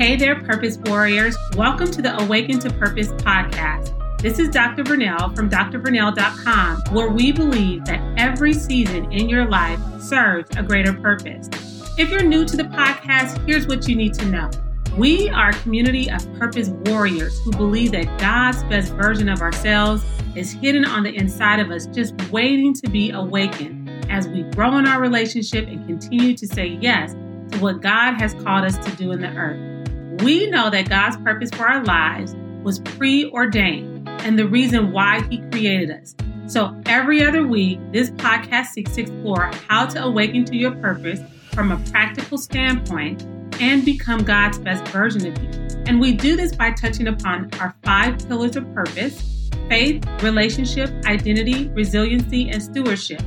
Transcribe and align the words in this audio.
Hey 0.00 0.16
there, 0.16 0.34
Purpose 0.34 0.78
Warriors. 0.78 1.36
Welcome 1.56 1.90
to 1.90 2.00
the 2.00 2.18
Awaken 2.22 2.58
to 2.60 2.72
Purpose 2.72 3.08
podcast. 3.08 3.92
This 4.22 4.38
is 4.38 4.48
Dr. 4.48 4.82
Vernell 4.82 5.36
from 5.36 5.50
drvernell.com, 5.50 6.94
where 6.94 7.10
we 7.10 7.32
believe 7.32 7.84
that 7.84 8.00
every 8.16 8.54
season 8.54 9.12
in 9.12 9.28
your 9.28 9.44
life 9.44 9.78
serves 10.00 10.48
a 10.56 10.62
greater 10.62 10.94
purpose. 10.94 11.50
If 11.98 12.08
you're 12.08 12.22
new 12.22 12.46
to 12.46 12.56
the 12.56 12.62
podcast, 12.62 13.46
here's 13.46 13.66
what 13.66 13.86
you 13.86 13.94
need 13.94 14.14
to 14.14 14.24
know. 14.24 14.50
We 14.96 15.28
are 15.28 15.50
a 15.50 15.52
community 15.52 16.10
of 16.10 16.26
purpose 16.38 16.70
warriors 16.86 17.38
who 17.40 17.50
believe 17.50 17.92
that 17.92 18.18
God's 18.18 18.64
best 18.70 18.94
version 18.94 19.28
of 19.28 19.42
ourselves 19.42 20.02
is 20.34 20.50
hidden 20.50 20.86
on 20.86 21.02
the 21.02 21.14
inside 21.14 21.60
of 21.60 21.70
us, 21.70 21.84
just 21.84 22.14
waiting 22.30 22.72
to 22.72 22.88
be 22.88 23.10
awakened 23.10 23.90
as 24.10 24.28
we 24.28 24.44
grow 24.44 24.78
in 24.78 24.86
our 24.86 24.98
relationship 24.98 25.68
and 25.68 25.86
continue 25.86 26.34
to 26.38 26.46
say 26.46 26.78
yes 26.80 27.12
to 27.52 27.58
what 27.58 27.82
God 27.82 28.14
has 28.14 28.32
called 28.32 28.64
us 28.64 28.78
to 28.78 28.96
do 28.96 29.12
in 29.12 29.20
the 29.20 29.28
earth. 29.28 29.79
We 30.22 30.50
know 30.50 30.68
that 30.68 30.90
God's 30.90 31.16
purpose 31.16 31.50
for 31.50 31.66
our 31.66 31.82
lives 31.82 32.34
was 32.62 32.80
preordained 32.80 34.06
and 34.06 34.38
the 34.38 34.46
reason 34.46 34.92
why 34.92 35.22
He 35.30 35.38
created 35.50 35.90
us. 35.90 36.14
So 36.46 36.78
every 36.84 37.24
other 37.24 37.46
week, 37.46 37.78
this 37.90 38.10
podcast 38.10 38.66
seeks 38.66 38.96
to 38.96 39.02
explore 39.02 39.50
how 39.68 39.86
to 39.86 40.04
awaken 40.04 40.44
to 40.46 40.56
your 40.56 40.72
purpose 40.72 41.20
from 41.54 41.72
a 41.72 41.78
practical 41.90 42.36
standpoint 42.36 43.22
and 43.60 43.82
become 43.82 44.22
God's 44.22 44.58
best 44.58 44.86
version 44.88 45.26
of 45.26 45.42
you. 45.42 45.48
And 45.86 45.98
we 45.98 46.12
do 46.12 46.36
this 46.36 46.54
by 46.54 46.72
touching 46.72 47.08
upon 47.08 47.48
our 47.58 47.74
five 47.82 48.18
pillars 48.28 48.56
of 48.56 48.70
purpose 48.74 49.26
faith, 49.70 50.04
relationship, 50.22 50.90
identity, 51.06 51.68
resiliency, 51.68 52.50
and 52.50 52.62
stewardship. 52.62 53.22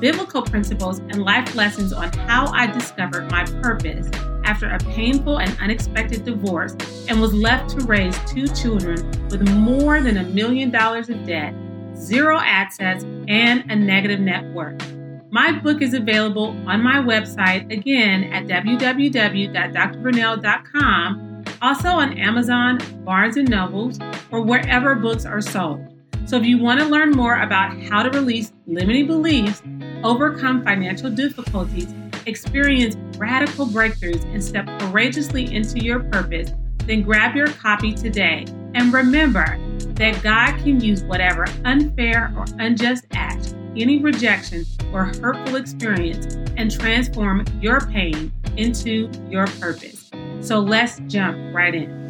biblical 0.00 0.42
principles, 0.42 0.98
and 0.98 1.22
life 1.22 1.54
lessons 1.54 1.94
on 1.94 2.12
how 2.12 2.48
I 2.48 2.66
discovered 2.66 3.30
my 3.30 3.44
purpose 3.62 4.10
after 4.44 4.68
a 4.68 4.78
painful 4.78 5.38
and 5.38 5.56
unexpected 5.60 6.24
divorce 6.24 6.76
and 7.08 7.20
was 7.20 7.32
left 7.32 7.70
to 7.70 7.80
raise 7.86 8.18
two 8.30 8.48
children 8.48 8.96
with 9.30 9.48
more 9.50 10.02
than 10.02 10.18
a 10.18 10.24
million 10.24 10.70
dollars 10.70 11.08
of 11.08 11.24
debt 11.26 11.54
zero 11.96 12.38
access, 12.40 13.04
and 13.28 13.70
a 13.70 13.76
negative 13.76 14.20
net 14.20 14.44
worth. 14.52 14.92
My 15.30 15.52
book 15.52 15.82
is 15.82 15.92
available 15.94 16.56
on 16.68 16.82
my 16.82 16.96
website 16.96 17.72
again 17.72 18.24
at 18.32 18.46
www.drvernell.com, 18.46 21.44
also 21.60 21.88
on 21.88 22.18
Amazon, 22.18 22.78
Barnes 23.04 23.36
and 23.36 23.50
Nobles, 23.50 23.98
or 24.30 24.42
wherever 24.42 24.94
books 24.94 25.26
are 25.26 25.40
sold. 25.40 25.80
So 26.26 26.38
if 26.38 26.46
you 26.46 26.58
want 26.58 26.80
to 26.80 26.86
learn 26.86 27.10
more 27.10 27.40
about 27.40 27.78
how 27.82 28.02
to 28.02 28.10
release 28.16 28.52
limiting 28.66 29.06
beliefs, 29.06 29.62
overcome 30.04 30.62
financial 30.62 31.10
difficulties, 31.10 31.92
experience 32.26 32.96
radical 33.18 33.66
breakthroughs, 33.66 34.24
and 34.32 34.42
step 34.42 34.66
courageously 34.80 35.54
into 35.54 35.84
your 35.84 36.00
purpose, 36.04 36.52
then 36.86 37.02
grab 37.02 37.34
your 37.34 37.48
copy 37.48 37.92
today. 37.92 38.46
And 38.74 38.92
remember, 38.92 39.58
that 39.94 40.20
God 40.22 40.56
can 40.58 40.80
use 40.80 41.04
whatever 41.04 41.46
unfair 41.64 42.32
or 42.36 42.44
unjust 42.58 43.06
act, 43.12 43.54
any 43.76 44.00
rejection 44.00 44.64
or 44.92 45.04
hurtful 45.04 45.56
experience, 45.56 46.34
and 46.56 46.70
transform 46.70 47.44
your 47.60 47.80
pain 47.88 48.32
into 48.56 49.10
your 49.28 49.46
purpose. 49.46 50.10
So 50.40 50.58
let's 50.58 51.00
jump 51.06 51.54
right 51.54 51.74
in. 51.74 52.04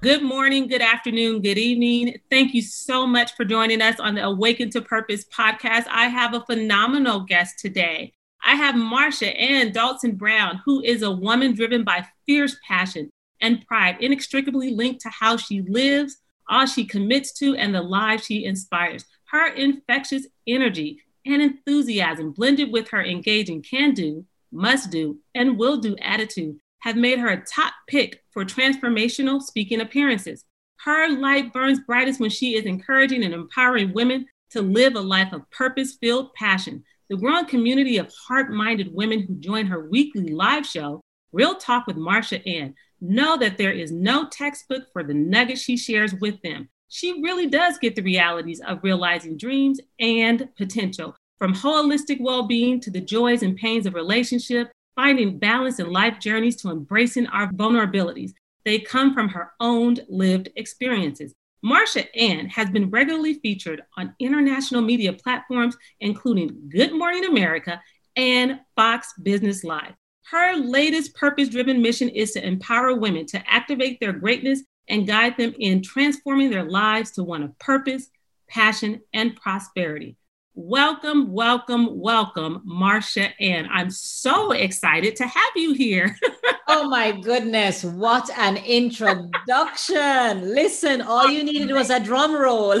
Good 0.00 0.22
morning, 0.22 0.68
good 0.68 0.82
afternoon, 0.82 1.40
good 1.40 1.56
evening. 1.56 2.18
Thank 2.30 2.52
you 2.52 2.60
so 2.60 3.06
much 3.06 3.34
for 3.34 3.44
joining 3.44 3.80
us 3.80 3.98
on 3.98 4.14
the 4.14 4.24
Awaken 4.24 4.68
to 4.70 4.82
Purpose 4.82 5.24
podcast. 5.24 5.86
I 5.88 6.08
have 6.08 6.34
a 6.34 6.40
phenomenal 6.40 7.20
guest 7.20 7.58
today. 7.58 8.12
I 8.44 8.56
have 8.56 8.74
Marsha 8.74 9.34
Ann 9.40 9.72
Donaldson 9.72 10.16
Brown, 10.16 10.60
who 10.66 10.82
is 10.82 11.02
a 11.02 11.10
woman 11.10 11.54
driven 11.54 11.82
by 11.82 12.06
fierce 12.26 12.56
passion 12.68 13.10
and 13.40 13.66
pride, 13.66 13.96
inextricably 14.00 14.70
linked 14.70 15.00
to 15.00 15.08
how 15.08 15.38
she 15.38 15.62
lives, 15.62 16.18
all 16.48 16.66
she 16.66 16.84
commits 16.84 17.32
to, 17.38 17.56
and 17.56 17.74
the 17.74 17.82
lives 17.82 18.26
she 18.26 18.44
inspires. 18.44 19.06
Her 19.30 19.48
infectious 19.48 20.26
energy 20.46 21.00
and 21.24 21.40
enthusiasm, 21.40 22.32
blended 22.32 22.70
with 22.70 22.88
her 22.90 23.02
engaging 23.02 23.62
can 23.62 23.94
do, 23.94 24.26
must 24.52 24.90
do, 24.90 25.18
and 25.34 25.58
will 25.58 25.78
do 25.78 25.96
attitude, 26.02 26.58
have 26.80 26.96
made 26.96 27.18
her 27.18 27.28
a 27.28 27.44
top 27.44 27.72
pick 27.88 28.22
for 28.30 28.44
transformational 28.44 29.40
speaking 29.40 29.80
appearances. 29.80 30.44
Her 30.84 31.08
light 31.08 31.50
burns 31.54 31.80
brightest 31.80 32.20
when 32.20 32.30
she 32.30 32.56
is 32.56 32.66
encouraging 32.66 33.24
and 33.24 33.32
empowering 33.32 33.94
women 33.94 34.26
to 34.50 34.60
live 34.60 34.96
a 34.96 35.00
life 35.00 35.32
of 35.32 35.50
purpose 35.50 35.94
filled 35.94 36.34
passion 36.34 36.84
the 37.08 37.16
growing 37.16 37.46
community 37.46 37.98
of 37.98 38.12
heart 38.26 38.50
minded 38.50 38.94
women 38.94 39.20
who 39.20 39.34
join 39.34 39.66
her 39.66 39.88
weekly 39.88 40.28
live 40.28 40.66
show, 40.66 41.00
Real 41.32 41.54
Talk 41.54 41.86
with 41.86 41.96
Marsha 41.96 42.40
Ann, 42.46 42.74
know 43.00 43.36
that 43.36 43.58
there 43.58 43.72
is 43.72 43.92
no 43.92 44.28
textbook 44.28 44.84
for 44.92 45.02
the 45.02 45.14
nuggets 45.14 45.60
she 45.60 45.76
shares 45.76 46.14
with 46.14 46.40
them. 46.42 46.68
She 46.88 47.20
really 47.22 47.46
does 47.46 47.78
get 47.78 47.96
the 47.96 48.02
realities 48.02 48.60
of 48.60 48.82
realizing 48.82 49.36
dreams 49.36 49.80
and 49.98 50.48
potential, 50.56 51.14
from 51.38 51.54
holistic 51.54 52.20
well 52.20 52.46
being 52.46 52.80
to 52.80 52.90
the 52.90 53.00
joys 53.00 53.42
and 53.42 53.56
pains 53.56 53.84
of 53.84 53.94
relationship, 53.94 54.70
finding 54.94 55.38
balance 55.38 55.80
in 55.80 55.90
life 55.90 56.18
journeys 56.20 56.56
to 56.62 56.70
embracing 56.70 57.26
our 57.26 57.50
vulnerabilities. 57.52 58.32
They 58.64 58.78
come 58.78 59.12
from 59.12 59.28
her 59.30 59.52
own 59.60 59.98
lived 60.08 60.50
experiences. 60.56 61.34
Marsha 61.64 62.06
Ann 62.14 62.46
has 62.48 62.68
been 62.68 62.90
regularly 62.90 63.34
featured 63.34 63.82
on 63.96 64.14
international 64.18 64.82
media 64.82 65.14
platforms, 65.14 65.76
including 66.00 66.68
Good 66.68 66.92
Morning 66.92 67.24
America 67.24 67.80
and 68.16 68.60
Fox 68.76 69.14
Business 69.22 69.64
Live. 69.64 69.94
Her 70.30 70.56
latest 70.56 71.14
purpose 71.14 71.48
driven 71.48 71.80
mission 71.80 72.10
is 72.10 72.32
to 72.32 72.46
empower 72.46 72.94
women 72.94 73.24
to 73.26 73.42
activate 73.50 73.98
their 73.98 74.12
greatness 74.12 74.62
and 74.88 75.06
guide 75.06 75.38
them 75.38 75.54
in 75.58 75.82
transforming 75.82 76.50
their 76.50 76.64
lives 76.64 77.12
to 77.12 77.24
one 77.24 77.42
of 77.42 77.58
purpose, 77.58 78.10
passion, 78.46 79.00
and 79.14 79.34
prosperity. 79.34 80.16
Welcome, 80.54 81.32
welcome, 81.32 81.98
welcome, 81.98 82.62
Marsha 82.68 83.32
Ann. 83.40 83.68
I'm 83.72 83.90
so 83.90 84.52
excited 84.52 85.16
to 85.16 85.26
have 85.26 85.52
you 85.56 85.72
here. 85.72 86.14
oh 86.68 86.88
my 86.88 87.12
goodness, 87.12 87.84
what 87.84 88.30
an 88.38 88.56
introduction. 88.56 90.54
Listen, 90.54 91.02
all 91.02 91.28
you 91.28 91.44
needed 91.44 91.72
was 91.72 91.90
a 91.90 92.00
drum 92.00 92.34
roll. 92.34 92.80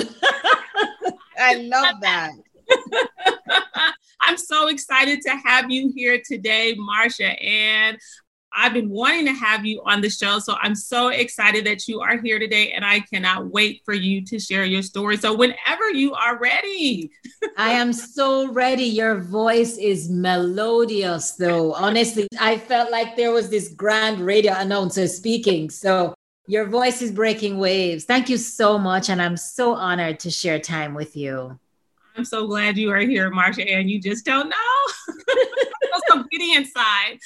I 1.38 1.54
love 1.56 1.96
that. 2.00 2.30
I'm 4.20 4.38
so 4.38 4.68
excited 4.68 5.20
to 5.22 5.30
have 5.44 5.70
you 5.70 5.92
here 5.94 6.20
today, 6.24 6.76
Marsha 6.76 7.42
Ann. 7.44 7.98
I've 8.54 8.72
been 8.72 8.88
wanting 8.88 9.26
to 9.26 9.32
have 9.32 9.66
you 9.66 9.82
on 9.84 10.00
the 10.00 10.10
show. 10.10 10.38
So 10.38 10.56
I'm 10.60 10.74
so 10.74 11.08
excited 11.08 11.66
that 11.66 11.88
you 11.88 12.00
are 12.00 12.18
here 12.18 12.38
today 12.38 12.72
and 12.72 12.84
I 12.84 13.00
cannot 13.00 13.50
wait 13.50 13.82
for 13.84 13.94
you 13.94 14.24
to 14.26 14.38
share 14.38 14.64
your 14.64 14.82
story. 14.82 15.16
So 15.16 15.34
whenever 15.34 15.90
you 15.92 16.14
are 16.14 16.38
ready. 16.38 17.10
I 17.56 17.70
am 17.70 17.92
so 17.92 18.52
ready. 18.52 18.84
Your 18.84 19.20
voice 19.20 19.76
is 19.76 20.10
melodious 20.10 21.32
though. 21.32 21.72
Honestly, 21.74 22.26
I 22.40 22.58
felt 22.58 22.90
like 22.90 23.16
there 23.16 23.32
was 23.32 23.50
this 23.50 23.68
grand 23.68 24.20
radio 24.20 24.54
announcer 24.54 25.06
speaking. 25.08 25.70
So 25.70 26.14
your 26.46 26.66
voice 26.66 27.00
is 27.00 27.10
breaking 27.10 27.58
waves. 27.58 28.04
Thank 28.04 28.28
you 28.28 28.36
so 28.36 28.78
much. 28.78 29.08
And 29.08 29.20
I'm 29.22 29.36
so 29.36 29.74
honored 29.74 30.20
to 30.20 30.30
share 30.30 30.58
time 30.58 30.94
with 30.94 31.16
you. 31.16 31.58
I'm 32.16 32.24
so 32.24 32.46
glad 32.46 32.78
you 32.78 32.90
are 32.92 33.00
here, 33.00 33.30
Marsha, 33.30 33.68
and 33.70 33.90
you 33.90 34.00
just 34.00 34.24
don't 34.24 34.48
know. 34.48 34.56
so 36.08 36.24
giddy 36.30 36.54
inside. 36.54 37.18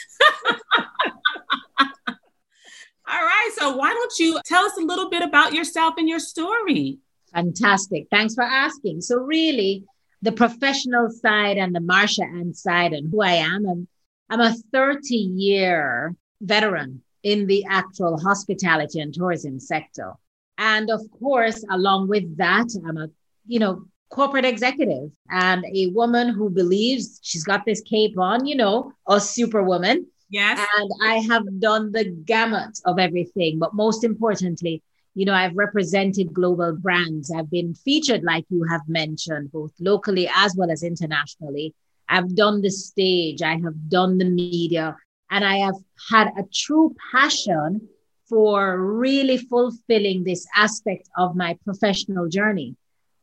All 3.11 3.25
right. 3.25 3.51
So 3.57 3.77
why 3.77 3.93
don't 3.93 4.19
you 4.19 4.41
tell 4.45 4.65
us 4.65 4.77
a 4.79 4.83
little 4.83 5.11
bit 5.11 5.23
about 5.23 5.53
yourself 5.53 5.95
and 5.99 6.09
your 6.09 6.19
story? 6.19 6.99
Fantastic. 7.35 8.07
Thanks 8.11 8.35
for 8.35 8.45
asking. 8.45 9.01
So 9.01 9.17
really, 9.17 9.85
the 10.23 10.33
professional 10.33 11.11
side 11.11 11.59
and 11.59 11.75
the 11.75 11.81
Marsha 11.81 12.25
Ann 12.25 12.55
side 12.55 12.93
and 12.93 13.11
who 13.11 13.23
I 13.23 13.33
am, 13.33 13.67
I'm, 13.67 13.89
I'm 14.31 14.41
a 14.41 14.55
30 14.73 15.15
year 15.15 16.15
veteran 16.41 17.03
in 17.23 17.47
the 17.47 17.65
actual 17.69 18.19
hospitality 18.19 19.01
and 19.01 19.13
tourism 19.13 19.59
sector. 19.59 20.13
And 20.57 20.91
of 20.91 21.01
course, 21.19 21.65
along 21.71 22.09
with 22.09 22.37
that, 22.39 22.67
I'm 22.87 22.97
a, 22.97 23.09
you 23.47 23.59
know, 23.59 23.87
corporate 24.11 24.45
executive 24.45 25.11
and 25.31 25.65
a 25.75 25.87
woman 25.89 26.29
who 26.29 26.49
believes 26.51 27.19
she's 27.23 27.45
got 27.45 27.65
this 27.65 27.81
cape 27.83 28.19
on, 28.19 28.47
you 28.47 28.57
know, 28.57 28.93
a 29.09 29.21
superwoman 29.21 30.07
Yes. 30.31 30.59
And 30.59 30.91
I 31.03 31.17
have 31.31 31.61
done 31.61 31.93
the 31.93 32.05
gamut 32.05 32.79
of 32.85 32.99
everything. 32.99 33.59
But 33.59 33.75
most 33.75 34.05
importantly, 34.05 34.83
You 35.15 35.25
know, 35.27 35.35
I've 35.35 35.57
represented 35.57 36.33
global 36.33 36.77
brands. 36.77 37.31
I've 37.31 37.51
been 37.51 37.75
featured, 37.75 38.23
like 38.23 38.45
you 38.51 38.65
have 38.71 38.83
mentioned, 38.89 39.51
both 39.53 39.73
locally 39.81 40.29
as 40.35 40.55
well 40.57 40.71
as 40.71 40.83
internationally. 40.83 41.75
I've 42.09 42.35
done 42.37 42.63
the 42.63 42.71
stage, 42.71 43.43
I 43.43 43.57
have 43.65 43.89
done 43.89 44.19
the 44.19 44.25
media, 44.27 44.97
and 45.31 45.45
I 45.45 45.57
have 45.59 45.75
had 46.11 46.29
a 46.29 46.45
true 46.53 46.95
passion 47.13 47.89
for 48.29 48.81
really 48.81 49.37
fulfilling 49.39 50.25
this 50.25 50.47
aspect 50.55 51.09
of 51.17 51.35
my 51.37 51.59
professional 51.65 52.29
journey. 52.29 52.77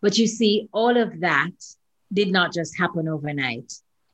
But 0.05 0.19
you 0.19 0.27
see, 0.27 0.69
all 0.71 0.95
of 0.97 1.21
that 1.21 1.49
did 2.13 2.31
not 2.31 2.53
just 2.53 2.77
happen 2.77 3.07
overnight. 3.07 3.73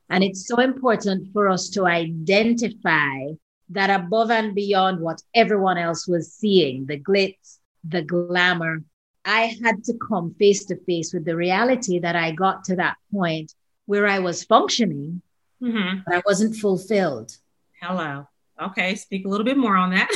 And 0.09 0.23
it's 0.23 0.47
so 0.47 0.61
important 0.61 1.33
for 1.33 1.49
us 1.49 1.67
to 1.71 1.85
identify 1.85 3.25
that 3.71 3.89
above 3.89 4.31
and 4.31 4.55
beyond 4.55 5.01
what 5.01 5.21
everyone 5.35 5.77
else 5.77 6.07
was 6.07 6.31
seeing, 6.31 6.85
the 6.85 6.97
glitz, 6.97 7.57
the 7.83 8.03
glamour, 8.03 8.83
I 9.25 9.57
had 9.61 9.83
to 9.83 9.93
come 9.95 10.33
face 10.39 10.63
to 10.67 10.77
face 10.85 11.13
with 11.13 11.25
the 11.25 11.35
reality 11.35 11.99
that 11.99 12.15
I 12.15 12.31
got 12.31 12.63
to 12.67 12.77
that 12.77 12.95
point 13.13 13.53
where 13.85 14.07
I 14.07 14.19
was 14.19 14.45
functioning, 14.45 15.21
mm-hmm. 15.61 16.03
but 16.05 16.15
I 16.15 16.21
wasn't 16.25 16.55
fulfilled. 16.55 17.35
Hello. 17.81 18.29
Okay, 18.61 18.95
speak 18.95 19.25
a 19.25 19.27
little 19.27 19.45
bit 19.45 19.57
more 19.57 19.75
on 19.75 19.89
that. 19.89 20.09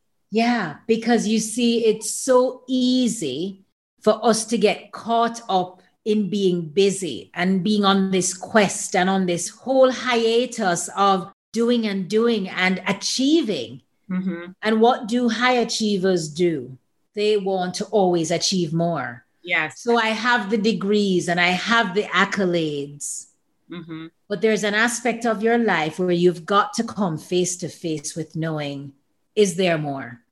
yeah, 0.30 0.76
because 0.86 1.26
you 1.26 1.40
see, 1.40 1.84
it's 1.84 2.10
so 2.10 2.62
easy 2.66 3.66
for 4.00 4.24
us 4.24 4.44
to 4.46 4.58
get 4.58 4.92
caught 4.92 5.40
up 5.48 5.82
in 6.04 6.30
being 6.30 6.62
busy 6.62 7.30
and 7.34 7.62
being 7.62 7.84
on 7.84 8.10
this 8.10 8.32
quest 8.32 8.96
and 8.96 9.10
on 9.10 9.26
this 9.26 9.48
whole 9.48 9.90
hiatus 9.90 10.88
of 10.96 11.30
doing 11.52 11.86
and 11.86 12.08
doing 12.08 12.48
and 12.48 12.82
achieving. 12.86 13.82
Mm-hmm. 14.10 14.52
And 14.62 14.80
what 14.80 15.06
do 15.08 15.28
high 15.28 15.54
achievers 15.54 16.28
do? 16.28 16.78
They 17.14 17.36
want 17.36 17.74
to 17.74 17.84
always 17.86 18.30
achieve 18.30 18.72
more. 18.72 19.24
Yes. 19.42 19.80
So 19.80 19.98
I 19.98 20.08
have 20.08 20.50
the 20.50 20.58
degrees 20.58 21.28
and 21.28 21.40
I 21.40 21.48
have 21.48 21.94
the 21.94 22.04
accolades. 22.04 23.26
Mm-hmm. 23.70 24.06
But 24.28 24.40
there's 24.40 24.64
an 24.64 24.74
aspect 24.74 25.26
of 25.26 25.42
your 25.42 25.58
life 25.58 25.98
where 25.98 26.10
you've 26.10 26.46
got 26.46 26.72
to 26.74 26.84
come 26.84 27.18
face 27.18 27.56
to 27.58 27.68
face 27.68 28.14
with 28.14 28.36
knowing, 28.36 28.92
is 29.34 29.56
there 29.56 29.78
more? 29.78 30.22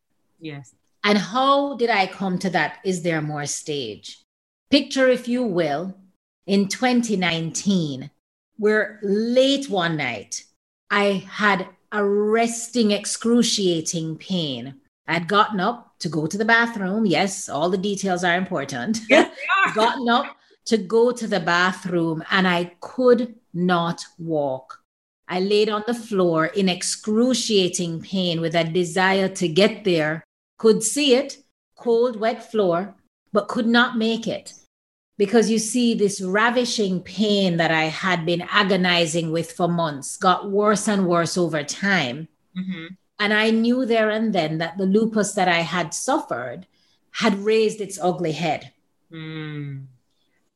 Yes. 0.40 0.74
And 1.06 1.18
how 1.18 1.76
did 1.76 1.88
I 1.88 2.08
come 2.08 2.36
to 2.40 2.50
that? 2.50 2.78
Is 2.84 3.02
there 3.02 3.22
more 3.22 3.46
stage? 3.46 4.24
Picture, 4.70 5.08
if 5.08 5.28
you 5.28 5.44
will, 5.44 5.96
in 6.48 6.66
2019, 6.66 8.10
where 8.56 8.98
late 9.04 9.70
one 9.70 9.96
night, 9.96 10.42
I 10.90 11.24
had 11.30 11.68
arresting, 11.92 12.90
excruciating 12.90 14.16
pain. 14.16 14.80
I'd 15.06 15.28
gotten 15.28 15.60
up 15.60 15.96
to 16.00 16.08
go 16.08 16.26
to 16.26 16.36
the 16.36 16.44
bathroom. 16.44 17.06
Yes, 17.06 17.48
all 17.48 17.70
the 17.70 17.78
details 17.78 18.24
are 18.24 18.36
important. 18.36 18.98
Yes, 19.08 19.30
gotten 19.76 20.08
up 20.08 20.36
to 20.64 20.76
go 20.76 21.12
to 21.12 21.28
the 21.28 21.38
bathroom 21.38 22.24
and 22.32 22.48
I 22.48 22.74
could 22.80 23.36
not 23.54 24.04
walk. 24.18 24.82
I 25.28 25.38
laid 25.38 25.68
on 25.68 25.84
the 25.86 25.94
floor 25.94 26.46
in 26.46 26.68
excruciating 26.68 28.02
pain 28.02 28.40
with 28.40 28.56
a 28.56 28.64
desire 28.64 29.28
to 29.28 29.46
get 29.46 29.84
there, 29.84 30.25
could 30.58 30.82
see 30.82 31.14
it, 31.14 31.38
cold, 31.76 32.16
wet 32.16 32.50
floor, 32.50 32.94
but 33.32 33.48
could 33.48 33.66
not 33.66 33.96
make 33.96 34.26
it. 34.26 34.54
Because 35.18 35.50
you 35.50 35.58
see, 35.58 35.94
this 35.94 36.20
ravishing 36.20 37.00
pain 37.02 37.56
that 37.56 37.70
I 37.70 37.84
had 37.84 38.26
been 38.26 38.42
agonizing 38.42 39.32
with 39.32 39.52
for 39.52 39.68
months 39.68 40.16
got 40.16 40.50
worse 40.50 40.88
and 40.88 41.06
worse 41.06 41.38
over 41.38 41.62
time. 41.62 42.28
Mm-hmm. 42.56 42.94
And 43.18 43.32
I 43.32 43.50
knew 43.50 43.86
there 43.86 44.10
and 44.10 44.34
then 44.34 44.58
that 44.58 44.76
the 44.76 44.84
lupus 44.84 45.32
that 45.32 45.48
I 45.48 45.60
had 45.60 45.94
suffered 45.94 46.66
had 47.12 47.38
raised 47.38 47.80
its 47.80 47.98
ugly 48.00 48.32
head. 48.32 48.72
Mm. 49.10 49.86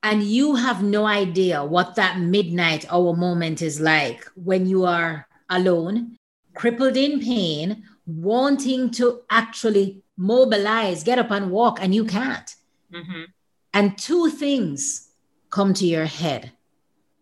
And 0.02 0.22
you 0.22 0.56
have 0.56 0.82
no 0.82 1.06
idea 1.06 1.64
what 1.64 1.94
that 1.94 2.18
midnight 2.18 2.90
hour 2.92 3.14
moment 3.14 3.62
is 3.62 3.80
like 3.80 4.26
when 4.34 4.66
you 4.66 4.84
are 4.84 5.26
alone, 5.48 6.16
crippled 6.54 6.96
in 6.96 7.20
pain, 7.20 7.84
wanting 8.16 8.90
to 8.92 9.20
actually 9.30 10.02
mobilize, 10.16 11.02
get 11.02 11.18
up 11.18 11.30
and 11.30 11.50
walk, 11.50 11.78
and 11.80 11.94
you 11.94 12.04
can't. 12.04 12.54
Mm-hmm. 12.92 13.24
And 13.72 13.96
two 13.96 14.28
things 14.30 15.08
come 15.50 15.74
to 15.74 15.86
your 15.86 16.06
head 16.06 16.52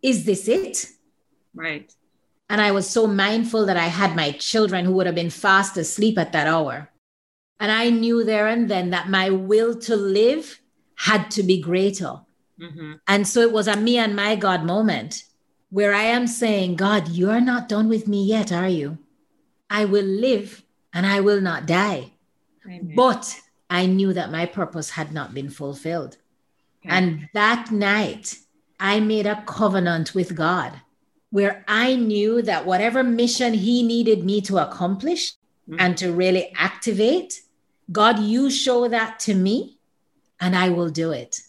Is 0.02 0.25
this 0.25 0.46
it? 0.46 0.87
Right. 1.55 1.93
And 2.49 2.61
I 2.61 2.70
was 2.70 2.88
so 2.88 3.06
mindful 3.06 3.67
that 3.67 3.76
I 3.76 3.88
had 3.88 4.14
my 4.14 4.31
children 4.32 4.85
who 4.85 4.93
would 4.93 5.06
have 5.06 5.14
been 5.14 5.31
fast 5.31 5.76
asleep 5.76 6.17
at 6.19 6.32
that 6.32 6.46
hour. 6.46 6.88
And 7.61 7.73
I 7.73 7.91
knew 7.91 8.25
there 8.25 8.46
and 8.46 8.70
then 8.70 8.91
that 8.91 9.08
my 9.08 9.31
will 9.31 9.75
to 9.81 9.96
live 9.96 10.61
had 10.94 11.31
to 11.32 11.43
be 11.43 11.61
greater. 11.61 12.20
Mm-hmm. 12.61 12.93
And 13.06 13.26
so 13.26 13.41
it 13.41 13.52
was 13.52 13.67
a 13.67 13.76
me 13.76 13.99
and 13.99 14.14
my 14.14 14.37
God 14.37 14.64
moment 14.64 15.25
where 15.70 15.93
I 15.93 16.05
am 16.05 16.26
saying, 16.26 16.76
God, 16.76 17.08
you're 17.08 17.41
not 17.41 17.69
done 17.69 17.88
with 17.88 18.08
me 18.08 18.25
yet, 18.25 18.52
are 18.52 18.69
you? 18.69 18.99
I 19.69 19.84
will 19.84 20.05
live 20.05 20.62
and 20.93 21.06
I 21.06 21.20
will 21.20 21.40
not 21.40 21.67
die. 21.67 22.12
Amen. 22.67 22.94
But 22.94 23.40
I 23.70 23.87
knew 23.87 24.12
that 24.12 24.31
my 24.31 24.46
purpose 24.46 24.90
had 24.90 25.12
not 25.12 25.35
been 25.35 25.50
fulfilled. 25.50 26.17
Okay. 26.85 26.94
And 26.94 27.29
that 27.35 27.70
night, 27.70 28.37
I 28.81 29.00
made 29.00 29.26
a 29.26 29.43
covenant 29.46 30.14
with 30.14 30.37
God 30.37 30.81
where 31.31 31.64
I 31.69 31.94
knew 31.96 32.43
that 32.43 32.64
whatever 32.64 33.02
mission 33.02 33.55
He 33.55 33.82
needed 33.82 34.25
me 34.25 34.40
to 34.43 34.58
accomplish 34.58 35.32
mm-hmm. 35.69 35.76
and 35.79 35.96
to 35.99 36.12
really 36.12 36.52
activate, 36.56 37.43
God, 37.91 38.19
you 38.19 38.50
show 38.50 38.88
that 38.88 39.19
to 39.20 39.34
me 39.34 39.79
and 40.41 40.56
I 40.56 40.70
will 40.70 40.91
do 40.91 41.11
it. 41.11 41.41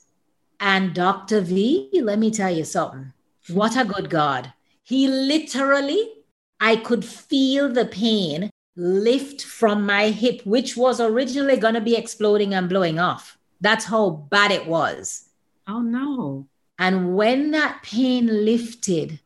And 0.60 0.94
Dr. 0.94 1.42
V, 1.42 1.90
let 1.94 2.20
me 2.20 2.32
tell 2.32 2.54
you 2.54 2.66
something. 2.66 3.14
What 3.50 3.78
a 3.78 3.86
good 3.86 4.10
God. 4.10 4.54
He 4.84 5.08
literally, 5.08 6.12
I 6.60 6.76
could 6.76 7.06
feel 7.06 7.72
the 7.72 7.86
pain 7.86 8.50
lift 8.80 9.44
from 9.44 9.86
my 9.86 10.10
hip, 10.10 10.42
which 10.46 10.78
was 10.78 11.00
originally 11.00 11.58
going 11.58 11.74
to 11.74 11.82
be 11.82 11.96
exploding 11.96 12.54
and 12.54 12.70
blowing 12.70 13.00
off. 13.00 13.38
That's 13.62 13.86
how 13.86 14.10
bad 14.10 14.52
it 14.52 14.66
was. 14.66 15.30
Oh, 15.68 15.82
no. 15.82 16.48
And 16.78 17.16
when 17.16 17.52
that 17.52 17.84
pain 17.84 18.46
lifted, 18.46 19.20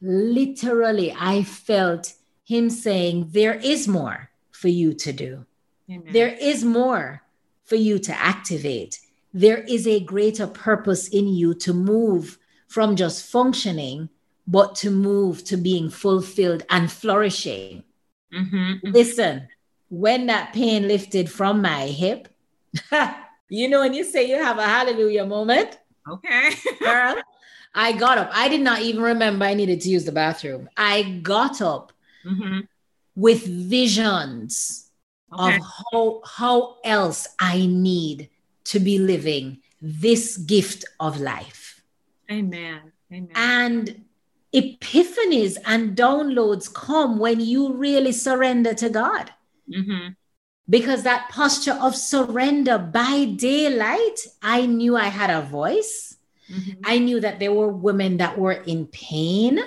literally, 0.00 1.14
I 1.18 1.44
felt 1.44 2.14
him 2.44 2.68
saying, 2.68 3.28
There 3.30 3.54
is 3.54 3.86
more 3.86 4.30
for 4.50 4.68
you 4.68 4.92
to 4.94 5.12
do. 5.12 5.46
Amen. 5.88 6.12
There 6.12 6.36
is 6.40 6.64
more 6.64 7.22
for 7.64 7.76
you 7.76 7.98
to 8.00 8.12
activate 8.12 8.98
there 9.36 9.58
is 9.58 9.86
a 9.86 10.00
greater 10.00 10.46
purpose 10.46 11.08
in 11.08 11.28
you 11.28 11.52
to 11.52 11.74
move 11.74 12.38
from 12.68 12.96
just 12.96 13.26
functioning, 13.26 14.08
but 14.46 14.74
to 14.76 14.90
move 14.90 15.44
to 15.44 15.58
being 15.58 15.90
fulfilled 15.90 16.62
and 16.70 16.90
flourishing. 16.90 17.84
Mm-hmm. 18.32 18.88
Listen, 18.90 19.48
when 19.88 20.26
that 20.26 20.52
pain 20.52 20.88
lifted 20.88 21.30
from 21.30 21.62
my 21.62 21.86
hip, 21.86 22.28
you 23.48 23.68
know, 23.68 23.80
when 23.80 23.94
you 23.94 24.04
say 24.04 24.28
you 24.28 24.42
have 24.42 24.58
a 24.58 24.64
hallelujah 24.64 25.24
moment. 25.26 25.78
Okay. 26.08 26.50
girl, 26.80 27.16
I 27.74 27.92
got 27.92 28.18
up. 28.18 28.30
I 28.32 28.48
did 28.48 28.60
not 28.60 28.82
even 28.82 29.02
remember 29.02 29.44
I 29.44 29.54
needed 29.54 29.80
to 29.82 29.88
use 29.88 30.04
the 30.04 30.12
bathroom. 30.12 30.68
I 30.76 31.20
got 31.22 31.60
up 31.60 31.92
mm-hmm. 32.24 32.60
with 33.14 33.46
visions 33.46 34.90
okay. 35.32 35.56
of 35.56 35.62
how, 35.92 36.22
how 36.24 36.76
else 36.84 37.26
I 37.38 37.66
need 37.66 38.30
to 38.64 38.80
be 38.80 38.98
living 38.98 39.58
this 39.80 40.36
gift 40.36 40.84
of 40.98 41.20
life. 41.20 41.82
Amen. 42.30 42.92
Amen. 43.12 43.30
And 43.34 44.04
epiphanies 44.54 45.56
and 45.64 45.96
downloads 45.96 46.72
come 46.72 47.18
when 47.18 47.40
you 47.40 47.72
really 47.72 48.12
surrender 48.12 48.74
to 48.74 48.88
God. 48.88 49.30
Mm-hmm. 49.70 50.08
Because 50.68 51.04
that 51.04 51.28
posture 51.30 51.78
of 51.80 51.94
surrender 51.94 52.76
by 52.78 53.24
daylight, 53.36 54.18
I 54.42 54.66
knew 54.66 54.96
I 54.96 55.06
had 55.06 55.30
a 55.30 55.42
voice. 55.42 56.16
Mm-hmm. 56.50 56.80
I 56.84 56.98
knew 56.98 57.20
that 57.20 57.38
there 57.38 57.52
were 57.52 57.68
women 57.68 58.16
that 58.18 58.36
were 58.38 58.52
in 58.52 58.86
pain. 58.86 59.60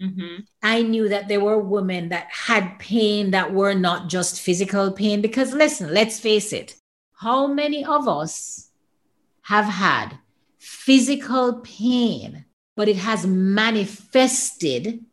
Mm-hmm. 0.00 0.42
I 0.62 0.82
knew 0.82 1.08
that 1.08 1.28
there 1.28 1.40
were 1.40 1.58
women 1.58 2.10
that 2.10 2.28
had 2.30 2.78
pain 2.78 3.32
that 3.32 3.52
were 3.52 3.74
not 3.74 4.08
just 4.08 4.40
physical 4.40 4.92
pain. 4.92 5.20
Because 5.20 5.52
listen, 5.52 5.92
let's 5.92 6.20
face 6.20 6.52
it, 6.52 6.74
how 7.14 7.46
many 7.46 7.84
of 7.84 8.06
us 8.06 8.70
have 9.42 9.66
had 9.66 10.18
physical 10.58 11.60
pain, 11.60 12.45
but 12.76 12.88
it 12.88 12.96
has 12.96 13.26
manifested 13.26 15.04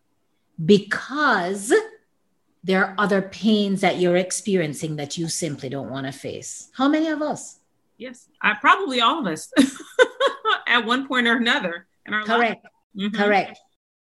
because 0.64 1.74
there 2.64 2.86
are 2.86 2.96
other 2.98 3.22
pains 3.22 3.82
that 3.82 3.98
you're 3.98 4.18
experiencing 4.18 4.98
that 4.98 5.18
you 5.18 5.28
simply 5.28 5.70
don't 5.70 5.90
want 5.90 6.06
to 6.06 6.12
face? 6.12 6.70
How 6.76 6.88
many 6.88 7.08
of 7.08 7.22
us? 7.22 7.60
Yes, 7.98 8.28
I, 8.42 8.54
probably 8.54 9.02
all 9.02 9.20
of 9.20 9.28
us 9.28 9.52
at 10.68 10.86
one 10.86 11.08
point 11.08 11.28
or 11.28 11.38
another 11.38 11.88
in 12.06 12.14
our 12.14 12.24
Correct. 12.24 12.66
Mm-hmm. 12.96 13.16
Correct. 13.16 13.60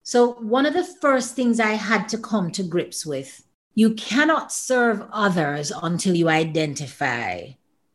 So, 0.02 0.32
one 0.34 0.66
of 0.66 0.74
the 0.74 0.84
first 1.00 1.34
things 1.34 1.58
I 1.58 1.72
had 1.72 2.08
to 2.10 2.18
come 2.18 2.50
to 2.52 2.62
grips 2.62 3.06
with 3.06 3.42
you 3.74 3.94
cannot 3.94 4.52
serve 4.52 5.02
others 5.10 5.72
until 5.82 6.14
you 6.14 6.28
identify 6.28 7.48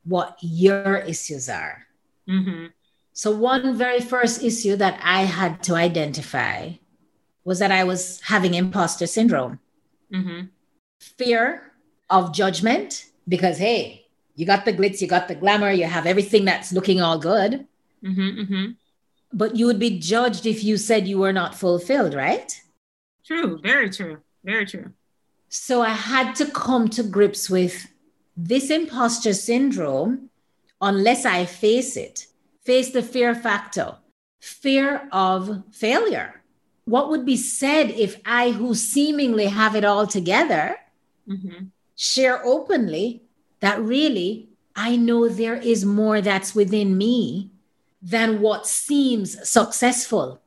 what 0.04 0.38
your 0.42 0.98
issues 0.98 1.50
are. 1.50 1.86
Mm-hmm. 2.28 2.68
So, 3.20 3.32
one 3.32 3.76
very 3.76 4.00
first 4.00 4.42
issue 4.42 4.78
that 4.78 4.98
I 5.04 5.24
had 5.24 5.62
to 5.64 5.76
identify 5.76 6.76
was 7.44 7.60
that 7.60 7.70
I 7.70 7.84
was 7.84 8.22
having 8.22 8.54
imposter 8.54 9.08
syndrome. 9.08 9.60
Mm-hmm. 10.10 10.46
Fear 11.02 11.74
of 12.10 12.34
judgment, 12.34 13.08
because 13.28 13.58
hey, 13.58 14.06
you 14.38 14.46
got 14.46 14.64
the 14.64 14.72
glitz, 14.72 15.02
you 15.02 15.08
got 15.10 15.28
the 15.28 15.36
glamour, 15.36 15.70
you 15.70 15.84
have 15.84 16.06
everything 16.06 16.46
that's 16.46 16.72
looking 16.72 17.02
all 17.02 17.20
good. 17.20 17.68
Mm-hmm, 18.02 18.40
mm-hmm. 18.40 18.66
But 19.34 19.58
you 19.58 19.66
would 19.66 19.80
be 19.80 20.00
judged 20.00 20.46
if 20.46 20.64
you 20.64 20.78
said 20.78 21.06
you 21.06 21.18
were 21.18 21.34
not 21.34 21.56
fulfilled, 21.56 22.14
right? 22.14 22.50
True, 23.26 23.60
very 23.62 23.90
true, 23.90 24.20
very 24.46 24.66
true. 24.66 24.94
So 25.50 25.82
I 25.82 25.90
had 25.90 26.36
to 26.36 26.46
come 26.46 26.88
to 26.92 27.04
grips 27.04 27.50
with 27.50 27.86
this 28.38 28.70
imposter 28.70 29.34
syndrome 29.34 30.30
unless 30.80 31.26
I 31.26 31.44
face 31.44 31.98
it, 31.98 32.28
face 32.66 32.92
the 32.92 33.02
fear 33.02 33.34
factor, 33.36 33.98
fear 34.40 35.08
of 35.12 35.64
failure. 35.72 36.42
What 36.86 37.10
would 37.10 37.26
be 37.26 37.38
said 37.38 37.92
if 37.92 38.20
I, 38.26 38.52
who 38.52 38.74
seemingly 38.76 39.46
have 39.48 39.76
it 39.76 39.86
all 39.86 40.08
together, 40.08 40.78
Mm-hmm. 41.30 41.66
share 41.96 42.44
openly 42.44 43.22
that 43.60 43.80
really 43.80 44.50
I 44.76 44.96
know 44.96 45.30
there 45.30 45.58
is 45.58 45.86
more 45.86 46.22
that's 46.22 46.56
within 46.56 46.98
me 46.98 47.52
than 48.02 48.42
what 48.42 48.66
seems 48.66 49.48
successful? 49.48 50.42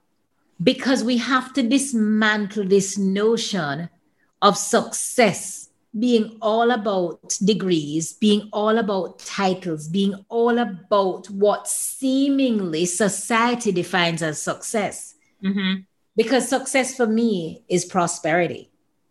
Because 0.61 1.04
we 1.04 1.19
have 1.19 1.52
to 1.52 1.62
dismantle 1.62 2.64
this 2.64 2.99
notion 2.99 3.90
of 4.40 4.57
success 4.59 5.62
being 5.99 6.38
all 6.40 6.70
about 6.70 7.37
degrees, 7.44 8.14
being 8.14 8.49
all 8.52 8.78
about 8.78 9.18
titles, 9.18 9.88
being 9.88 10.14
all 10.28 10.58
about 10.58 11.28
what 11.30 11.68
seemingly 11.68 12.87
society 12.87 13.72
defines 13.72 14.22
as 14.22 14.40
success. 14.40 15.14
Mm-hmm. 15.44 15.82
Because 16.16 16.49
success 16.49 16.96
for 16.96 17.06
me 17.06 17.64
is 17.68 17.84
prosperity, 17.84 18.70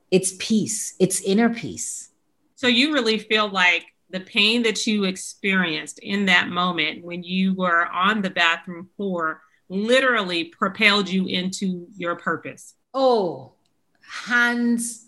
it's 0.10 0.34
peace, 0.40 0.96
it's 1.00 1.22
inner 1.22 1.54
peace. 1.54 2.10
So 2.56 2.68
you 2.68 2.94
really 2.94 3.18
feel 3.18 3.50
like 3.50 3.86
the 4.10 4.20
pain 4.20 4.64
that 4.64 4.86
you 4.86 5.06
experienced 5.06 6.00
in 6.00 6.26
that 6.26 6.50
moment 6.50 7.04
when 7.04 7.24
you 7.24 7.54
were 7.56 7.88
on 7.88 8.22
the 8.22 8.30
bathroom 8.30 8.90
floor 8.98 9.42
literally 9.70 10.46
propelled 10.46 11.10
you 11.10 11.28
into 11.28 11.88
your 11.96 12.16
purpose. 12.16 12.76
Oh, 12.94 13.54
hands 14.26 15.08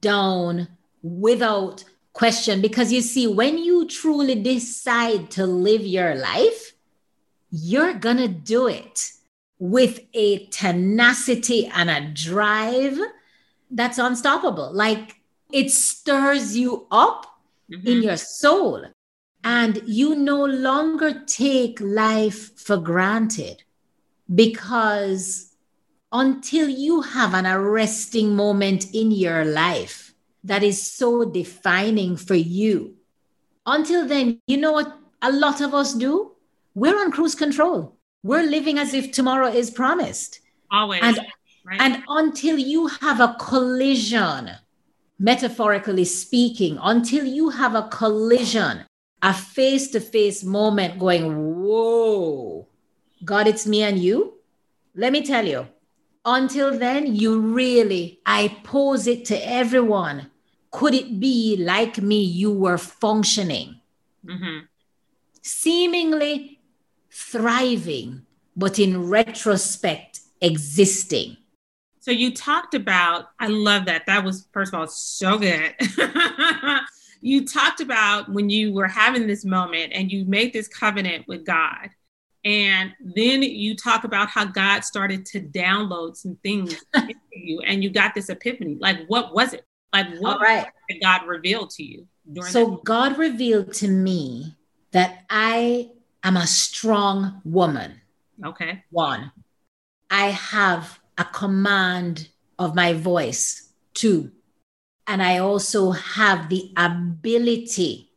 down 0.00 0.68
without 1.02 1.84
question. 2.12 2.60
Because 2.60 2.92
you 2.92 3.00
see, 3.00 3.26
when 3.26 3.58
you 3.58 3.86
truly 3.86 4.34
decide 4.34 5.30
to 5.32 5.46
live 5.46 5.82
your 5.82 6.14
life, 6.14 6.72
you're 7.50 7.94
going 7.94 8.16
to 8.18 8.28
do 8.28 8.66
it 8.66 9.12
with 9.58 10.00
a 10.14 10.46
tenacity 10.46 11.66
and 11.66 11.90
a 11.90 12.00
drive 12.12 12.98
that's 13.70 13.98
unstoppable. 13.98 14.72
Like 14.72 15.16
it 15.52 15.70
stirs 15.70 16.56
you 16.56 16.86
up 16.90 17.26
Mhm. 17.70 17.86
in 17.86 18.02
your 18.02 18.16
soul. 18.16 18.86
And 19.44 19.82
you 19.86 20.14
no 20.14 20.44
longer 20.44 21.22
take 21.26 21.80
life 21.80 22.56
for 22.56 22.76
granted 22.76 23.64
because 24.32 25.52
until 26.12 26.68
you 26.68 27.00
have 27.02 27.34
an 27.34 27.46
arresting 27.46 28.36
moment 28.36 28.86
in 28.94 29.10
your 29.10 29.44
life 29.44 30.11
that 30.44 30.62
is 30.62 30.82
so 30.82 31.24
defining 31.24 32.16
for 32.16 32.34
you, 32.34 32.96
until 33.66 34.06
then, 34.06 34.40
you 34.46 34.56
know 34.56 34.72
what 34.72 34.98
a 35.22 35.30
lot 35.30 35.60
of 35.60 35.74
us 35.74 35.94
do? 35.94 36.32
We're 36.74 36.98
on 36.98 37.12
cruise 37.12 37.34
control. 37.34 37.96
We're 38.22 38.42
living 38.42 38.78
as 38.78 38.94
if 38.94 39.12
tomorrow 39.12 39.48
is 39.48 39.70
promised. 39.70 40.40
Always. 40.70 41.02
And 41.02 41.20
right? 41.64 41.80
and 41.80 42.02
until 42.08 42.58
you 42.58 42.88
have 42.88 43.20
a 43.20 43.36
collision, 43.38 44.50
metaphorically 45.18 46.04
speaking, 46.04 46.78
until 46.82 47.24
you 47.24 47.50
have 47.50 47.74
a 47.74 47.88
collision, 47.88 48.84
a 49.22 49.32
face 49.32 49.88
to 49.92 50.00
face 50.00 50.42
moment 50.42 50.98
going, 50.98 51.62
whoa, 51.62 52.66
God, 53.24 53.46
it's 53.46 53.66
me 53.66 53.82
and 53.82 53.98
you. 53.98 54.34
Let 54.96 55.12
me 55.12 55.22
tell 55.24 55.46
you, 55.46 55.68
until 56.24 56.76
then, 56.76 57.14
you 57.14 57.38
really, 57.38 58.20
I 58.26 58.56
pose 58.64 59.06
it 59.06 59.24
to 59.26 59.36
everyone. 59.48 60.30
Could 60.72 60.94
it 60.94 61.20
be 61.20 61.56
like 61.56 61.98
me, 61.98 62.20
you 62.22 62.50
were 62.52 62.78
functioning, 62.78 63.80
Mhm. 64.24 64.66
seemingly 65.42 66.60
thriving, 67.10 68.26
but 68.56 68.78
in 68.78 69.08
retrospect, 69.08 70.20
existing? 70.40 71.36
So 72.00 72.10
you 72.10 72.34
talked 72.34 72.74
about, 72.74 73.28
I 73.38 73.46
love 73.46 73.84
that. 73.84 74.06
That 74.06 74.24
was, 74.24 74.48
first 74.52 74.72
of 74.74 74.80
all, 74.80 74.88
so 74.88 75.38
good. 75.38 75.74
you 77.20 77.46
talked 77.46 77.80
about 77.80 78.28
when 78.32 78.50
you 78.50 78.72
were 78.72 78.88
having 78.88 79.26
this 79.26 79.44
moment 79.44 79.92
and 79.94 80.10
you 80.10 80.24
made 80.24 80.52
this 80.52 80.66
covenant 80.68 81.28
with 81.28 81.44
God. 81.46 81.90
And 82.44 82.92
then 83.14 83.42
you 83.42 83.76
talk 83.76 84.02
about 84.02 84.28
how 84.28 84.44
God 84.46 84.82
started 84.84 85.24
to 85.26 85.40
download 85.40 86.16
some 86.16 86.36
things 86.42 86.74
into 86.94 87.14
you 87.30 87.60
and 87.60 87.84
you 87.84 87.90
got 87.90 88.14
this 88.16 88.28
epiphany. 88.30 88.78
Like, 88.80 89.06
what 89.06 89.32
was 89.32 89.52
it? 89.52 89.64
Like, 89.92 90.18
what 90.18 90.36
All 90.36 90.42
right. 90.42 90.66
did 90.88 91.02
God 91.02 91.26
reveal 91.26 91.66
to 91.66 91.82
you 91.82 92.06
during 92.30 92.50
So 92.50 92.76
God 92.84 93.18
revealed 93.18 93.72
to 93.74 93.88
me 93.88 94.56
that 94.92 95.24
I 95.28 95.90
am 96.22 96.36
a 96.36 96.46
strong 96.46 97.40
woman. 97.44 98.00
Okay. 98.44 98.84
One, 98.90 99.32
I 100.10 100.28
have 100.28 101.00
a 101.18 101.24
command 101.24 102.28
of 102.58 102.74
my 102.74 102.92
voice. 102.92 103.68
Two, 103.94 104.32
and 105.06 105.22
I 105.22 105.38
also 105.38 105.90
have 105.90 106.48
the 106.48 106.72
ability 106.76 108.12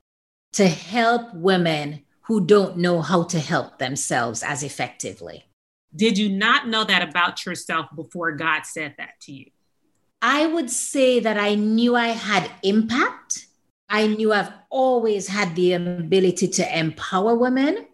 to 0.54 0.68
help 0.68 1.34
women 1.34 2.04
who 2.22 2.46
don't 2.46 2.78
know 2.78 3.02
how 3.02 3.24
to 3.24 3.40
help 3.40 3.78
themselves 3.78 4.42
as 4.42 4.64
effectively. 4.64 5.46
Did 5.96 6.18
you 6.18 6.30
not 6.30 6.68
know 6.68 6.84
that 6.86 7.08
about 7.08 7.46
yourself 7.46 7.88
before 7.96 8.32
God 8.34 8.66
said 8.66 8.96
that 8.98 9.20
to 9.24 9.34
you? 9.34 9.46
I 10.26 10.48
would 10.48 10.72
say 10.72 11.20
that 11.20 11.38
I 11.38 11.54
knew 11.54 11.96
I 11.96 12.08
had 12.08 12.50
impact. 12.64 13.46
I 13.88 14.08
knew 14.08 14.34
I've 14.34 14.52
always 14.72 15.28
had 15.28 15.56
the 15.56 15.74
ability 15.74 16.48
to 16.48 16.80
empower 16.80 17.36
women. 17.36 17.86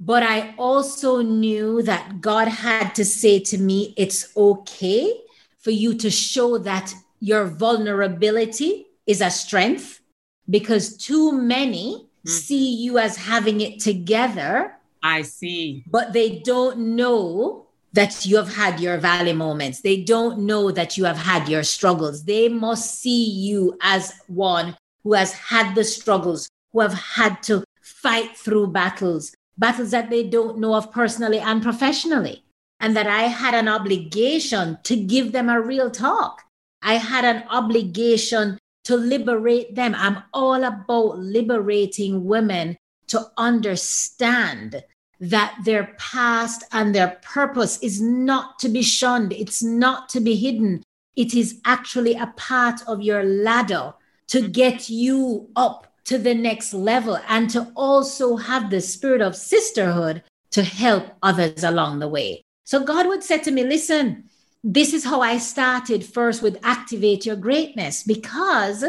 But 0.00 0.22
I 0.22 0.54
also 0.56 1.20
knew 1.20 1.82
that 1.82 2.22
God 2.22 2.48
had 2.48 2.94
to 2.94 3.04
say 3.04 3.40
to 3.40 3.58
me, 3.58 3.92
it's 3.98 4.34
okay 4.36 5.12
for 5.58 5.70
you 5.70 5.92
to 5.94 6.10
show 6.10 6.56
that 6.58 6.94
your 7.20 7.44
vulnerability 7.44 8.86
is 9.06 9.20
a 9.20 9.30
strength 9.30 10.00
because 10.48 10.96
too 10.96 11.32
many 11.32 12.08
Mhm. 12.24 12.30
see 12.30 12.74
you 12.84 12.98
as 12.98 13.16
having 13.16 13.60
it 13.60 13.80
together 13.80 14.78
I 15.02 15.22
see. 15.22 15.84
but 15.86 16.12
they 16.12 16.40
don't 16.40 16.78
know 16.96 17.65
that 17.96 18.26
you 18.26 18.36
have 18.36 18.54
had 18.54 18.78
your 18.78 18.98
valley 18.98 19.32
moments. 19.32 19.80
They 19.80 20.02
don't 20.02 20.40
know 20.40 20.70
that 20.70 20.98
you 20.98 21.04
have 21.04 21.16
had 21.16 21.48
your 21.48 21.62
struggles. 21.62 22.24
They 22.24 22.48
must 22.48 23.00
see 23.00 23.24
you 23.24 23.78
as 23.82 24.12
one 24.26 24.76
who 25.02 25.14
has 25.14 25.32
had 25.32 25.74
the 25.74 25.82
struggles, 25.82 26.48
who 26.72 26.80
have 26.80 26.92
had 26.92 27.42
to 27.44 27.64
fight 27.80 28.36
through 28.36 28.68
battles, 28.68 29.34
battles 29.56 29.92
that 29.92 30.10
they 30.10 30.24
don't 30.24 30.58
know 30.58 30.74
of 30.74 30.92
personally 30.92 31.38
and 31.38 31.62
professionally. 31.62 32.44
And 32.80 32.94
that 32.94 33.06
I 33.06 33.22
had 33.22 33.54
an 33.54 33.68
obligation 33.68 34.76
to 34.82 34.96
give 34.96 35.32
them 35.32 35.48
a 35.48 35.58
real 35.58 35.90
talk. 35.90 36.42
I 36.82 36.98
had 36.98 37.24
an 37.24 37.44
obligation 37.48 38.58
to 38.84 38.96
liberate 38.96 39.74
them. 39.74 39.94
I'm 39.96 40.22
all 40.34 40.62
about 40.62 41.18
liberating 41.18 42.26
women 42.26 42.76
to 43.08 43.26
understand 43.38 44.84
that 45.20 45.56
their 45.64 45.94
past 45.98 46.64
and 46.72 46.94
their 46.94 47.18
purpose 47.22 47.78
is 47.82 48.00
not 48.00 48.58
to 48.58 48.68
be 48.68 48.82
shunned, 48.82 49.32
it's 49.32 49.62
not 49.62 50.08
to 50.10 50.20
be 50.20 50.36
hidden. 50.36 50.82
It 51.16 51.34
is 51.34 51.60
actually 51.64 52.14
a 52.14 52.32
part 52.36 52.80
of 52.86 53.00
your 53.00 53.24
ladder 53.24 53.94
to 54.28 54.48
get 54.48 54.90
you 54.90 55.48
up 55.56 55.86
to 56.04 56.18
the 56.18 56.34
next 56.34 56.74
level 56.74 57.18
and 57.28 57.48
to 57.50 57.72
also 57.74 58.36
have 58.36 58.70
the 58.70 58.80
spirit 58.80 59.20
of 59.20 59.34
sisterhood 59.34 60.22
to 60.50 60.62
help 60.62 61.08
others 61.22 61.64
along 61.64 61.98
the 61.98 62.08
way. 62.08 62.42
So 62.64 62.84
God 62.84 63.06
would 63.06 63.22
say 63.22 63.38
to 63.38 63.50
me, 63.50 63.64
Listen, 63.64 64.24
this 64.62 64.92
is 64.92 65.04
how 65.04 65.20
I 65.20 65.38
started 65.38 66.04
first 66.04 66.42
with 66.42 66.58
Activate 66.62 67.24
Your 67.24 67.36
Greatness 67.36 68.02
because 68.02 68.84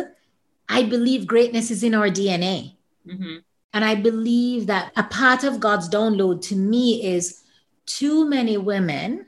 I 0.70 0.84
believe 0.84 1.28
greatness 1.28 1.72
is 1.72 1.84
in 1.84 1.94
our 1.94 2.10
DNA. 2.10 2.76
Mhm. 3.08 3.44
And 3.78 3.86
I 3.86 3.94
believe 3.94 4.66
that 4.66 4.92
a 4.98 5.04
part 5.04 5.44
of 5.44 5.60
God's 5.60 5.88
download 5.88 6.42
to 6.50 6.56
me 6.56 7.06
is 7.06 7.44
too 7.86 8.28
many 8.28 8.58
women 8.58 9.28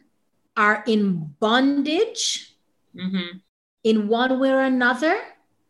are 0.58 0.84
in 0.88 1.36
bondage 1.40 2.56
Mhm. 2.96 3.42
in 3.84 4.08
one 4.08 4.40
way 4.40 4.50
or 4.50 4.62
another 4.62 5.16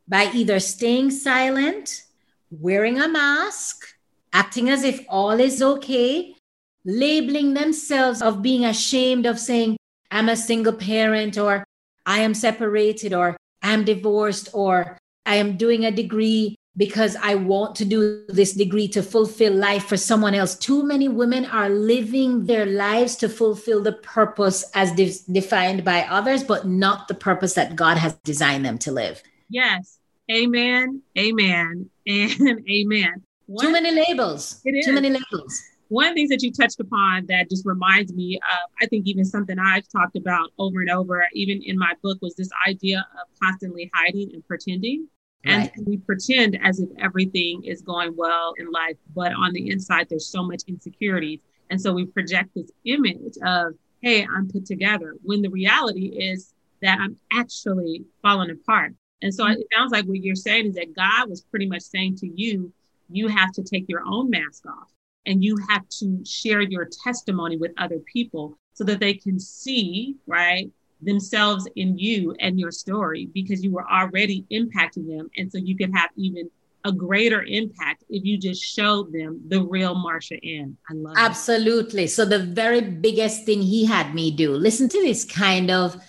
by 0.07 0.31
either 0.33 0.62
staying 0.62 1.12
silent, 1.12 2.03
wearing 2.50 3.01
a 3.01 3.09
mask, 3.09 3.86
acting 4.31 4.69
as 4.69 4.86
if 4.86 5.03
all 5.09 5.38
is 5.41 5.62
okay, 5.62 6.38
labeling 6.86 7.55
themselves 7.55 8.21
of 8.21 8.41
being 8.41 8.63
ashamed 8.63 9.25
of 9.25 9.38
saying, 9.38 9.75
I'm 10.09 10.29
a 10.29 10.38
single 10.38 10.71
parent, 10.71 11.38
or 11.38 11.65
I 12.05 12.19
am 12.19 12.33
separated, 12.33 13.12
or 13.13 13.36
I'm 13.62 13.83
divorced, 13.83 14.48
or 14.53 14.98
I 15.25 15.36
am 15.36 15.57
doing 15.57 15.83
a 15.83 15.91
degree 15.91 16.55
because 16.79 17.17
I 17.21 17.36
want 17.36 17.75
to 17.75 17.86
do 17.86 18.24
this 18.29 18.53
degree 18.53 18.88
to 18.88 19.03
fulfill 19.03 19.53
life 19.53 19.83
for 19.83 19.98
someone 19.98 20.33
else. 20.33 20.55
Too 20.55 20.81
many 20.81 21.09
women 21.09 21.43
are 21.45 21.69
living 21.69 22.45
their 22.45 22.65
lives 22.65 23.17
to 23.17 23.27
fulfill 23.27 23.83
the 23.83 23.91
purpose 23.91 24.63
as 24.74 24.93
de- 24.93 25.13
defined 25.29 25.83
by 25.83 26.03
others, 26.03 26.41
but 26.41 26.65
not 26.65 27.09
the 27.09 27.15
purpose 27.15 27.53
that 27.55 27.75
God 27.75 27.98
has 27.98 28.13
designed 28.24 28.65
them 28.65 28.77
to 28.79 28.93
live. 28.93 29.21
Yes. 29.50 30.00
Amen. 30.31 31.01
Amen. 31.17 31.89
And 32.07 32.63
amen. 32.71 33.24
One, 33.48 33.65
Too 33.65 33.71
many 33.74 33.91
labels. 33.91 34.62
It 34.63 34.71
is. 34.71 34.86
Too 34.86 34.93
many 34.93 35.09
labels. 35.09 35.62
One 35.89 36.07
of 36.07 36.15
the 36.15 36.21
things 36.21 36.29
that 36.29 36.43
you 36.43 36.53
touched 36.53 36.79
upon 36.79 37.25
that 37.25 37.50
just 37.50 37.65
reminds 37.65 38.13
me 38.13 38.38
of, 38.38 38.69
I 38.81 38.86
think, 38.86 39.05
even 39.05 39.25
something 39.25 39.57
I've 39.59 39.88
talked 39.89 40.15
about 40.15 40.51
over 40.57 40.79
and 40.79 40.89
over, 40.89 41.27
even 41.33 41.62
in 41.62 41.77
my 41.77 41.93
book, 42.01 42.19
was 42.21 42.36
this 42.36 42.50
idea 42.65 43.00
of 43.00 43.27
constantly 43.43 43.91
hiding 43.93 44.29
and 44.33 44.48
pretending. 44.48 45.07
And 45.46 45.63
right. 45.63 45.72
we 45.86 45.98
pretend 45.98 46.60
as 46.62 46.79
if 46.79 46.89
everything 47.00 47.63
is 47.63 47.81
going 47.81 48.15
well 48.15 48.53
in 48.58 48.69
life, 48.72 48.98
but 49.15 49.31
on 49.34 49.53
the 49.53 49.69
inside, 49.69 50.08
there's 50.10 50.27
so 50.27 50.43
much 50.43 50.63
insecurity. 50.67 51.41
And 51.69 51.79
so 51.81 51.93
we 51.93 52.05
project 52.05 52.50
this 52.55 52.72
image 52.86 53.36
of, 53.43 53.74
hey, 54.01 54.25
I'm 54.36 54.50
put 54.50 54.65
together, 54.65 55.15
when 55.24 55.41
the 55.41 55.50
reality 55.50 56.08
is 56.08 56.53
that 56.81 57.00
I'm 57.00 57.17
actually 57.31 58.03
falling 58.22 58.51
apart. 58.51 58.93
And 59.22 59.34
so 59.34 59.46
it 59.48 59.60
sounds 59.75 59.91
like 59.91 60.05
what 60.05 60.22
you're 60.22 60.36
saying 60.36 60.67
is 60.67 60.75
that 60.75 60.96
God 60.96 61.29
was 61.29 61.41
pretty 61.41 61.67
much 61.67 61.81
saying 61.81 62.15
to 62.17 62.27
you, 62.27 62.72
you 63.10 63.27
have 63.27 63.51
to 63.53 63.63
take 63.63 63.86
your 63.88 64.03
own 64.05 64.29
mask 64.29 64.65
off 64.65 64.91
and 65.25 65.43
you 65.43 65.58
have 65.69 65.88
to 65.89 66.24
share 66.25 66.62
your 66.62 66.88
testimony 67.03 67.58
with 67.58 67.72
other 67.77 68.00
people 68.00 68.58
so 68.74 68.84
that 68.86 69.00
they 69.00 69.13
can 69.13 69.39
see, 69.39 70.15
right, 70.25 70.72
themselves 71.01 71.68
in 71.75 71.98
you 71.98 72.36
and 72.39 72.60
your 72.60 72.72
story 72.72 73.29
because 73.34 73.63
you 73.63 73.72
were 73.72 73.89
already 73.89 74.46
impacting 74.51 75.08
them. 75.08 75.29
And 75.38 75.51
so 75.51 75.58
you 75.58 75.75
can 75.75 75.94
have 75.94 76.10
even 76.15 76.50
a 76.86 76.91
greater 76.91 77.44
impact 77.44 78.03
if 78.10 78.24
you 78.24 78.38
just 78.38 78.63
showed 78.63 79.12
them 79.12 79.41
the 79.48 79.62
real 79.62 79.96
Marsha 79.96 80.39
Ann. 80.46 80.77
I 80.89 80.94
love 80.94 81.15
Absolutely. 81.18 82.08
So 82.08 82.25
the 82.25 82.39
very 82.39 82.82
biggest 82.82 83.46
thing 83.46 83.62
he 83.62 83.86
had 83.86 84.13
me 84.13 84.32
do, 84.32 84.53
listen 84.53 84.88
to 84.89 85.01
this 85.01 85.25
kind 85.25 85.72
of 85.72 86.01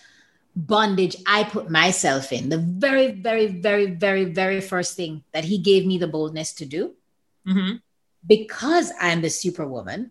bondage 0.55 1.17
I 1.27 1.45
put 1.45 1.71
myself 1.71 2.33
in. 2.33 2.49
The 2.49 2.59
very, 2.59 3.13
very, 3.13 3.47
very, 3.47 3.87
very, 3.87 4.25
very 4.27 4.61
first 4.61 4.97
thing 4.97 5.25
that 5.33 5.45
he 5.45 5.59
gave 5.59 5.87
me 5.87 5.99
the 5.99 6.09
boldness 6.09 6.53
to 6.55 6.67
do. 6.67 6.95
Mm-hmm. 7.47 7.77
Because 8.27 8.93
I'm 9.01 9.23
the 9.23 9.31
superwoman, 9.31 10.11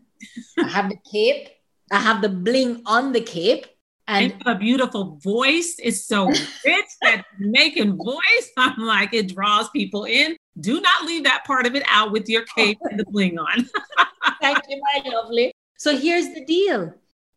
I 0.57 0.67
have 0.67 0.89
the 0.89 0.98
cape, 1.12 1.50
I 1.91 2.00
have 2.00 2.21
the 2.21 2.29
bling 2.29 2.81
on 2.86 3.13
the 3.13 3.21
cape. 3.21 3.67
And, 4.09 4.33
a 4.47 4.55
beautiful 4.55 5.19
voice 5.23 5.77
is 5.77 6.03
so 6.03 6.27
rich 6.65 6.89
that 7.03 7.23
making 7.37 7.95
voice, 7.95 8.17
I'm 8.57 8.79
like, 8.79 9.13
it 9.13 9.33
draws 9.33 9.69
people 9.69 10.05
in. 10.05 10.35
Do 10.59 10.81
not 10.81 11.05
leave 11.05 11.23
that 11.25 11.45
part 11.45 11.67
of 11.67 11.75
it 11.75 11.83
out 11.87 12.11
with 12.11 12.27
your 12.27 12.43
cape 12.57 12.79
and 12.89 12.99
the 12.99 13.05
bling 13.05 13.37
on. 13.37 13.69
Thank 14.41 14.57
you, 14.67 14.81
my 14.81 15.09
lovely. 15.11 15.53
So 15.77 15.95
here's 15.95 16.33
the 16.33 16.43
deal 16.43 16.93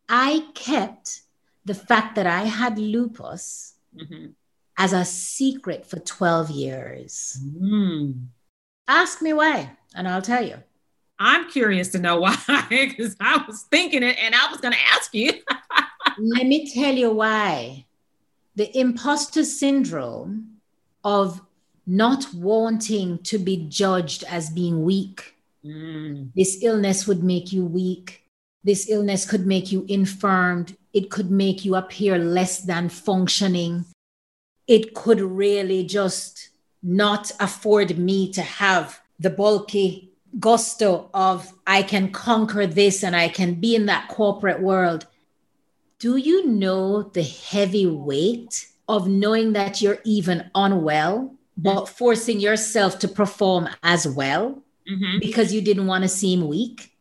I 0.09 0.47
kept 0.55 1.21
the 1.63 1.75
fact 1.75 2.15
that 2.15 2.25
I 2.25 2.41
had 2.41 2.79
lupus 2.79 3.75
mm-hmm. 3.95 4.31
as 4.77 4.93
a 4.93 5.05
secret 5.05 5.85
for 5.85 5.99
12 5.99 6.49
years. 6.49 7.39
Mm. 7.41 8.25
Ask 8.87 9.21
me 9.21 9.31
why, 9.31 9.69
and 9.95 10.07
I'll 10.07 10.21
tell 10.21 10.45
you. 10.45 10.55
I'm 11.19 11.49
curious 11.49 11.89
to 11.89 11.99
know 11.99 12.19
why, 12.19 12.35
because 12.69 13.15
I 13.21 13.43
was 13.47 13.61
thinking 13.71 14.03
it 14.03 14.17
and 14.19 14.33
I 14.35 14.49
was 14.51 14.59
going 14.59 14.73
to 14.73 14.79
ask 14.93 15.13
you. 15.13 15.33
Let 16.17 16.47
me 16.47 16.71
tell 16.71 16.93
you 16.93 17.11
why. 17.11 17.85
The 18.55 18.75
imposter 18.77 19.43
syndrome 19.43 20.57
of 21.03 21.41
not 21.85 22.33
wanting 22.33 23.19
to 23.23 23.37
be 23.37 23.67
judged 23.67 24.23
as 24.23 24.49
being 24.49 24.83
weak. 24.83 25.35
Mm. 25.65 26.29
This 26.35 26.59
illness 26.61 27.07
would 27.07 27.23
make 27.23 27.51
you 27.51 27.65
weak. 27.65 28.23
This 28.63 28.89
illness 28.89 29.29
could 29.29 29.45
make 29.45 29.71
you 29.71 29.85
infirmed 29.89 30.77
it 30.93 31.09
could 31.09 31.31
make 31.31 31.65
you 31.65 31.75
appear 31.75 32.17
less 32.17 32.59
than 32.59 32.87
functioning. 32.87 33.85
It 34.67 34.93
could 34.93 35.19
really 35.19 35.83
just 35.83 36.49
not 36.81 37.31
afford 37.39 37.97
me 37.97 38.31
to 38.33 38.41
have 38.41 39.01
the 39.19 39.31
bulky 39.31 40.11
gusto 40.39 41.09
of 41.13 41.53
I 41.65 41.83
can 41.83 42.11
conquer 42.11 42.67
this 42.67 43.03
and 43.03 43.15
I 43.15 43.27
can 43.27 43.55
be 43.55 43.75
in 43.75 43.87
that 43.87 44.07
corporate 44.07 44.61
world. 44.61 45.07
Do 46.03 46.17
you 46.17 46.45
know 46.45 47.03
the 47.03 47.23
heavy 47.23 47.87
weight 47.87 48.67
of 48.89 49.07
knowing 49.07 49.53
that 49.53 49.81
you're 49.81 49.99
even 50.03 50.51
unwell, 50.53 51.33
but 51.55 51.85
forcing 51.85 52.41
yourself 52.41 52.99
to 52.99 53.07
perform 53.07 53.69
as 53.83 54.05
well 54.05 54.61
mm-hmm. 54.85 55.19
because 55.21 55.53
you 55.53 55.61
didn't 55.61 55.87
want 55.87 56.03
to 56.03 56.09
seem 56.09 56.45
weak? 56.49 56.93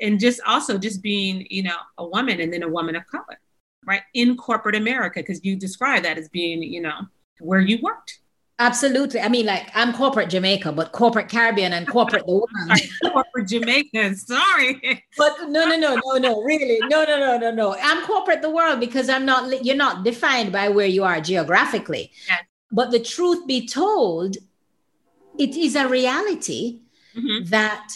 and 0.00 0.20
just 0.20 0.40
also 0.46 0.78
just 0.78 1.02
being 1.02 1.46
you 1.50 1.62
know 1.62 1.76
a 1.98 2.06
woman 2.06 2.40
and 2.40 2.52
then 2.52 2.62
a 2.62 2.68
woman 2.68 2.94
of 2.94 3.06
color 3.06 3.40
right 3.84 4.02
in 4.14 4.36
corporate 4.36 4.76
america 4.76 5.20
because 5.20 5.44
you 5.44 5.56
describe 5.56 6.02
that 6.02 6.18
as 6.18 6.28
being 6.28 6.62
you 6.62 6.80
know 6.80 7.00
where 7.40 7.60
you 7.60 7.78
worked 7.82 8.20
Absolutely. 8.60 9.20
I 9.20 9.28
mean, 9.28 9.46
like 9.46 9.70
I'm 9.74 9.92
corporate 9.92 10.30
Jamaica, 10.30 10.72
but 10.72 10.90
corporate 10.90 11.28
Caribbean 11.28 11.72
and 11.72 11.86
corporate 11.86 12.26
the 12.26 12.32
world. 12.32 12.50
corporate 13.12 13.46
Jamaica. 13.46 14.16
Sorry. 14.16 15.04
But 15.16 15.36
no, 15.48 15.64
no, 15.64 15.76
no, 15.76 16.00
no, 16.04 16.18
no, 16.18 16.42
really. 16.42 16.78
No, 16.88 17.04
no, 17.04 17.18
no, 17.18 17.38
no, 17.38 17.52
no. 17.52 17.76
I'm 17.80 18.04
corporate 18.04 18.42
the 18.42 18.50
world 18.50 18.80
because 18.80 19.08
I'm 19.08 19.24
not, 19.24 19.64
you're 19.64 19.76
not 19.76 20.04
defined 20.04 20.50
by 20.50 20.68
where 20.70 20.88
you 20.88 21.04
are 21.04 21.20
geographically. 21.20 22.10
Yes. 22.26 22.42
But 22.72 22.90
the 22.90 22.98
truth 22.98 23.46
be 23.46 23.66
told, 23.66 24.36
it 25.38 25.56
is 25.56 25.76
a 25.76 25.88
reality 25.88 26.80
mm-hmm. 27.16 27.48
that 27.50 27.92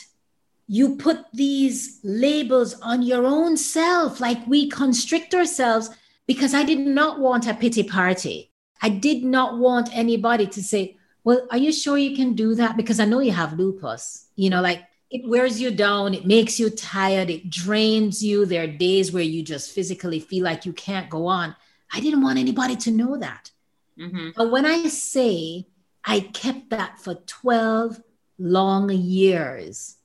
you 0.68 0.96
put 0.96 1.24
these 1.32 1.98
labels 2.04 2.80
on 2.80 3.02
your 3.02 3.26
own 3.26 3.56
self, 3.56 4.20
like 4.20 4.46
we 4.46 4.68
constrict 4.68 5.34
ourselves 5.34 5.90
because 6.26 6.54
I 6.54 6.62
did 6.62 6.78
not 6.78 7.18
want 7.18 7.48
a 7.48 7.54
pity 7.54 7.82
party. 7.82 8.51
I 8.82 8.88
did 8.88 9.22
not 9.22 9.58
want 9.58 9.96
anybody 9.96 10.46
to 10.48 10.62
say, 10.62 10.96
Well, 11.24 11.46
are 11.50 11.58
you 11.58 11.72
sure 11.72 11.96
you 11.96 12.16
can 12.16 12.34
do 12.34 12.54
that? 12.56 12.76
Because 12.76 13.00
I 13.00 13.04
know 13.04 13.20
you 13.20 13.32
have 13.32 13.58
lupus. 13.58 14.26
You 14.36 14.50
know, 14.50 14.60
like 14.60 14.84
it 15.10 15.28
wears 15.28 15.60
you 15.60 15.70
down, 15.70 16.14
it 16.14 16.26
makes 16.26 16.58
you 16.58 16.68
tired, 16.68 17.30
it 17.30 17.48
drains 17.48 18.22
you. 18.22 18.44
There 18.44 18.64
are 18.64 18.66
days 18.66 19.12
where 19.12 19.22
you 19.22 19.42
just 19.42 19.70
physically 19.70 20.20
feel 20.20 20.44
like 20.44 20.66
you 20.66 20.72
can't 20.72 21.08
go 21.08 21.26
on. 21.26 21.54
I 21.92 22.00
didn't 22.00 22.22
want 22.22 22.38
anybody 22.38 22.76
to 22.76 22.90
know 22.90 23.16
that. 23.18 23.50
Mm-hmm. 23.98 24.30
But 24.36 24.50
when 24.50 24.66
I 24.66 24.88
say 24.88 25.66
I 26.04 26.20
kept 26.20 26.70
that 26.70 26.98
for 26.98 27.14
12 27.14 28.02
long 28.38 28.90
years, 28.90 29.96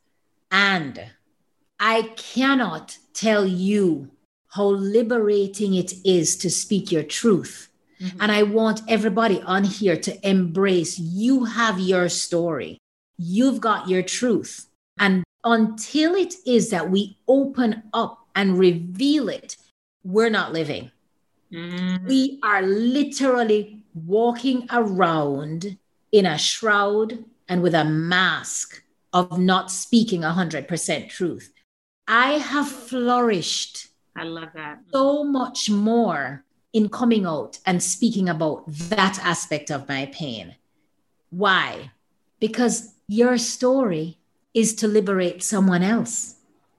and 0.51 1.03
I 1.79 2.13
cannot 2.15 2.97
tell 3.13 3.45
you 3.45 4.11
how 4.49 4.65
liberating 4.65 5.75
it 5.75 5.93
is 6.05 6.37
to 6.37 6.49
speak 6.49 6.91
your 6.91 7.03
truth. 7.03 7.66
Mm-hmm. 8.01 8.21
And 8.21 8.31
I 8.31 8.43
want 8.43 8.81
everybody 8.87 9.41
on 9.41 9.63
here 9.63 9.97
to 9.97 10.27
embrace 10.27 10.99
you 10.99 11.45
have 11.45 11.79
your 11.79 12.09
story, 12.09 12.77
you've 13.17 13.59
got 13.59 13.89
your 13.89 14.03
truth. 14.03 14.67
And 14.99 15.23
until 15.43 16.15
it 16.15 16.35
is 16.45 16.69
that 16.71 16.89
we 16.89 17.17
open 17.27 17.83
up 17.93 18.27
and 18.35 18.59
reveal 18.59 19.29
it, 19.29 19.57
we're 20.03 20.29
not 20.29 20.53
living. 20.53 20.91
Mm-hmm. 21.51 22.07
We 22.07 22.39
are 22.43 22.61
literally 22.61 23.83
walking 23.93 24.67
around 24.71 25.77
in 26.11 26.25
a 26.25 26.37
shroud 26.37 27.23
and 27.47 27.61
with 27.61 27.73
a 27.73 27.85
mask 27.85 28.83
of 29.13 29.39
not 29.39 29.71
speaking 29.71 30.21
100% 30.21 31.09
truth. 31.09 31.53
I 32.07 32.33
have 32.33 32.67
flourished. 32.67 33.87
I 34.15 34.23
love 34.23 34.49
that. 34.55 34.79
So 34.91 35.23
much 35.23 35.69
more 35.69 36.43
in 36.73 36.89
coming 36.89 37.25
out 37.25 37.59
and 37.65 37.81
speaking 37.81 38.29
about 38.29 38.63
that 38.67 39.19
aspect 39.23 39.71
of 39.71 39.87
my 39.87 40.07
pain. 40.07 40.55
Why? 41.29 41.91
Because 42.39 42.93
your 43.07 43.37
story 43.37 44.17
is 44.53 44.75
to 44.75 44.87
liberate 44.87 45.43
someone 45.43 45.83
else. 45.83 46.35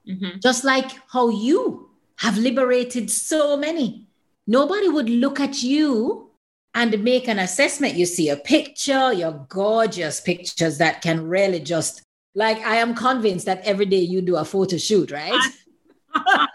Mm-hmm. 0.07 0.39
Just 0.39 0.63
like 0.63 0.91
how 1.11 1.29
you 1.29 1.89
have 2.17 2.37
liberated 2.37 3.09
so 3.09 3.55
many. 3.57 4.07
Nobody 4.47 4.89
would 4.89 5.09
look 5.09 5.39
at 5.39 5.63
you 5.63 6.31
and 6.73 7.03
make 7.03 7.27
an 7.27 7.39
assessment. 7.39 7.95
You 7.95 8.05
see 8.05 8.29
a 8.29 8.35
picture, 8.35 9.13
your 9.13 9.45
gorgeous 9.49 10.21
pictures 10.21 10.77
that 10.77 11.01
can 11.01 11.27
really 11.27 11.59
just 11.59 12.03
like 12.35 12.57
I 12.59 12.75
am 12.77 12.93
convinced 12.93 13.45
that 13.45 13.61
every 13.65 13.85
day 13.85 13.99
you 13.99 14.21
do 14.21 14.37
a 14.37 14.45
photo 14.45 14.77
shoot, 14.77 15.11
right? 15.11 15.51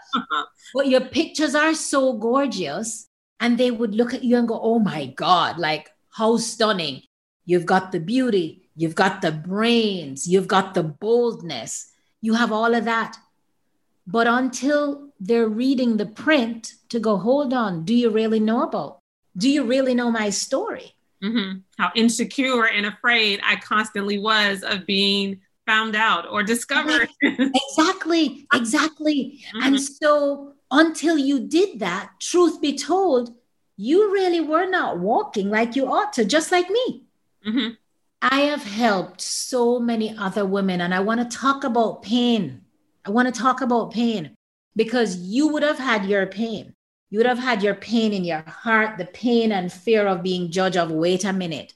but 0.73 0.87
your 0.87 1.01
pictures 1.01 1.55
are 1.55 1.73
so 1.73 2.13
gorgeous. 2.13 3.07
And 3.39 3.57
they 3.57 3.71
would 3.71 3.93
look 3.95 4.13
at 4.13 4.23
you 4.23 4.37
and 4.37 4.47
go, 4.47 4.59
oh 4.61 4.79
my 4.79 5.07
God, 5.07 5.57
like 5.57 5.91
how 6.11 6.37
stunning. 6.37 7.01
You've 7.45 7.65
got 7.65 7.91
the 7.91 7.99
beauty, 7.99 8.69
you've 8.75 8.95
got 8.95 9.21
the 9.21 9.31
brains, 9.31 10.27
you've 10.27 10.47
got 10.47 10.73
the 10.73 10.83
boldness, 10.83 11.91
you 12.21 12.33
have 12.33 12.51
all 12.51 12.73
of 12.73 12.85
that. 12.85 13.17
But 14.07 14.27
until 14.27 15.09
they're 15.19 15.47
reading 15.47 15.97
the 15.97 16.05
print 16.05 16.73
to 16.89 16.99
go, 16.99 17.17
hold 17.17 17.53
on, 17.53 17.85
do 17.85 17.93
you 17.93 18.09
really 18.09 18.39
know 18.39 18.63
about? 18.63 18.99
Do 19.37 19.49
you 19.49 19.63
really 19.63 19.93
know 19.93 20.11
my 20.11 20.29
story? 20.29 20.95
Mm-hmm. 21.23 21.59
How 21.77 21.91
insecure 21.95 22.65
and 22.67 22.85
afraid 22.85 23.41
I 23.43 23.55
constantly 23.57 24.19
was 24.19 24.63
of 24.63 24.85
being 24.85 25.39
found 25.65 25.95
out 25.95 26.27
or 26.29 26.43
discovered. 26.43 27.09
exactly, 27.21 28.47
exactly. 28.53 29.43
Mm-hmm. 29.55 29.67
And 29.67 29.81
so 29.81 30.53
until 30.75 31.17
you 31.17 31.39
did 31.39 31.79
that, 31.79 32.11
truth 32.19 32.59
be 32.59 32.77
told, 32.77 33.33
you 33.77 34.11
really 34.11 34.41
were 34.41 34.65
not 34.65 34.99
walking 34.99 35.49
like 35.49 35.75
you 35.75 35.87
ought 35.91 36.11
to, 36.13 36.25
just 36.25 36.51
like 36.51 36.69
me. 36.69 37.05
Mm-hmm. 37.47 37.69
I 38.21 38.41
have 38.41 38.63
helped 38.63 39.21
so 39.21 39.79
many 39.79 40.17
other 40.17 40.45
women, 40.45 40.81
and 40.81 40.93
I 40.93 40.99
want 40.99 41.21
to 41.21 41.37
talk 41.37 41.63
about 41.63 42.01
pain. 42.01 42.61
I 43.05 43.11
want 43.11 43.33
to 43.33 43.41
talk 43.41 43.61
about 43.61 43.93
pain 43.93 44.35
because 44.75 45.15
you 45.15 45.47
would 45.47 45.63
have 45.63 45.79
had 45.79 46.05
your 46.05 46.25
pain. 46.25 46.73
You 47.09 47.19
would 47.19 47.25
have 47.25 47.39
had 47.39 47.63
your 47.63 47.75
pain 47.75 48.11
in 48.11 48.25
your 48.25 48.43
heart, 48.45 48.97
the 48.97 49.05
pain 49.05 49.53
and 49.53 49.71
fear 49.71 50.05
of 50.05 50.23
being 50.23 50.51
judged 50.51 50.75
of, 50.75 50.91
wait 50.91 51.23
a 51.23 51.31
minute, 51.31 51.73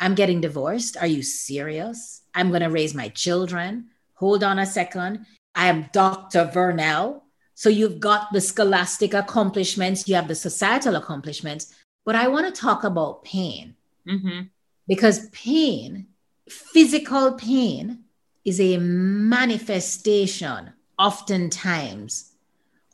I'm 0.00 0.14
getting 0.14 0.40
divorced. 0.40 0.96
Are 0.96 1.06
you 1.06 1.22
serious? 1.22 2.22
I'm 2.34 2.48
going 2.48 2.62
to 2.62 2.70
raise 2.70 2.94
my 2.94 3.08
children. 3.10 3.88
Hold 4.14 4.42
on 4.42 4.58
a 4.58 4.64
second. 4.64 5.26
I 5.54 5.66
am 5.66 5.90
Dr. 5.92 6.46
Vernell. 6.46 7.22
So 7.58 7.68
you've 7.68 7.98
got 7.98 8.32
the 8.32 8.40
scholastic 8.40 9.14
accomplishments, 9.14 10.06
you 10.06 10.14
have 10.14 10.28
the 10.28 10.36
societal 10.36 10.94
accomplishments, 10.94 11.74
but 12.06 12.14
I 12.14 12.28
want 12.28 12.46
to 12.46 12.52
talk 12.52 12.84
about 12.84 13.24
pain 13.24 13.74
mm-hmm. 14.06 14.42
because 14.86 15.28
pain, 15.30 16.06
physical 16.48 17.32
pain, 17.32 18.04
is 18.44 18.60
a 18.60 18.76
manifestation, 18.76 20.72
oftentimes, 21.00 22.30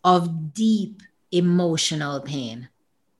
of 0.02 0.54
deep 0.54 1.02
emotional 1.30 2.22
pain. 2.22 2.70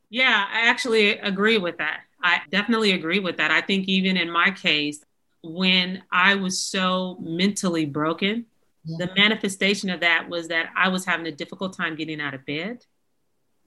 Yeah, 0.08 0.46
I 0.50 0.68
actually 0.70 1.18
agree 1.18 1.58
with 1.58 1.76
that. 1.76 2.04
I 2.22 2.40
definitely 2.50 2.92
agree 2.92 3.20
with 3.20 3.36
that. 3.36 3.50
I 3.50 3.60
think 3.60 3.86
even 3.86 4.16
in 4.16 4.30
my 4.30 4.50
case, 4.50 5.04
when 5.42 6.04
I 6.10 6.36
was 6.36 6.58
so 6.58 7.18
mentally 7.20 7.84
broken, 7.84 8.46
the 8.84 9.10
manifestation 9.16 9.90
of 9.90 10.00
that 10.00 10.28
was 10.28 10.48
that 10.48 10.70
I 10.76 10.88
was 10.88 11.04
having 11.04 11.26
a 11.26 11.32
difficult 11.32 11.76
time 11.76 11.96
getting 11.96 12.20
out 12.20 12.34
of 12.34 12.44
bed. 12.44 12.84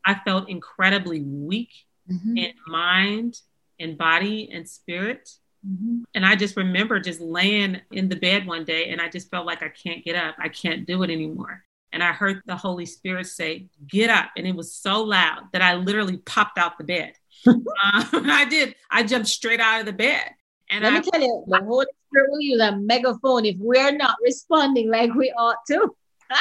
I 0.06 0.16
felt 0.16 0.50
incredibly 0.50 1.22
weak 1.22 1.72
mm-hmm. 2.10 2.38
in 2.38 2.54
mind 2.68 3.40
and 3.80 3.98
body 3.98 4.50
and 4.52 4.68
spirit. 4.68 5.30
Mm-hmm. 5.68 6.04
And 6.14 6.26
I 6.26 6.36
just 6.36 6.56
remember 6.56 7.00
just 7.00 7.20
laying 7.20 7.82
in 7.92 8.10
the 8.10 8.16
bed 8.16 8.46
one 8.46 8.64
day 8.64 8.90
and 8.90 9.02
I 9.02 9.10
just 9.10 9.30
felt 9.30 9.46
like 9.46 9.64
I 9.64 9.70
can't 9.70 10.06
get 10.06 10.16
up. 10.16 10.36
I 10.38 10.50
can't 10.50 10.86
do 10.86 11.04
it 11.04 11.10
anymore. 11.10 11.64
And 11.94 12.04
I 12.04 12.12
heard 12.12 12.42
the 12.46 12.56
Holy 12.56 12.86
Spirit 12.86 13.26
say, 13.28 13.68
Get 13.88 14.10
up. 14.10 14.30
And 14.38 14.46
it 14.46 14.56
was 14.56 14.74
so 14.74 15.04
loud 15.04 15.44
that 15.54 15.62
I 15.62 15.76
literally 15.76 16.18
popped 16.18 16.58
out 16.58 16.78
the 16.78 16.84
bed. 16.84 17.14
uh, 17.48 17.54
I 17.84 18.46
did. 18.50 18.76
I 18.92 19.04
jumped 19.04 19.28
straight 19.28 19.60
out 19.60 19.80
of 19.80 19.86
the 19.86 19.94
bed. 19.94 20.30
And 20.70 20.84
let 20.84 20.94
I, 20.94 21.00
me 21.00 21.10
tell 21.12 21.22
you, 21.22 21.44
the 21.48 21.64
Holy 21.64 21.86
Spirit 22.10 22.32
will 22.32 22.42
use 22.42 22.62
a 22.62 22.76
megaphone 22.78 23.46
if 23.46 23.56
we're 23.60 23.92
not 23.92 24.18
responding 24.22 24.90
like 24.90 25.14
we 25.14 25.32
ought 25.32 25.58
to. 25.68 25.96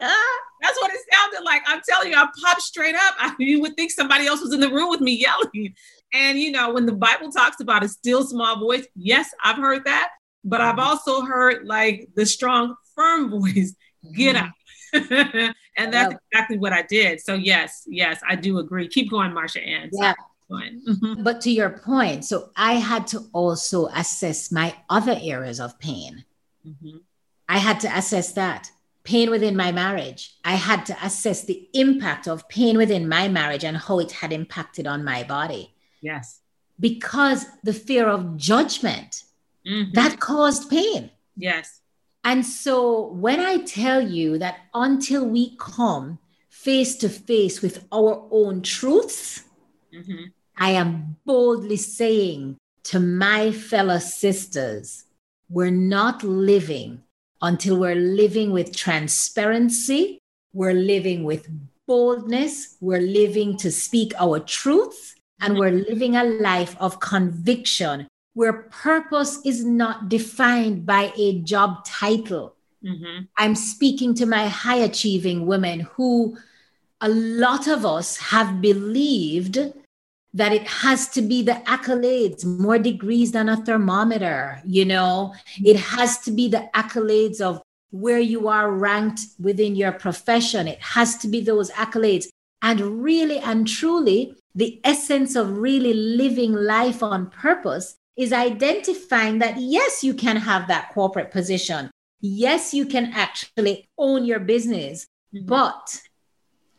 That's 0.00 0.80
what 0.80 0.92
it 0.92 1.00
sounded 1.12 1.44
like. 1.44 1.62
I'm 1.66 1.80
telling 1.88 2.10
you, 2.10 2.16
I 2.16 2.26
popped 2.44 2.62
straight 2.62 2.94
up. 2.94 3.14
I, 3.18 3.34
you 3.38 3.60
would 3.60 3.76
think 3.76 3.90
somebody 3.90 4.26
else 4.26 4.40
was 4.40 4.52
in 4.52 4.60
the 4.60 4.70
room 4.70 4.90
with 4.90 5.00
me 5.00 5.12
yelling. 5.12 5.74
And 6.12 6.38
you 6.38 6.50
know, 6.50 6.72
when 6.72 6.86
the 6.86 6.92
Bible 6.92 7.30
talks 7.30 7.60
about 7.60 7.84
a 7.84 7.88
still 7.88 8.24
small 8.24 8.58
voice, 8.58 8.86
yes, 8.96 9.30
I've 9.42 9.56
heard 9.56 9.84
that, 9.84 10.10
but 10.44 10.60
I've 10.60 10.76
mm-hmm. 10.76 10.88
also 10.88 11.22
heard 11.22 11.66
like 11.66 12.08
the 12.16 12.26
strong, 12.26 12.74
firm 12.94 13.30
voice, 13.30 13.74
get 14.14 14.36
mm-hmm. 14.36 14.46
up. 14.46 14.54
and 15.76 15.92
that's 15.92 16.14
exactly 16.32 16.56
what 16.56 16.72
I 16.72 16.82
did. 16.82 17.20
So 17.20 17.34
yes, 17.34 17.84
yes, 17.86 18.20
I 18.26 18.36
do 18.36 18.58
agree. 18.58 18.88
Keep 18.88 19.10
going, 19.10 19.32
Marsha 19.32 19.66
Ann. 19.66 19.90
Yeah. 19.92 20.14
Mm-hmm. 20.50 21.22
but 21.22 21.40
to 21.42 21.50
your 21.50 21.70
point, 21.70 22.24
so 22.24 22.50
I 22.56 22.74
had 22.74 23.06
to 23.08 23.26
also 23.32 23.86
assess 23.88 24.50
my 24.50 24.74
other 24.88 25.18
areas 25.20 25.60
of 25.60 25.78
pain. 25.78 26.24
Mm-hmm. 26.66 26.98
I 27.48 27.58
had 27.58 27.80
to 27.80 27.96
assess 27.96 28.32
that 28.32 28.70
pain 29.04 29.30
within 29.30 29.56
my 29.56 29.72
marriage. 29.72 30.36
I 30.44 30.54
had 30.54 30.84
to 30.86 30.96
assess 31.04 31.44
the 31.44 31.68
impact 31.72 32.28
of 32.28 32.48
pain 32.48 32.76
within 32.76 33.08
my 33.08 33.28
marriage 33.28 33.64
and 33.64 33.76
how 33.76 33.98
it 34.00 34.12
had 34.12 34.32
impacted 34.32 34.86
on 34.86 35.04
my 35.04 35.22
body. 35.22 35.74
Yes. 36.02 36.40
Because 36.78 37.46
the 37.64 37.72
fear 37.72 38.06
of 38.08 38.36
judgment 38.36 39.24
mm-hmm. 39.66 39.92
that 39.94 40.20
caused 40.20 40.70
pain. 40.70 41.10
Yes. 41.36 41.80
And 42.24 42.44
so 42.44 43.08
when 43.12 43.40
I 43.40 43.58
tell 43.58 44.06
you 44.06 44.38
that 44.38 44.56
until 44.74 45.26
we 45.26 45.56
come 45.56 46.18
face 46.50 46.96
to 46.96 47.08
face 47.08 47.62
with 47.62 47.86
our 47.90 48.28
own 48.30 48.60
truths, 48.60 49.44
mm-hmm. 49.94 50.24
I 50.58 50.70
am 50.70 51.16
boldly 51.24 51.76
saying 51.76 52.56
to 52.84 52.98
my 52.98 53.52
fellow 53.52 53.98
sisters, 53.98 55.04
we're 55.48 55.70
not 55.70 56.22
living 56.24 57.02
until 57.40 57.78
we're 57.78 57.94
living 57.94 58.50
with 58.50 58.76
transparency, 58.76 60.18
we're 60.52 60.74
living 60.74 61.22
with 61.22 61.48
boldness, 61.86 62.76
we're 62.80 63.00
living 63.00 63.56
to 63.58 63.70
speak 63.70 64.12
our 64.18 64.40
truth, 64.40 65.14
and 65.40 65.56
we're 65.56 65.70
living 65.70 66.16
a 66.16 66.24
life 66.24 66.76
of 66.80 66.98
conviction 66.98 68.08
where 68.34 68.52
purpose 68.52 69.40
is 69.44 69.64
not 69.64 70.08
defined 70.08 70.84
by 70.84 71.12
a 71.16 71.40
job 71.40 71.84
title. 71.84 72.56
Mm-hmm. 72.84 73.24
I'm 73.36 73.54
speaking 73.54 74.14
to 74.14 74.26
my 74.26 74.48
high 74.48 74.76
achieving 74.76 75.46
women 75.46 75.80
who 75.80 76.36
a 77.00 77.08
lot 77.08 77.68
of 77.68 77.86
us 77.86 78.16
have 78.16 78.60
believed 78.60 79.58
that 80.34 80.52
it 80.52 80.66
has 80.66 81.08
to 81.08 81.22
be 81.22 81.42
the 81.42 81.60
accolades, 81.66 82.44
more 82.44 82.78
degrees 82.78 83.32
than 83.32 83.48
a 83.48 83.56
thermometer, 83.56 84.60
you 84.64 84.84
know, 84.84 85.34
it 85.64 85.76
has 85.76 86.18
to 86.20 86.30
be 86.30 86.48
the 86.48 86.68
accolades 86.74 87.40
of 87.40 87.62
where 87.90 88.18
you 88.18 88.48
are 88.48 88.70
ranked 88.70 89.20
within 89.38 89.74
your 89.74 89.92
profession. 89.92 90.68
It 90.68 90.80
has 90.80 91.16
to 91.18 91.28
be 91.28 91.40
those 91.40 91.70
accolades. 91.70 92.26
And 92.60 93.02
really 93.02 93.38
and 93.38 93.66
truly, 93.66 94.34
the 94.54 94.80
essence 94.84 95.36
of 95.36 95.58
really 95.58 95.94
living 95.94 96.52
life 96.52 97.02
on 97.02 97.30
purpose 97.30 97.96
is 98.16 98.32
identifying 98.32 99.38
that 99.38 99.56
yes, 99.58 100.02
you 100.02 100.12
can 100.12 100.36
have 100.36 100.68
that 100.68 100.92
corporate 100.92 101.30
position. 101.30 101.90
Yes, 102.20 102.74
you 102.74 102.84
can 102.84 103.12
actually 103.14 103.88
own 103.96 104.24
your 104.24 104.40
business, 104.40 105.06
mm-hmm. 105.32 105.46
but 105.46 106.02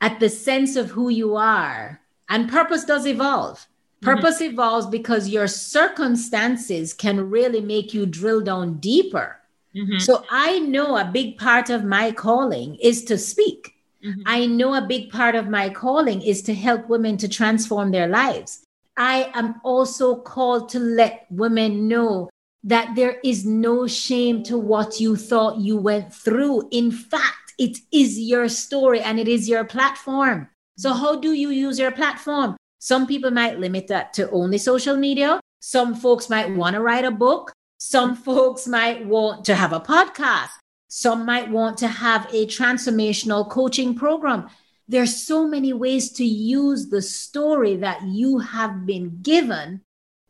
at 0.01 0.19
the 0.19 0.29
sense 0.29 0.75
of 0.75 0.91
who 0.91 1.09
you 1.09 1.37
are, 1.37 2.01
and 2.29 2.49
purpose 2.49 2.85
does 2.85 3.05
evolve. 3.05 3.57
Mm-hmm. 3.57 4.05
Purpose 4.05 4.35
mm-hmm. 4.35 4.53
evolves 4.53 4.85
because 4.87 5.27
your 5.27 5.47
circumstances 5.47 6.93
can 6.93 7.29
really 7.29 7.61
make 7.61 7.93
you 7.93 8.05
drill 8.05 8.41
down 8.41 8.77
deeper. 8.77 9.39
Mm-hmm. 9.75 9.99
So 9.99 10.23
I 10.29 10.59
know 10.59 10.97
a 10.97 11.05
big 11.05 11.37
part 11.37 11.69
of 11.69 11.83
my 11.83 12.11
calling 12.11 12.75
is 12.75 13.03
to 13.05 13.17
speak. 13.17 13.73
Mm-hmm. 14.03 14.21
I 14.25 14.45
know 14.45 14.73
a 14.73 14.87
big 14.87 15.11
part 15.11 15.35
of 15.35 15.49
my 15.49 15.69
calling 15.69 16.21
is 16.21 16.41
to 16.43 16.53
help 16.53 16.87
women 16.87 17.17
to 17.17 17.27
transform 17.27 17.91
their 17.91 18.07
lives. 18.07 18.63
I 18.97 19.31
am 19.33 19.61
also 19.63 20.15
called 20.15 20.69
to 20.69 20.79
let 20.79 21.25
women 21.29 21.87
know 21.87 22.29
that 22.63 22.95
there 22.95 23.19
is 23.23 23.45
no 23.45 23.87
shame 23.87 24.43
to 24.43 24.57
what 24.57 24.99
you 24.99 25.15
thought 25.15 25.59
you 25.59 25.77
went 25.77 26.13
through. 26.13 26.67
In 26.71 26.91
fact, 26.91 27.53
it 27.57 27.77
is 27.91 28.19
your 28.19 28.49
story 28.49 29.01
and 29.01 29.19
it 29.19 29.27
is 29.27 29.47
your 29.47 29.63
platform. 29.65 30.49
So, 30.79 30.93
how 30.93 31.17
do 31.17 31.33
you 31.33 31.49
use 31.49 31.77
your 31.77 31.91
platform? 31.91 32.55
Some 32.77 33.05
people 33.05 33.31
might 33.31 33.59
limit 33.59 33.87
that 33.87 34.13
to 34.13 34.31
only 34.31 34.57
social 34.57 34.95
media. 34.95 35.41
Some 35.59 35.93
folks 35.93 36.29
might 36.29 36.55
want 36.55 36.75
to 36.75 36.81
write 36.81 37.03
a 37.03 37.11
book. 37.11 37.51
Some 37.77 38.15
mm. 38.15 38.19
folks 38.19 38.65
might 38.65 39.05
want 39.05 39.43
to 39.43 39.55
have 39.55 39.73
a 39.73 39.81
podcast. 39.81 40.51
Some 40.87 41.25
might 41.25 41.51
want 41.51 41.79
to 41.79 41.89
have 41.89 42.27
a 42.31 42.45
transformational 42.45 43.49
coaching 43.49 43.93
program. 43.93 44.47
There's 44.87 45.21
so 45.21 45.45
many 45.45 45.73
ways 45.73 46.13
to 46.13 46.23
use 46.23 46.87
the 46.87 47.01
story 47.01 47.75
that 47.75 48.01
you 48.03 48.37
have 48.39 48.85
been 48.85 49.19
given, 49.21 49.81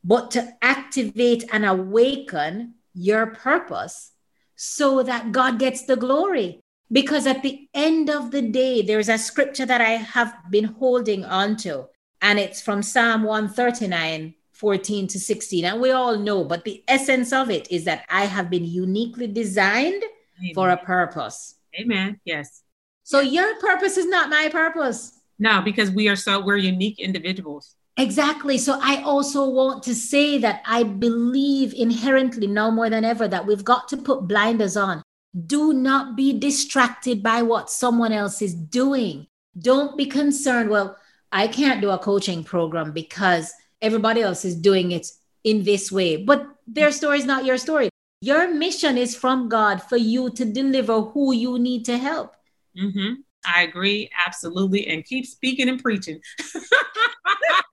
but 0.03 0.31
to 0.31 0.51
activate 0.63 1.43
and 1.53 1.63
awaken 1.63 2.73
your 2.95 3.27
purpose 3.27 4.13
so 4.55 5.03
that 5.03 5.31
God 5.31 5.59
gets 5.59 5.83
the 5.83 5.95
glory. 5.95 6.59
Because 6.91 7.27
at 7.27 7.43
the 7.43 7.67
end 7.73 8.09
of 8.09 8.31
the 8.31 8.41
day, 8.41 8.81
there's 8.81 9.09
a 9.09 9.17
scripture 9.17 9.65
that 9.65 9.81
I 9.81 9.91
have 9.91 10.33
been 10.49 10.65
holding 10.65 11.23
on 11.23 11.55
to, 11.57 11.87
and 12.21 12.39
it's 12.39 12.61
from 12.61 12.81
Psalm 12.81 13.23
139, 13.23 14.33
14 14.53 15.07
to 15.07 15.19
16. 15.19 15.65
And 15.65 15.79
we 15.79 15.91
all 15.91 16.17
know, 16.17 16.43
but 16.43 16.65
the 16.65 16.83
essence 16.87 17.31
of 17.31 17.49
it 17.49 17.71
is 17.71 17.85
that 17.85 18.05
I 18.09 18.25
have 18.25 18.49
been 18.49 18.65
uniquely 18.65 19.27
designed 19.27 20.03
Amen. 20.39 20.53
for 20.55 20.69
a 20.71 20.77
purpose. 20.77 21.55
Amen. 21.79 22.19
Yes. 22.25 22.63
So 23.03 23.19
your 23.21 23.59
purpose 23.59 23.97
is 23.97 24.07
not 24.07 24.29
my 24.29 24.49
purpose. 24.51 25.19
No, 25.37 25.61
because 25.61 25.89
we 25.91 26.09
are 26.09 26.15
so 26.15 26.43
we're 26.43 26.57
unique 26.57 26.99
individuals. 26.99 27.75
Exactly. 27.97 28.57
So 28.57 28.79
I 28.81 29.01
also 29.03 29.49
want 29.49 29.83
to 29.83 29.95
say 29.95 30.37
that 30.39 30.61
I 30.65 30.83
believe 30.83 31.73
inherently 31.73 32.47
now 32.47 32.71
more 32.71 32.89
than 32.89 33.03
ever 33.03 33.27
that 33.27 33.45
we've 33.45 33.63
got 33.63 33.87
to 33.89 33.97
put 33.97 34.27
blinders 34.27 34.77
on. 34.77 35.01
Do 35.45 35.73
not 35.73 36.15
be 36.15 36.37
distracted 36.37 37.21
by 37.21 37.41
what 37.41 37.69
someone 37.69 38.11
else 38.11 38.41
is 38.41 38.53
doing. 38.53 39.27
Don't 39.57 39.97
be 39.97 40.05
concerned. 40.05 40.69
Well, 40.69 40.97
I 41.31 41.47
can't 41.47 41.81
do 41.81 41.91
a 41.91 41.97
coaching 41.97 42.43
program 42.43 42.91
because 42.91 43.53
everybody 43.81 44.21
else 44.21 44.45
is 44.45 44.55
doing 44.55 44.91
it 44.91 45.07
in 45.43 45.63
this 45.63 45.91
way. 45.91 46.17
But 46.17 46.47
their 46.67 46.91
story 46.91 47.19
is 47.19 47.25
not 47.25 47.45
your 47.45 47.57
story. 47.57 47.89
Your 48.21 48.53
mission 48.53 48.97
is 48.97 49.15
from 49.15 49.47
God 49.47 49.81
for 49.81 49.97
you 49.97 50.29
to 50.31 50.45
deliver 50.45 51.01
who 51.01 51.33
you 51.33 51.57
need 51.57 51.85
to 51.85 51.97
help. 51.97 52.35
Mm-hmm. 52.77 53.21
I 53.45 53.63
agree, 53.63 54.09
absolutely. 54.25 54.87
And 54.87 55.05
keep 55.05 55.25
speaking 55.25 55.69
and 55.69 55.81
preaching. 55.81 56.19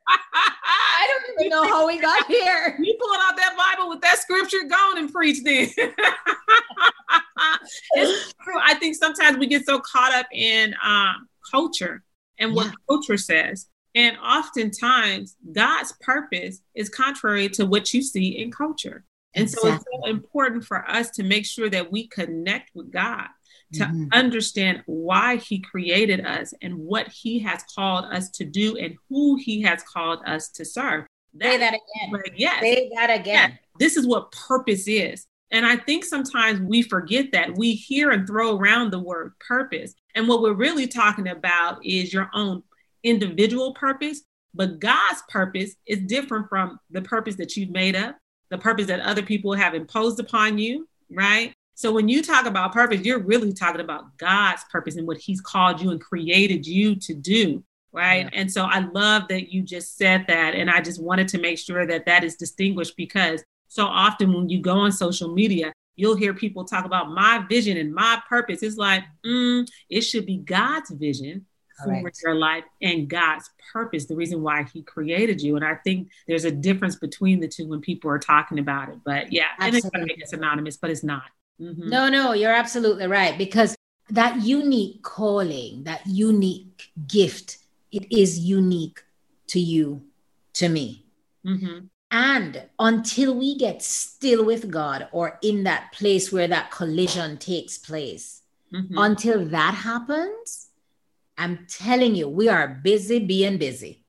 I 0.08 1.08
don't 1.08 1.40
even 1.40 1.50
know 1.50 1.64
how 1.64 1.86
we 1.86 2.00
got 2.00 2.26
here. 2.26 2.76
You 2.80 2.96
pulling 3.00 3.20
out 3.22 3.36
that 3.36 3.56
Bible 3.56 3.88
with 3.88 4.00
that 4.02 4.18
scripture, 4.18 4.62
go 4.68 4.76
on 4.76 4.98
and 4.98 5.12
preach 5.12 5.42
then. 5.42 5.68
it's 7.94 8.34
true. 8.42 8.58
I 8.62 8.74
think 8.74 8.94
sometimes 9.26 9.40
we 9.40 9.46
get 9.46 9.66
so 9.66 9.80
caught 9.80 10.12
up 10.12 10.26
in 10.32 10.74
um, 10.84 11.28
culture 11.50 12.02
and 12.38 12.54
what 12.54 12.66
yeah. 12.66 12.72
culture 12.88 13.16
says. 13.16 13.66
And 13.94 14.16
oftentimes, 14.18 15.36
God's 15.52 15.92
purpose 16.00 16.60
is 16.74 16.88
contrary 16.88 17.48
to 17.50 17.64
what 17.64 17.94
you 17.94 18.02
see 18.02 18.38
in 18.38 18.52
culture. 18.52 19.04
And 19.34 19.44
exactly. 19.44 19.70
so 19.70 19.76
it's 19.76 19.84
so 19.84 20.10
important 20.10 20.64
for 20.64 20.88
us 20.88 21.10
to 21.12 21.22
make 21.22 21.46
sure 21.46 21.70
that 21.70 21.90
we 21.90 22.08
connect 22.08 22.70
with 22.74 22.90
God 22.90 23.26
to 23.74 23.84
mm-hmm. 23.84 24.04
understand 24.12 24.82
why 24.86 25.36
he 25.36 25.58
created 25.60 26.24
us 26.24 26.54
and 26.62 26.76
what 26.76 27.08
he 27.08 27.38
has 27.40 27.62
called 27.74 28.04
us 28.06 28.30
to 28.30 28.44
do 28.44 28.76
and 28.76 28.96
who 29.08 29.36
he 29.36 29.62
has 29.62 29.82
called 29.82 30.20
us 30.26 30.50
to 30.50 30.64
serve. 30.64 31.04
That, 31.34 31.52
Say 31.52 31.58
that 31.58 31.68
again. 31.74 32.12
Like, 32.12 32.32
yes. 32.36 32.60
Say 32.60 32.90
that 32.94 33.10
again. 33.10 33.50
Yes. 33.50 33.58
This 33.78 33.96
is 33.96 34.06
what 34.06 34.30
purpose 34.30 34.86
is. 34.86 35.26
And 35.50 35.64
I 35.64 35.76
think 35.76 36.04
sometimes 36.04 36.60
we 36.60 36.82
forget 36.82 37.32
that. 37.32 37.56
We 37.56 37.74
hear 37.74 38.10
and 38.10 38.26
throw 38.26 38.56
around 38.56 38.90
the 38.90 38.98
word 38.98 39.32
purpose. 39.38 39.94
And 40.14 40.26
what 40.26 40.42
we're 40.42 40.54
really 40.54 40.88
talking 40.88 41.28
about 41.28 41.84
is 41.84 42.12
your 42.12 42.30
own 42.34 42.62
individual 43.04 43.74
purpose. 43.74 44.22
But 44.54 44.80
God's 44.80 45.22
purpose 45.28 45.76
is 45.86 46.00
different 46.00 46.48
from 46.48 46.80
the 46.90 47.02
purpose 47.02 47.36
that 47.36 47.56
you've 47.56 47.70
made 47.70 47.94
up, 47.94 48.16
the 48.48 48.58
purpose 48.58 48.86
that 48.86 49.00
other 49.00 49.22
people 49.22 49.52
have 49.52 49.74
imposed 49.74 50.18
upon 50.18 50.58
you, 50.58 50.88
right? 51.10 51.52
So 51.74 51.92
when 51.92 52.08
you 52.08 52.22
talk 52.22 52.46
about 52.46 52.72
purpose, 52.72 53.02
you're 53.02 53.22
really 53.22 53.52
talking 53.52 53.82
about 53.82 54.16
God's 54.16 54.64
purpose 54.72 54.96
and 54.96 55.06
what 55.06 55.18
He's 55.18 55.42
called 55.42 55.80
you 55.80 55.90
and 55.90 56.00
created 56.00 56.66
you 56.66 56.96
to 56.96 57.14
do. 57.14 57.62
Right. 57.92 58.24
Yeah. 58.24 58.40
And 58.40 58.52
so 58.52 58.64
I 58.64 58.80
love 58.80 59.28
that 59.28 59.52
you 59.52 59.62
just 59.62 59.96
said 59.96 60.26
that. 60.28 60.54
And 60.54 60.70
I 60.70 60.80
just 60.80 61.02
wanted 61.02 61.28
to 61.28 61.38
make 61.38 61.58
sure 61.58 61.86
that 61.86 62.04
that 62.06 62.24
is 62.24 62.36
distinguished 62.36 62.94
because 62.96 63.42
so 63.68 63.84
often 63.84 64.32
when 64.32 64.48
you 64.48 64.60
go 64.60 64.78
on 64.78 64.92
social 64.92 65.32
media, 65.32 65.72
you'll 65.96 66.16
hear 66.16 66.34
people 66.34 66.64
talk 66.64 66.84
about 66.84 67.10
my 67.10 67.44
vision 67.48 67.76
and 67.76 67.94
my 67.94 68.20
purpose. 68.28 68.62
It's 68.62 68.76
like, 68.76 69.04
mm, 69.24 69.66
it 69.88 70.02
should 70.02 70.26
be 70.26 70.38
God's 70.38 70.90
vision 70.90 71.46
for 71.84 72.10
your 72.22 72.34
life 72.34 72.64
and 72.80 73.08
God's 73.08 73.50
purpose, 73.72 74.06
the 74.06 74.16
reason 74.16 74.42
why 74.42 74.62
He 74.64 74.82
created 74.82 75.40
you. 75.40 75.56
And 75.56 75.64
I 75.64 75.74
think 75.76 76.08
there's 76.26 76.44
a 76.44 76.50
difference 76.50 76.96
between 76.96 77.40
the 77.40 77.48
two 77.48 77.68
when 77.68 77.80
people 77.80 78.10
are 78.10 78.18
talking 78.18 78.58
about 78.58 78.88
it. 78.88 78.98
But 79.04 79.32
yeah, 79.32 79.46
Absolutely. 79.58 79.78
it's 79.78 79.90
going 79.90 80.06
to 80.06 80.14
make 80.14 80.22
it 80.22 80.28
synonymous, 80.28 80.76
but 80.76 80.90
it's 80.90 81.04
not. 81.04 81.24
Mm-hmm. 81.60 81.88
No, 81.88 82.08
no, 82.08 82.32
you're 82.32 82.52
absolutely 82.52 83.06
right. 83.06 83.36
Because 83.36 83.76
that 84.10 84.42
unique 84.42 85.02
calling, 85.02 85.84
that 85.84 86.06
unique 86.06 86.90
gift, 87.06 87.58
it 87.92 88.10
is 88.10 88.38
unique 88.38 89.02
to 89.48 89.60
you, 89.60 90.02
to 90.54 90.68
me. 90.68 91.04
Mm-hmm. 91.44 91.86
And 92.18 92.62
until 92.78 93.34
we 93.34 93.58
get 93.58 93.82
still 93.82 94.42
with 94.42 94.70
God 94.70 95.06
or 95.12 95.38
in 95.42 95.64
that 95.64 95.92
place 95.92 96.32
where 96.32 96.48
that 96.48 96.70
collision 96.70 97.36
takes 97.36 97.76
place, 97.76 98.40
mm-hmm. 98.72 98.96
until 98.96 99.44
that 99.48 99.74
happens, 99.74 100.68
I'm 101.36 101.66
telling 101.68 102.14
you, 102.14 102.26
we 102.26 102.48
are 102.48 102.68
busy 102.68 103.18
being 103.18 103.58
busy. 103.58 104.02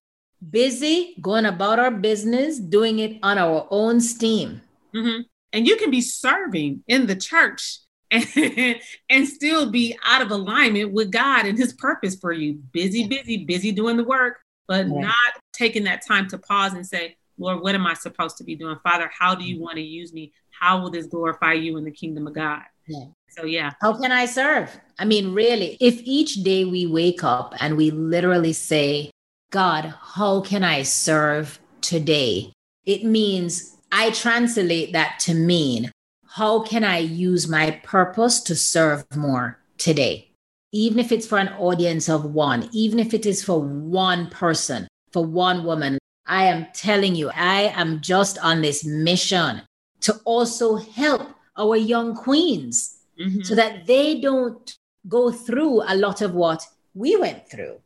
Busy 0.50 1.18
going 1.20 1.44
about 1.44 1.80
our 1.80 1.92
business, 1.92 2.60
doing 2.60 3.00
it 3.00 3.20
on 3.24 3.38
our 3.38 3.68
own 3.72 4.00
steam. 4.00 4.62
Mm-hmm. 4.96 5.24
And 5.52 5.68
you 5.68 5.76
can 5.76 5.92
be 5.92 6.00
serving 6.00 6.86
in 6.88 7.08
the 7.08 7.16
church 7.18 7.80
and, 8.10 8.26
and 9.10 9.28
still 9.28 9.70
be 9.70 10.00
out 10.06 10.22
of 10.22 10.32
alignment 10.32 10.94
with 10.94 11.12
God 11.12 11.46
and 11.46 11.58
his 11.58 11.74
purpose 11.74 12.16
for 12.16 12.32
you. 12.32 12.54
Busy, 12.72 13.06
busy, 13.06 13.44
busy 13.44 13.74
doing 13.74 13.98
the 13.98 14.06
work, 14.06 14.38
but 14.66 14.88
yeah. 14.88 15.02
not 15.02 15.44
taking 15.52 15.84
that 15.84 16.08
time 16.08 16.30
to 16.30 16.38
pause 16.38 16.74
and 16.74 16.88
say, 16.88 17.18
Lord, 17.38 17.62
what 17.62 17.76
am 17.76 17.86
I 17.86 17.94
supposed 17.94 18.38
to 18.38 18.44
be 18.44 18.56
doing? 18.56 18.78
Father, 18.84 19.10
how 19.18 19.36
do 19.36 19.44
you 19.44 19.56
mm-hmm. 19.56 19.64
want 19.64 19.76
to 19.76 19.84
use 19.84 20.14
me? 20.14 20.34
How 20.50 20.82
will 20.82 20.90
this 20.90 21.08
glorify 21.08 21.54
you 21.54 21.78
in 21.78 21.84
the 21.84 21.92
kingdom 21.92 22.28
of 22.28 22.34
God? 22.34 22.62
Yeah. 22.88 23.06
So, 23.30 23.46
yeah. 23.46 23.72
How 23.82 23.94
can 24.00 24.12
I 24.12 24.26
serve? 24.26 24.80
I 24.98 25.06
mean, 25.06 25.34
really, 25.34 25.78
if 25.80 26.02
each 26.04 26.36
day 26.44 26.66
we 26.66 26.88
wake 26.88 27.24
up 27.24 27.54
and 27.60 27.78
we 27.78 27.92
literally 27.92 28.54
say, 28.54 29.12
God, 29.52 29.94
how 30.02 30.42
can 30.42 30.64
I 30.64 30.84
serve 30.84 31.60
today? 31.82 32.54
It 32.86 33.04
means 33.04 33.78
I 33.92 34.12
translate 34.12 34.94
that 34.94 35.20
to 35.22 35.34
mean 35.34 35.92
how 36.38 36.62
can 36.62 36.84
I 36.84 37.00
use 37.00 37.48
my 37.48 37.72
purpose 37.84 38.42
to 38.42 38.56
serve 38.56 39.06
more 39.16 39.60
today? 39.78 40.30
Even 40.72 41.00
if 41.00 41.12
it's 41.12 41.26
for 41.26 41.38
an 41.38 41.50
audience 41.58 42.10
of 42.10 42.26
one, 42.26 42.70
even 42.72 43.00
if 43.00 43.14
it 43.14 43.26
is 43.26 43.44
for 43.44 43.60
one 43.60 44.30
person, 44.30 44.88
for 45.12 45.26
one 45.26 45.64
woman, 45.64 45.98
I 46.28 46.46
am 46.46 46.68
telling 46.74 47.16
you, 47.16 47.30
I 47.30 47.74
am 47.76 48.02
just 48.02 48.38
on 48.40 48.62
this 48.62 48.86
mission 48.86 49.62
to 50.02 50.20
also 50.26 50.76
help 50.76 51.30
our 51.58 51.76
young 51.76 52.16
queens 52.16 52.98
mm-hmm. 53.20 53.42
so 53.42 53.56
that 53.56 53.88
they 53.88 54.20
don't 54.20 54.78
go 55.08 55.32
through 55.32 55.84
a 55.88 55.96
lot 55.96 56.22
of 56.22 56.34
what 56.34 56.66
we 56.94 57.16
went 57.16 57.50
through 57.50 57.80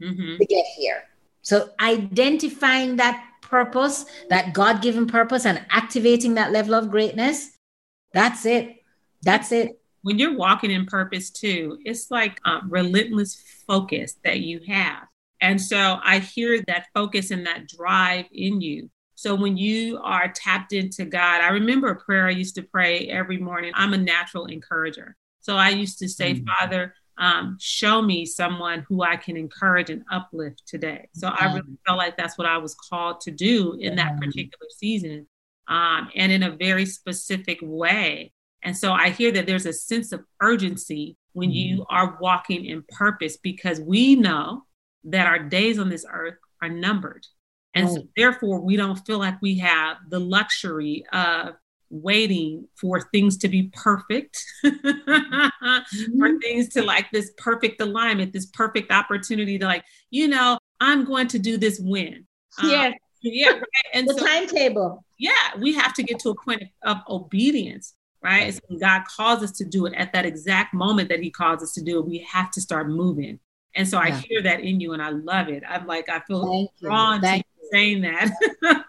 mm-hmm. 0.00 0.36
to 0.36 0.44
get 0.44 0.64
here. 0.76 1.04
So 1.42 1.70
identifying 1.80 2.96
that 2.96 3.24
purpose, 3.40 4.04
that 4.28 4.52
God 4.52 4.82
given 4.82 5.06
purpose, 5.06 5.46
and 5.46 5.64
activating 5.70 6.34
that 6.34 6.52
level 6.52 6.74
of 6.74 6.90
greatness, 6.90 7.56
that's 8.12 8.44
it. 8.44 8.82
That's 9.22 9.52
it. 9.52 9.80
When 10.02 10.18
you're 10.18 10.36
walking 10.36 10.70
in 10.70 10.86
purpose 10.86 11.30
too, 11.30 11.78
it's 11.84 12.10
like 12.10 12.40
a 12.44 12.60
relentless 12.68 13.42
focus 13.66 14.16
that 14.24 14.40
you 14.40 14.60
have. 14.68 15.08
And 15.40 15.60
so 15.60 15.98
I 16.02 16.18
hear 16.18 16.62
that 16.66 16.86
focus 16.94 17.30
and 17.30 17.46
that 17.46 17.68
drive 17.68 18.26
in 18.32 18.60
you. 18.60 18.90
So 19.14 19.34
when 19.34 19.56
you 19.56 19.98
are 20.02 20.28
tapped 20.28 20.72
into 20.72 21.04
God, 21.04 21.40
I 21.40 21.48
remember 21.48 21.88
a 21.88 22.00
prayer 22.00 22.26
I 22.26 22.30
used 22.30 22.54
to 22.56 22.62
pray 22.62 23.08
every 23.08 23.38
morning. 23.38 23.72
I'm 23.74 23.92
a 23.92 23.98
natural 23.98 24.46
encourager. 24.46 25.16
So 25.40 25.56
I 25.56 25.70
used 25.70 25.98
to 25.98 26.08
say, 26.08 26.34
mm-hmm. 26.34 26.46
Father, 26.46 26.94
um, 27.18 27.56
show 27.60 28.00
me 28.00 28.24
someone 28.24 28.86
who 28.88 29.02
I 29.02 29.16
can 29.16 29.36
encourage 29.36 29.90
and 29.90 30.04
uplift 30.10 30.62
today. 30.66 31.08
So 31.14 31.28
I 31.28 31.52
really 31.52 31.78
felt 31.86 31.98
like 31.98 32.16
that's 32.16 32.38
what 32.38 32.46
I 32.46 32.58
was 32.58 32.74
called 32.74 33.20
to 33.22 33.32
do 33.32 33.74
in 33.80 33.96
that 33.96 34.20
particular 34.20 34.68
season 34.76 35.26
um, 35.66 36.10
and 36.14 36.30
in 36.30 36.44
a 36.44 36.56
very 36.56 36.86
specific 36.86 37.58
way. 37.60 38.32
And 38.62 38.76
so 38.76 38.92
I 38.92 39.10
hear 39.10 39.32
that 39.32 39.46
there's 39.46 39.66
a 39.66 39.72
sense 39.72 40.12
of 40.12 40.24
urgency 40.40 41.16
when 41.32 41.50
you 41.50 41.78
mm-hmm. 41.78 41.94
are 41.96 42.18
walking 42.20 42.64
in 42.64 42.84
purpose 42.88 43.36
because 43.36 43.80
we 43.80 44.14
know 44.14 44.64
that 45.04 45.26
our 45.26 45.38
days 45.38 45.78
on 45.78 45.88
this 45.88 46.04
earth 46.10 46.36
are 46.62 46.68
numbered. 46.68 47.26
And 47.74 47.88
so 47.88 48.08
therefore, 48.16 48.60
we 48.60 48.76
don't 48.76 48.96
feel 49.06 49.18
like 49.18 49.40
we 49.40 49.58
have 49.58 49.98
the 50.08 50.18
luxury 50.18 51.04
of 51.12 51.54
waiting 51.90 52.66
for 52.74 53.00
things 53.12 53.36
to 53.38 53.48
be 53.48 53.70
perfect, 53.72 54.44
mm-hmm. 54.64 56.18
for 56.18 56.38
things 56.40 56.68
to 56.70 56.82
like 56.82 57.10
this 57.12 57.32
perfect 57.36 57.80
alignment, 57.80 58.32
this 58.32 58.46
perfect 58.46 58.90
opportunity 58.90 59.58
to 59.58 59.64
like, 59.64 59.84
you 60.10 60.28
know, 60.28 60.58
I'm 60.80 61.04
going 61.04 61.28
to 61.28 61.38
do 61.38 61.56
this 61.56 61.80
when. 61.80 62.26
Yeah. 62.62 62.86
Um, 62.86 62.94
yeah. 63.22 63.50
Right. 63.50 63.64
And 63.94 64.08
the 64.08 64.14
so, 64.14 64.26
timetable. 64.26 65.04
Yeah. 65.18 65.32
We 65.58 65.74
have 65.74 65.94
to 65.94 66.02
get 66.02 66.18
to 66.20 66.30
a 66.30 66.34
point 66.34 66.62
of, 66.62 66.96
of 66.96 67.02
obedience. 67.08 67.94
Right. 68.22 68.52
So 68.52 68.76
God 68.78 69.04
calls 69.16 69.44
us 69.44 69.52
to 69.52 69.64
do 69.64 69.86
it 69.86 69.94
at 69.94 70.12
that 70.12 70.26
exact 70.26 70.74
moment 70.74 71.08
that 71.10 71.20
He 71.20 71.30
calls 71.30 71.62
us 71.62 71.72
to 71.74 71.82
do 71.82 72.00
it. 72.00 72.06
We 72.06 72.26
have 72.30 72.50
to 72.52 72.60
start 72.60 72.88
moving. 72.88 73.38
And 73.74 73.88
so 73.88 74.02
yeah. 74.02 74.14
I 74.14 74.18
hear 74.18 74.42
that 74.42 74.60
in 74.60 74.80
you 74.80 74.92
and 74.92 75.02
I 75.02 75.10
love 75.10 75.48
it. 75.48 75.62
I'm 75.68 75.86
like, 75.86 76.08
I 76.08 76.20
feel 76.20 76.46
Thank 76.46 76.70
drawn 76.80 77.20
to 77.20 77.42
saying 77.72 78.02
that. 78.02 78.30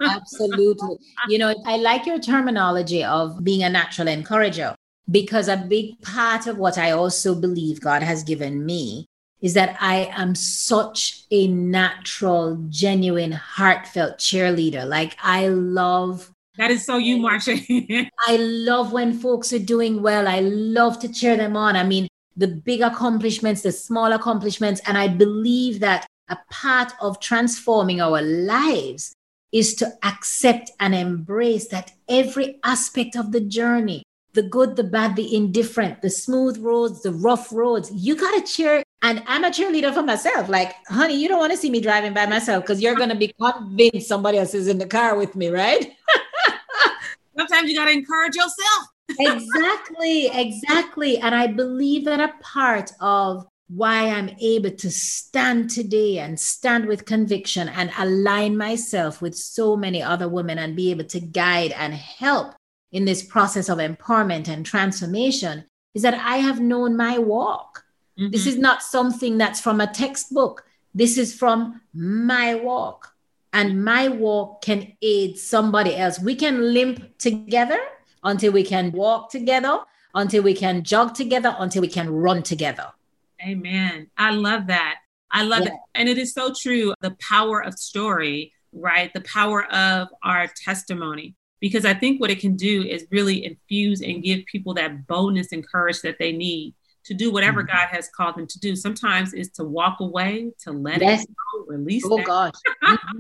Absolutely. 0.01 0.97
You 1.27 1.37
know, 1.37 1.53
I 1.65 1.77
like 1.77 2.05
your 2.05 2.19
terminology 2.19 3.03
of 3.03 3.43
being 3.43 3.63
a 3.63 3.69
natural 3.69 4.07
encourager 4.07 4.75
because 5.09 5.47
a 5.47 5.57
big 5.57 6.01
part 6.01 6.47
of 6.47 6.57
what 6.57 6.77
I 6.77 6.91
also 6.91 7.35
believe 7.35 7.81
God 7.81 8.03
has 8.03 8.23
given 8.23 8.65
me 8.65 9.05
is 9.41 9.53
that 9.53 9.77
I 9.79 10.11
am 10.15 10.35
such 10.35 11.23
a 11.31 11.47
natural, 11.47 12.57
genuine, 12.69 13.31
heartfelt 13.31 14.17
cheerleader. 14.17 14.87
Like 14.87 15.15
I 15.21 15.47
love 15.47 16.31
that 16.57 16.71
is 16.71 16.85
so 16.85 16.97
you, 16.97 17.19
Marsha. 17.19 18.09
I 18.27 18.35
love 18.35 18.91
when 18.91 19.13
folks 19.13 19.53
are 19.53 19.59
doing 19.59 20.01
well. 20.01 20.27
I 20.27 20.41
love 20.41 20.99
to 20.99 21.07
cheer 21.07 21.37
them 21.37 21.55
on. 21.55 21.77
I 21.77 21.83
mean, 21.85 22.09
the 22.39 22.47
big 22.47 22.81
accomplishments, 22.81 23.61
the 23.61 23.71
small 23.71 24.13
accomplishments. 24.13 24.81
And 24.87 24.97
I 24.97 25.07
believe 25.07 25.79
that 25.81 26.07
a 26.29 26.37
part 26.49 26.93
of 27.01 27.19
transforming 27.19 28.01
our 28.01 28.21
lives 28.21 29.13
is 29.51 29.75
to 29.75 29.91
accept 30.03 30.71
and 30.79 30.95
embrace 30.95 31.67
that 31.67 31.91
every 32.07 32.59
aspect 32.63 33.15
of 33.15 33.31
the 33.31 33.41
journey 33.41 34.03
the 34.33 34.43
good, 34.43 34.75
the 34.75 34.83
bad, 34.83 35.15
the 35.15 35.35
indifferent, 35.35 36.01
the 36.01 36.09
smooth 36.09 36.57
roads, 36.59 37.01
the 37.01 37.11
rough 37.11 37.51
roads. 37.51 37.91
You 37.91 38.15
got 38.15 38.31
to 38.35 38.41
cheer. 38.53 38.83
And 39.01 39.23
I'm 39.27 39.43
a 39.43 39.49
cheerleader 39.49 39.93
for 39.93 40.03
myself. 40.03 40.49
Like, 40.49 40.75
honey, 40.87 41.19
you 41.19 41.27
don't 41.27 41.39
want 41.39 41.51
to 41.51 41.57
see 41.57 41.69
me 41.69 41.81
driving 41.81 42.13
by 42.13 42.25
myself 42.25 42.63
because 42.63 42.81
you're 42.81 42.95
going 42.95 43.09
to 43.09 43.15
be 43.15 43.33
convinced 43.41 44.07
somebody 44.07 44.37
else 44.37 44.53
is 44.53 44.67
in 44.67 44.77
the 44.77 44.85
car 44.85 45.17
with 45.17 45.35
me, 45.35 45.49
right? 45.49 45.93
Sometimes 47.37 47.69
you 47.69 47.75
got 47.75 47.85
to 47.85 47.91
encourage 47.91 48.35
yourself. 48.35 48.87
Exactly, 49.17 50.27
exactly. 50.27 51.17
And 51.17 51.33
I 51.33 51.47
believe 51.47 52.05
that 52.05 52.19
a 52.19 52.33
part 52.41 52.91
of 52.99 53.47
why 53.69 54.09
I'm 54.09 54.35
able 54.41 54.71
to 54.71 54.89
stand 54.89 55.69
today 55.69 56.17
and 56.17 56.39
stand 56.39 56.87
with 56.87 57.05
conviction 57.05 57.69
and 57.69 57.91
align 57.97 58.57
myself 58.57 59.21
with 59.21 59.35
so 59.35 59.77
many 59.77 60.01
other 60.01 60.27
women 60.27 60.57
and 60.57 60.75
be 60.75 60.89
able 60.89 61.05
to 61.05 61.19
guide 61.19 61.71
and 61.73 61.93
help 61.93 62.55
in 62.91 63.05
this 63.05 63.21
process 63.21 63.69
of 63.69 63.77
empowerment 63.77 64.47
and 64.47 64.65
transformation 64.65 65.65
is 65.93 66.01
that 66.01 66.15
I 66.15 66.37
have 66.37 66.59
known 66.59 66.97
my 66.97 67.19
walk. 67.19 67.83
Mm-hmm. 68.19 68.31
This 68.31 68.47
is 68.47 68.57
not 68.57 68.81
something 68.81 69.37
that's 69.37 69.61
from 69.61 69.79
a 69.79 69.87
textbook. 69.87 70.65
This 70.95 71.17
is 71.17 71.35
from 71.35 71.81
my 71.93 72.55
walk. 72.55 73.13
And 73.53 73.83
my 73.83 74.07
walk 74.07 74.63
can 74.63 74.93
aid 75.01 75.37
somebody 75.37 75.95
else. 75.95 76.19
We 76.19 76.35
can 76.35 76.73
limp 76.73 77.17
together 77.17 77.79
until 78.23 78.51
we 78.51 78.63
can 78.63 78.91
walk 78.91 79.29
together, 79.31 79.79
until 80.13 80.43
we 80.43 80.53
can 80.53 80.83
jog 80.83 81.13
together, 81.13 81.55
until 81.59 81.81
we 81.81 81.87
can 81.87 82.09
run 82.09 82.43
together. 82.43 82.87
Amen. 83.41 84.09
I 84.17 84.31
love 84.31 84.67
that. 84.67 84.97
I 85.31 85.43
love 85.43 85.61
yeah. 85.61 85.73
it. 85.73 85.73
And 85.95 86.09
it 86.09 86.17
is 86.17 86.33
so 86.33 86.53
true. 86.53 86.93
The 87.01 87.15
power 87.21 87.61
of 87.61 87.75
story, 87.75 88.53
right? 88.73 89.13
The 89.13 89.21
power 89.21 89.65
of 89.71 90.09
our 90.23 90.47
testimony. 90.63 91.35
Because 91.59 91.85
I 91.85 91.93
think 91.93 92.21
what 92.21 92.31
it 92.31 92.39
can 92.39 92.55
do 92.55 92.83
is 92.83 93.05
really 93.11 93.43
infuse 93.45 94.01
and 94.01 94.23
give 94.23 94.45
people 94.45 94.73
that 94.75 95.07
boldness 95.07 95.51
and 95.51 95.67
courage 95.67 96.01
that 96.01 96.15
they 96.17 96.31
need 96.31 96.73
to 97.05 97.13
do 97.13 97.31
whatever 97.31 97.63
mm-hmm. 97.63 97.75
God 97.75 97.87
has 97.91 98.09
called 98.15 98.37
them 98.37 98.47
to 98.47 98.59
do. 98.59 98.75
Sometimes 98.75 99.33
it's 99.33 99.49
to 99.57 99.63
walk 99.65 99.99
away, 99.99 100.51
to 100.63 100.71
let 100.71 101.01
yes. 101.01 101.23
it 101.23 101.29
go, 101.29 101.65
release. 101.65 102.05
Oh, 102.05 102.17
that. 102.17 102.25
gosh. 102.25 102.53
Mm-hmm. 102.83 103.19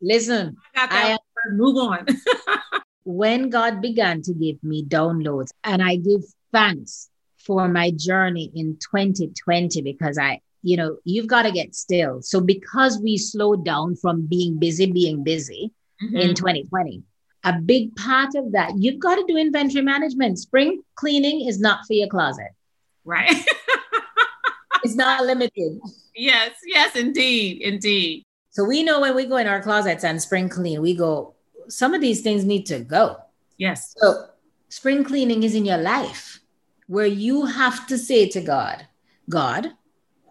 Listen, 0.00 0.56
I, 0.76 1.14
I 1.14 1.50
move 1.50 1.76
on. 1.76 2.06
when 3.08 3.48
God 3.48 3.80
began 3.80 4.20
to 4.20 4.34
give 4.34 4.62
me 4.62 4.84
downloads, 4.84 5.48
and 5.64 5.82
I 5.82 5.96
give 5.96 6.24
thanks 6.52 7.08
for 7.38 7.66
my 7.66 7.90
journey 7.90 8.52
in 8.54 8.76
2020 8.76 9.80
because 9.80 10.18
I, 10.18 10.42
you 10.62 10.76
know, 10.76 10.98
you've 11.04 11.26
got 11.26 11.44
to 11.44 11.50
get 11.50 11.74
still. 11.74 12.20
So 12.20 12.42
because 12.42 13.00
we 13.02 13.16
slowed 13.16 13.64
down 13.64 13.96
from 13.96 14.26
being 14.26 14.58
busy, 14.58 14.92
being 14.92 15.24
busy 15.24 15.72
mm-hmm. 16.02 16.16
in 16.16 16.34
2020, 16.34 17.02
a 17.44 17.54
big 17.54 17.96
part 17.96 18.34
of 18.34 18.52
that, 18.52 18.72
you've 18.76 19.00
got 19.00 19.14
to 19.14 19.24
do 19.26 19.38
inventory 19.38 19.82
management. 19.82 20.38
Spring 20.38 20.82
cleaning 20.94 21.48
is 21.48 21.58
not 21.58 21.86
for 21.86 21.94
your 21.94 22.08
closet. 22.08 22.50
Right. 23.06 23.32
it's 24.84 24.96
not 24.96 25.24
limited. 25.24 25.80
Yes, 26.14 26.56
yes, 26.66 26.94
indeed, 26.94 27.62
indeed. 27.62 28.24
So 28.50 28.64
we 28.64 28.82
know 28.82 29.00
when 29.00 29.14
we 29.14 29.24
go 29.24 29.38
in 29.38 29.46
our 29.46 29.62
closets 29.62 30.04
and 30.04 30.20
spring 30.20 30.50
clean, 30.50 30.82
we 30.82 30.94
go, 30.94 31.36
some 31.68 31.94
of 31.94 32.00
these 32.00 32.20
things 32.20 32.44
need 32.44 32.66
to 32.66 32.80
go. 32.80 33.16
Yes. 33.56 33.94
So 33.96 34.26
spring 34.68 35.04
cleaning 35.04 35.42
is 35.42 35.54
in 35.54 35.64
your 35.64 35.78
life 35.78 36.40
where 36.86 37.06
you 37.06 37.46
have 37.46 37.86
to 37.86 37.98
say 37.98 38.28
to 38.28 38.40
God, 38.40 38.86
God, 39.28 39.72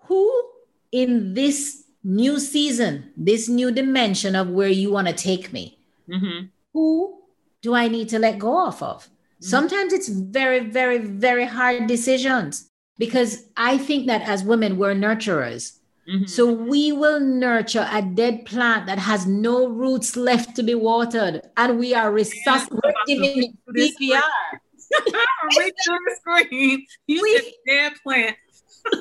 who 0.04 0.43
in 0.91 1.34
this 1.34 1.84
new 2.04 2.39
season, 2.39 3.12
this 3.15 3.47
new 3.47 3.71
dimension 3.71 4.36
of 4.36 4.50
where 4.50 4.69
you 4.69 4.91
want 4.91 5.08
to 5.08 5.13
take 5.13 5.54
me, 5.54 5.80
mm-hmm. 6.10 6.47
who 6.73 7.21
do 7.62 7.76
I 7.76 7.88
need 7.88 8.10
to 8.10 8.19
let 8.19 8.39
go 8.39 8.56
off 8.56 8.82
of? 8.82 9.04
Mm-hmm. 9.04 9.45
Sometimes 9.45 9.93
it's 9.93 10.08
very, 10.08 10.62
very, 10.62 10.97
very 10.97 11.45
hard 11.45 11.88
decisions 11.88 12.69
because 12.97 13.43
I 13.56 13.78
think 13.78 14.08
that 14.08 14.21
as 14.28 14.43
women, 14.43 14.78
we're 14.78 14.95
nurturers. 14.95 15.77
Mm-hmm. 16.10 16.26
So 16.26 16.52
we 16.52 16.93
will 16.93 17.20
nurture 17.20 17.88
a 17.91 18.02
dead 18.02 18.46
plant 18.46 18.86
that 18.86 18.98
has 18.98 19.28
no 19.28 19.67
roots 19.67 20.15
left 20.15 20.56
to 20.56 20.63
be 20.63 20.74
watered, 20.74 21.41
and 21.58 21.78
we 21.78 21.93
are 21.93 22.12
resuscitating 22.12 23.58
CPR. 23.70 24.22
Reach 25.58 25.74
to 25.84 26.00
the 26.06 26.15
screen. 26.20 26.86
You 27.08 27.22
we, 27.22 27.38
said 27.38 27.52
dead 27.67 27.93
plant. 28.04 28.38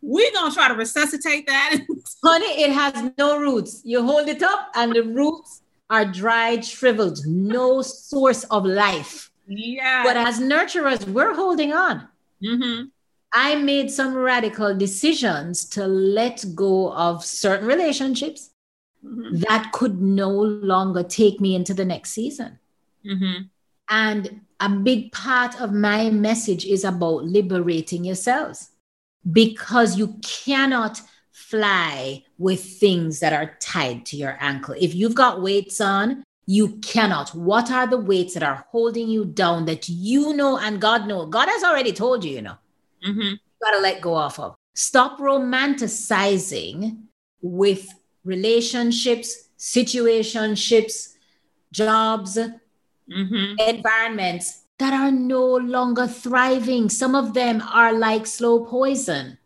We're 0.00 0.32
gonna 0.32 0.54
try 0.54 0.68
to 0.68 0.74
resuscitate 0.74 1.46
that. 1.46 1.80
Honey, 2.24 2.62
it 2.62 2.72
has 2.72 3.12
no 3.18 3.38
roots. 3.38 3.82
You 3.84 4.02
hold 4.02 4.28
it 4.28 4.42
up, 4.42 4.70
and 4.74 4.94
the 4.94 5.02
roots 5.02 5.60
are 5.90 6.06
dried, 6.06 6.64
shriveled, 6.64 7.18
no 7.26 7.82
source 7.82 8.44
of 8.44 8.64
life. 8.64 9.30
Yeah. 9.46 10.04
But 10.04 10.16
as 10.16 10.38
nurturers, 10.40 11.06
we're 11.06 11.34
holding 11.34 11.74
on. 11.74 12.08
Mm-hmm. 12.42 12.84
I 13.32 13.56
made 13.56 13.90
some 13.90 14.14
radical 14.14 14.74
decisions 14.76 15.64
to 15.70 15.86
let 15.86 16.44
go 16.54 16.92
of 16.92 17.24
certain 17.24 17.66
relationships 17.66 18.50
mm-hmm. 19.04 19.36
that 19.40 19.70
could 19.72 20.00
no 20.00 20.30
longer 20.30 21.02
take 21.02 21.40
me 21.40 21.54
into 21.54 21.74
the 21.74 21.84
next 21.84 22.10
season. 22.10 22.58
Mm-hmm. 23.04 23.42
And 23.90 24.40
a 24.60 24.68
big 24.68 25.12
part 25.12 25.60
of 25.60 25.72
my 25.72 26.10
message 26.10 26.64
is 26.64 26.84
about 26.84 27.24
liberating 27.24 28.04
yourselves 28.04 28.70
because 29.30 29.96
you 29.96 30.18
cannot 30.22 31.00
fly 31.32 32.24
with 32.38 32.62
things 32.62 33.20
that 33.20 33.32
are 33.32 33.56
tied 33.60 34.04
to 34.06 34.16
your 34.16 34.36
ankle. 34.40 34.74
If 34.78 34.94
you've 34.94 35.14
got 35.14 35.42
weights 35.42 35.80
on, 35.80 36.24
you 36.46 36.76
cannot. 36.78 37.34
What 37.34 37.70
are 37.70 37.86
the 37.86 37.98
weights 37.98 38.34
that 38.34 38.42
are 38.42 38.66
holding 38.70 39.08
you 39.08 39.24
down 39.26 39.66
that 39.66 39.88
you 39.88 40.34
know 40.34 40.58
and 40.58 40.80
God 40.80 41.06
knows? 41.06 41.28
God 41.30 41.48
has 41.48 41.62
already 41.62 41.92
told 41.92 42.24
you, 42.24 42.32
you 42.32 42.42
know. 42.42 42.56
Mm-hmm. 43.06 43.20
You 43.20 43.38
got 43.62 43.72
to 43.72 43.80
let 43.80 44.00
go 44.00 44.14
off 44.14 44.38
of. 44.38 44.54
Stop 44.74 45.18
romanticizing 45.18 46.98
with 47.42 47.88
relationships, 48.24 49.48
situationships, 49.58 51.14
jobs, 51.72 52.36
mm-hmm. 52.36 53.54
environments 53.58 54.64
that 54.78 54.92
are 54.92 55.10
no 55.10 55.56
longer 55.56 56.06
thriving. 56.06 56.88
Some 56.88 57.14
of 57.14 57.34
them 57.34 57.62
are 57.72 57.92
like 57.92 58.26
slow 58.26 58.64
poison. 58.64 59.38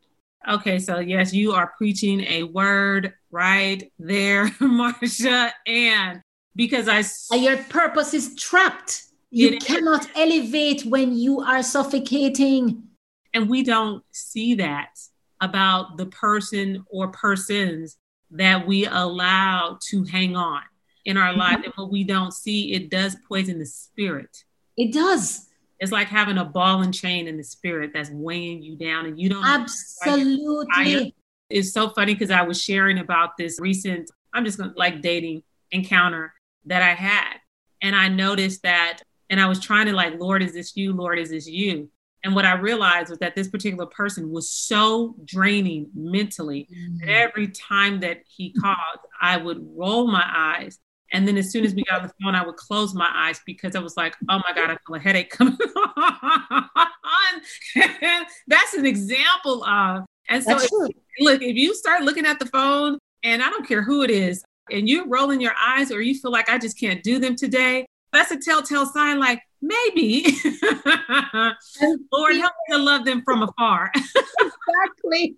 Okay, 0.48 0.78
so 0.78 0.98
yes, 0.98 1.32
you 1.32 1.52
are 1.52 1.72
preaching 1.78 2.20
a 2.22 2.42
word 2.42 3.14
right 3.30 3.90
there, 3.98 4.48
Marsha, 4.60 5.52
and 5.66 6.20
because 6.56 6.88
I 6.88 7.04
and 7.34 7.42
your 7.42 7.58
purpose 7.64 8.12
is 8.12 8.34
trapped. 8.36 9.04
You 9.30 9.56
cannot 9.58 10.06
elevate 10.14 10.84
when 10.84 11.16
you 11.16 11.40
are 11.40 11.62
suffocating. 11.62 12.82
And 13.34 13.48
we 13.48 13.62
don't 13.62 14.04
see 14.12 14.54
that 14.56 14.98
about 15.40 15.96
the 15.96 16.06
person 16.06 16.84
or 16.90 17.08
persons 17.08 17.96
that 18.30 18.66
we 18.66 18.86
allow 18.86 19.78
to 19.90 20.04
hang 20.04 20.36
on 20.36 20.62
in 21.04 21.16
our 21.16 21.30
mm-hmm. 21.30 21.40
life. 21.40 21.60
And 21.64 21.72
what 21.74 21.90
we 21.90 22.04
don't 22.04 22.32
see, 22.32 22.72
it 22.72 22.90
does 22.90 23.16
poison 23.28 23.58
the 23.58 23.66
spirit. 23.66 24.44
It 24.76 24.92
does. 24.92 25.48
It's 25.80 25.92
like 25.92 26.06
having 26.06 26.38
a 26.38 26.44
ball 26.44 26.82
and 26.82 26.94
chain 26.94 27.26
in 27.26 27.36
the 27.36 27.42
spirit 27.42 27.90
that's 27.92 28.10
weighing 28.10 28.62
you 28.62 28.76
down 28.76 29.06
and 29.06 29.18
you 29.18 29.28
don't 29.28 29.44
absolutely. 29.44 31.14
It's 31.50 31.72
so 31.72 31.90
funny 31.90 32.14
because 32.14 32.30
I 32.30 32.42
was 32.42 32.62
sharing 32.62 32.98
about 32.98 33.36
this 33.36 33.58
recent, 33.60 34.10
I'm 34.32 34.44
just 34.44 34.58
gonna 34.58 34.72
like 34.76 35.02
dating 35.02 35.42
encounter 35.70 36.32
that 36.66 36.82
I 36.82 36.94
had. 36.94 37.34
And 37.82 37.96
I 37.96 38.08
noticed 38.08 38.62
that, 38.62 39.00
and 39.28 39.40
I 39.40 39.46
was 39.46 39.58
trying 39.58 39.86
to 39.86 39.92
like, 39.92 40.20
Lord, 40.20 40.42
is 40.42 40.54
this 40.54 40.76
you? 40.76 40.92
Lord, 40.92 41.18
is 41.18 41.30
this 41.30 41.48
you? 41.48 41.90
And 42.24 42.34
what 42.34 42.44
I 42.44 42.54
realized 42.54 43.10
was 43.10 43.18
that 43.18 43.34
this 43.34 43.48
particular 43.48 43.86
person 43.86 44.30
was 44.30 44.48
so 44.48 45.16
draining 45.24 45.90
mentally 45.94 46.68
mm-hmm. 46.72 46.98
that 46.98 47.08
every 47.08 47.48
time 47.48 48.00
that 48.00 48.22
he 48.26 48.52
called, 48.60 48.76
I 49.20 49.36
would 49.36 49.58
roll 49.76 50.06
my 50.06 50.24
eyes. 50.24 50.78
And 51.12 51.28
then 51.28 51.36
as 51.36 51.50
soon 51.50 51.64
as 51.64 51.74
we 51.74 51.84
got 51.84 52.00
on 52.00 52.06
the 52.06 52.14
phone, 52.22 52.34
I 52.34 52.44
would 52.44 52.56
close 52.56 52.94
my 52.94 53.10
eyes 53.14 53.40
because 53.44 53.76
I 53.76 53.80
was 53.80 53.96
like, 53.96 54.16
oh 54.30 54.38
my 54.38 54.52
God, 54.54 54.70
I 54.70 54.78
feel 54.86 54.96
a 54.96 54.98
headache 54.98 55.30
coming 55.30 55.58
on. 55.76 56.70
that's 58.46 58.74
an 58.74 58.86
example 58.86 59.62
of. 59.64 60.04
And 60.30 60.42
so, 60.42 60.56
if, 60.56 60.70
look, 61.20 61.42
if 61.42 61.56
you 61.56 61.74
start 61.74 62.02
looking 62.02 62.24
at 62.24 62.38
the 62.38 62.46
phone, 62.46 62.98
and 63.22 63.42
I 63.42 63.50
don't 63.50 63.66
care 63.66 63.82
who 63.82 64.02
it 64.02 64.10
is, 64.10 64.42
and 64.70 64.88
you're 64.88 65.06
rolling 65.06 65.40
your 65.40 65.54
eyes 65.60 65.92
or 65.92 66.00
you 66.00 66.14
feel 66.14 66.32
like 66.32 66.48
I 66.48 66.58
just 66.58 66.78
can't 66.78 67.02
do 67.02 67.18
them 67.18 67.36
today, 67.36 67.86
that's 68.12 68.30
a 68.30 68.38
telltale 68.38 68.86
sign 68.86 69.18
like 69.18 69.40
maybe 69.60 70.24
Lord 72.12 72.36
help 72.36 72.52
me 72.68 72.72
to 72.72 72.78
love 72.78 73.04
them 73.04 73.22
from 73.22 73.42
afar. 73.42 73.90
exactly. 74.44 75.36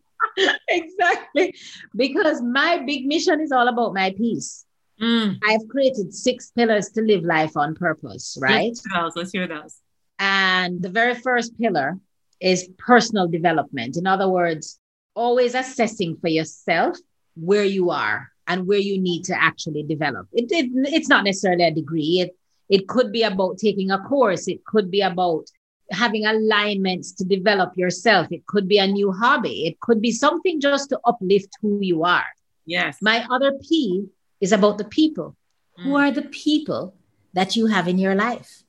exactly. 0.69 1.55
Because 1.95 2.43
my 2.43 2.79
big 2.79 3.07
mission 3.07 3.41
is 3.41 3.53
all 3.53 3.69
about 3.69 3.95
my 3.95 4.13
peace. 4.17 4.65
Mm. 5.01 5.39
I've 5.47 5.69
created 5.69 6.15
six 6.15 6.51
pillars 6.53 6.91
to 6.91 7.03
live 7.03 7.25
life 7.25 7.57
on 7.57 7.75
purpose, 7.75 8.37
right? 8.41 8.69
Let's 8.69 8.85
hear 8.85 9.03
those. 9.03 9.17
Let's 9.17 9.33
hear 9.33 9.49
those. 9.49 9.81
And 10.19 10.81
the 10.81 10.89
very 10.89 11.15
first 11.15 11.59
pillar 11.59 11.99
is 12.41 12.69
personal 12.79 13.27
development. 13.27 13.97
In 13.97 14.07
other 14.07 14.29
words, 14.29 14.79
always 15.15 15.55
assessing 15.55 16.17
for 16.17 16.29
yourself 16.29 16.97
where 17.37 17.65
you 17.65 17.91
are 17.91 18.31
and 18.47 18.67
where 18.67 18.79
you 18.79 19.01
need 19.01 19.25
to 19.25 19.43
actually 19.43 19.83
develop. 19.83 20.29
It, 20.33 20.51
it, 20.53 20.71
it's 20.93 21.09
not 21.09 21.25
necessarily 21.25 21.65
a 21.65 21.75
degree. 21.75 22.21
It, 22.21 22.37
it 22.69 22.89
could 22.89 23.13
be 23.13 23.23
about 23.23 23.59
taking 23.59 23.91
a 23.91 23.99
course. 23.99 24.49
It 24.49 24.65
could 24.65 24.91
be 24.91 25.01
about 25.03 25.47
having 25.91 26.25
alignments 26.27 27.13
to 27.13 27.25
develop 27.25 27.77
yourself. 27.77 28.29
It 28.31 28.47
could 28.47 28.69
be 28.69 28.79
a 28.79 28.87
new 28.87 29.13
hobby. 29.13 29.67
It 29.67 29.81
could 29.81 30.01
be 30.01 30.13
something 30.13 30.61
just 30.61 30.89
to 30.91 31.01
uplift 31.05 31.51
who 31.61 31.79
you 31.81 32.05
are. 32.05 32.27
Yes. 32.67 32.99
My 33.03 33.27
other 33.31 33.53
P 33.61 34.07
is 34.41 34.53
about 34.53 34.79
the 34.79 34.85
people. 34.85 35.37
Mm. 35.79 35.85
Who 35.85 35.97
are 35.97 36.11
the 36.11 36.23
people 36.23 36.95
that 37.35 37.57
you 37.57 37.67
have 37.67 37.89
in 37.89 37.99
your 37.99 38.15
life? 38.15 38.63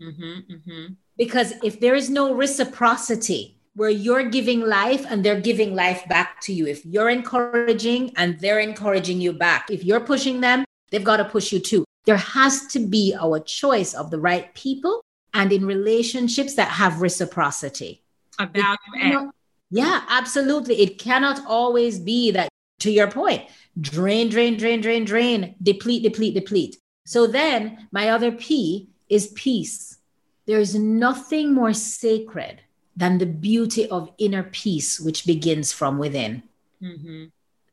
Mm-hmm, 0.00 0.52
mm-hmm. 0.52 0.92
Because 1.16 1.54
if 1.62 1.80
there 1.80 1.94
is 1.94 2.10
no 2.10 2.34
reciprocity 2.34 3.58
where 3.74 3.90
you're 3.90 4.28
giving 4.28 4.60
life 4.60 5.06
and 5.08 5.24
they're 5.24 5.40
giving 5.40 5.74
life 5.74 6.06
back 6.08 6.40
to 6.42 6.52
you, 6.52 6.66
if 6.66 6.84
you're 6.84 7.10
encouraging 7.10 8.12
and 8.16 8.40
they're 8.40 8.60
encouraging 8.60 9.20
you 9.20 9.32
back, 9.32 9.70
if 9.70 9.84
you're 9.84 10.00
pushing 10.00 10.40
them, 10.40 10.64
they've 10.90 11.04
got 11.04 11.18
to 11.18 11.24
push 11.24 11.52
you 11.52 11.58
too. 11.58 11.84
There 12.04 12.16
has 12.16 12.66
to 12.68 12.78
be 12.78 13.14
our 13.18 13.40
choice 13.40 13.94
of 13.94 14.10
the 14.10 14.18
right 14.18 14.54
people 14.54 15.02
and 15.34 15.52
in 15.52 15.66
relationships 15.66 16.54
that 16.54 16.68
have 16.68 17.00
reciprocity. 17.00 18.02
About 18.38 18.78
yeah, 19.70 20.04
absolutely. 20.08 20.80
It 20.80 20.98
cannot 20.98 21.44
always 21.46 21.98
be 21.98 22.30
that, 22.30 22.48
to 22.80 22.90
your 22.90 23.10
point, 23.10 23.42
drain, 23.80 24.28
drain, 24.28 24.56
drain, 24.56 24.80
drain, 24.80 25.04
drain, 25.04 25.56
deplete, 25.62 26.02
deplete, 26.02 26.34
deplete. 26.34 26.76
So 27.04 27.26
then 27.26 27.88
my 27.90 28.10
other 28.10 28.32
P 28.32 28.90
is 29.08 29.28
peace. 29.28 29.98
There 30.46 30.60
is 30.60 30.74
nothing 30.74 31.52
more 31.52 31.72
sacred 31.72 32.60
than 32.96 33.18
the 33.18 33.26
beauty 33.26 33.88
of 33.88 34.10
inner 34.18 34.44
peace, 34.44 35.00
which 35.00 35.26
begins 35.26 35.72
from 35.72 35.98
within. 35.98 36.44
Mm-hmm. 36.82 37.24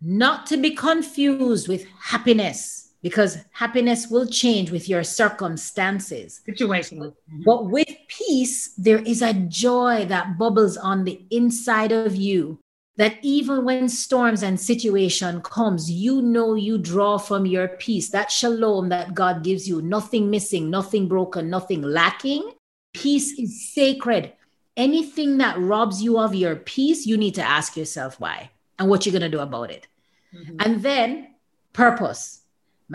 Not 0.02 0.48
to 0.48 0.58
be 0.58 0.72
confused 0.72 1.68
with 1.68 1.86
happiness, 2.02 2.83
because 3.04 3.38
happiness 3.52 4.08
will 4.08 4.26
change 4.26 4.72
with 4.72 4.90
your 4.90 5.04
circumstances. 5.04 6.42
Situation. 6.46 7.00
Mm-hmm. 7.00 7.44
But 7.46 7.70
with 7.70 7.90
peace, 8.08 8.74
there 8.76 9.00
is 9.00 9.22
a 9.22 9.34
joy 9.34 10.06
that 10.06 10.40
bubbles 10.40 10.78
on 10.78 11.04
the 11.04 11.24
inside 11.30 11.92
of 11.92 12.16
you 12.16 12.58
that 12.96 13.18
even 13.22 13.66
when 13.66 13.90
storms 13.90 14.44
and 14.44 14.60
situation 14.60 15.42
comes 15.42 15.90
you 15.90 16.22
know 16.22 16.54
you 16.54 16.78
draw 16.78 17.18
from 17.18 17.46
your 17.46 17.68
peace 17.68 18.10
that 18.10 18.32
shalom 18.32 18.90
that 18.90 19.16
god 19.16 19.44
gives 19.44 19.68
you 19.68 19.82
nothing 19.82 20.30
missing 20.30 20.70
nothing 20.70 21.08
broken 21.08 21.50
nothing 21.50 21.82
lacking 21.82 22.52
peace 22.94 23.32
is 23.40 23.74
sacred 23.74 24.32
anything 24.78 25.40
that 25.40 25.58
robs 25.58 26.04
you 26.04 26.20
of 26.20 26.36
your 26.36 26.56
peace 26.56 27.04
you 27.08 27.18
need 27.18 27.34
to 27.34 27.42
ask 27.42 27.76
yourself 27.76 28.20
why 28.20 28.48
and 28.78 28.88
what 28.88 29.08
you're 29.08 29.12
going 29.12 29.24
to 29.24 29.38
do 29.38 29.40
about 29.40 29.72
it 29.72 29.88
mm-hmm. 30.32 30.56
and 30.60 30.84
then 30.84 31.28
purpose 31.74 32.43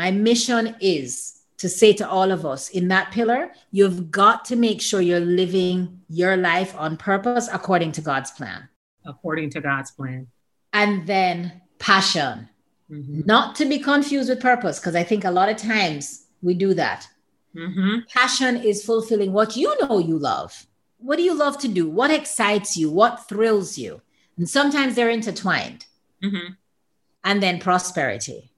my 0.02 0.10
mission 0.10 0.74
is 0.80 1.34
to 1.62 1.68
say 1.68 1.92
to 1.92 2.08
all 2.08 2.30
of 2.30 2.46
us 2.46 2.68
in 2.70 2.88
that 2.88 3.10
pillar 3.12 3.42
you've 3.78 4.00
got 4.22 4.44
to 4.44 4.56
make 4.56 4.80
sure 4.80 5.00
you're 5.00 5.28
living 5.44 6.00
your 6.08 6.36
life 6.36 6.72
on 6.84 6.96
purpose 6.96 7.48
according 7.52 7.92
to 7.92 8.00
god's 8.10 8.30
plan 8.38 8.68
according 9.08 9.50
to 9.50 9.60
God's 9.60 9.90
plan. 9.90 10.28
And 10.72 11.06
then 11.06 11.62
passion, 11.78 12.48
mm-hmm. 12.90 13.22
not 13.24 13.56
to 13.56 13.64
be 13.64 13.78
confused 13.78 14.28
with 14.28 14.40
purpose, 14.40 14.78
because 14.78 14.94
I 14.94 15.02
think 15.02 15.24
a 15.24 15.30
lot 15.30 15.48
of 15.48 15.56
times 15.56 16.26
we 16.42 16.54
do 16.54 16.74
that. 16.74 17.08
Mm-hmm. 17.56 18.00
Passion 18.14 18.56
is 18.58 18.84
fulfilling 18.84 19.32
what 19.32 19.56
you 19.56 19.74
know 19.80 19.98
you 19.98 20.18
love. 20.18 20.66
What 20.98 21.16
do 21.16 21.22
you 21.22 21.34
love 21.34 21.58
to 21.58 21.68
do? 21.68 21.88
What 21.88 22.10
excites 22.10 22.76
you? 22.76 22.90
What 22.90 23.28
thrills 23.28 23.78
you? 23.78 24.02
And 24.36 24.48
sometimes 24.48 24.94
they're 24.94 25.10
intertwined. 25.10 25.86
Mm-hmm. 26.22 26.52
And 27.24 27.42
then 27.42 27.58
prosperity, 27.58 28.50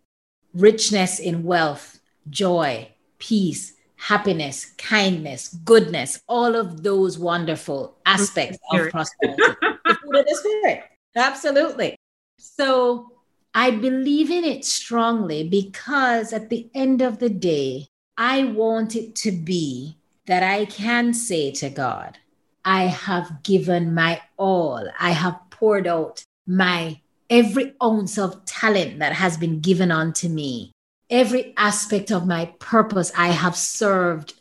richness 0.55 1.19
in 1.19 1.45
wealth, 1.45 2.01
joy, 2.29 2.89
peace, 3.19 3.75
happiness, 3.97 4.67
kindness, 4.79 5.49
goodness, 5.65 6.21
all 6.27 6.57
of 6.57 6.83
those 6.83 7.19
wonderful 7.19 7.97
aspects 8.07 8.59
of 8.73 8.91
prosperity. 8.91 9.43
the 9.43 9.95
fruit 10.01 10.21
of 10.21 10.27
the 10.27 10.37
spirit. 10.37 10.85
Absolutely. 11.15 11.97
So 12.39 13.13
I 13.55 13.71
believe 13.73 14.31
in 14.31 14.45
it 14.45 14.65
strongly 14.65 15.49
because 15.49 16.33
at 16.33 16.51
the 16.51 16.71
end 16.75 17.03
of 17.03 17.19
the 17.19 17.29
day, 17.29 17.89
I 18.17 18.45
want 18.45 18.97
it 18.97 19.15
to 19.17 19.33
be 19.33 19.97
that 20.27 20.43
I 20.43 20.65
can 20.67 21.13
say 21.13 21.51
to 21.53 21.69
God, 21.69 22.19
I 22.65 22.85
have 22.85 23.43
given 23.43 23.95
my 23.95 24.21
all. 24.37 24.87
I 24.99 25.11
have 25.11 25.39
poured 25.51 25.87
out 25.87 26.23
my 26.47 27.01
every 27.31 27.75
ounce 27.83 28.19
of 28.19 28.45
talent 28.45 28.99
that 28.99 29.13
has 29.13 29.37
been 29.37 29.61
given 29.61 29.91
unto 29.91 30.29
me 30.29 30.73
every 31.11 31.53
aspect 31.57 32.11
of 32.11 32.27
my 32.27 32.47
purpose, 32.59 33.13
I 33.17 33.29
have 33.29 33.57
served 33.57 34.35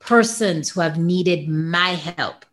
persons 0.00 0.70
who 0.70 0.80
have 0.80 0.98
needed 0.98 1.48
my 1.48 1.90
help. 1.90 2.44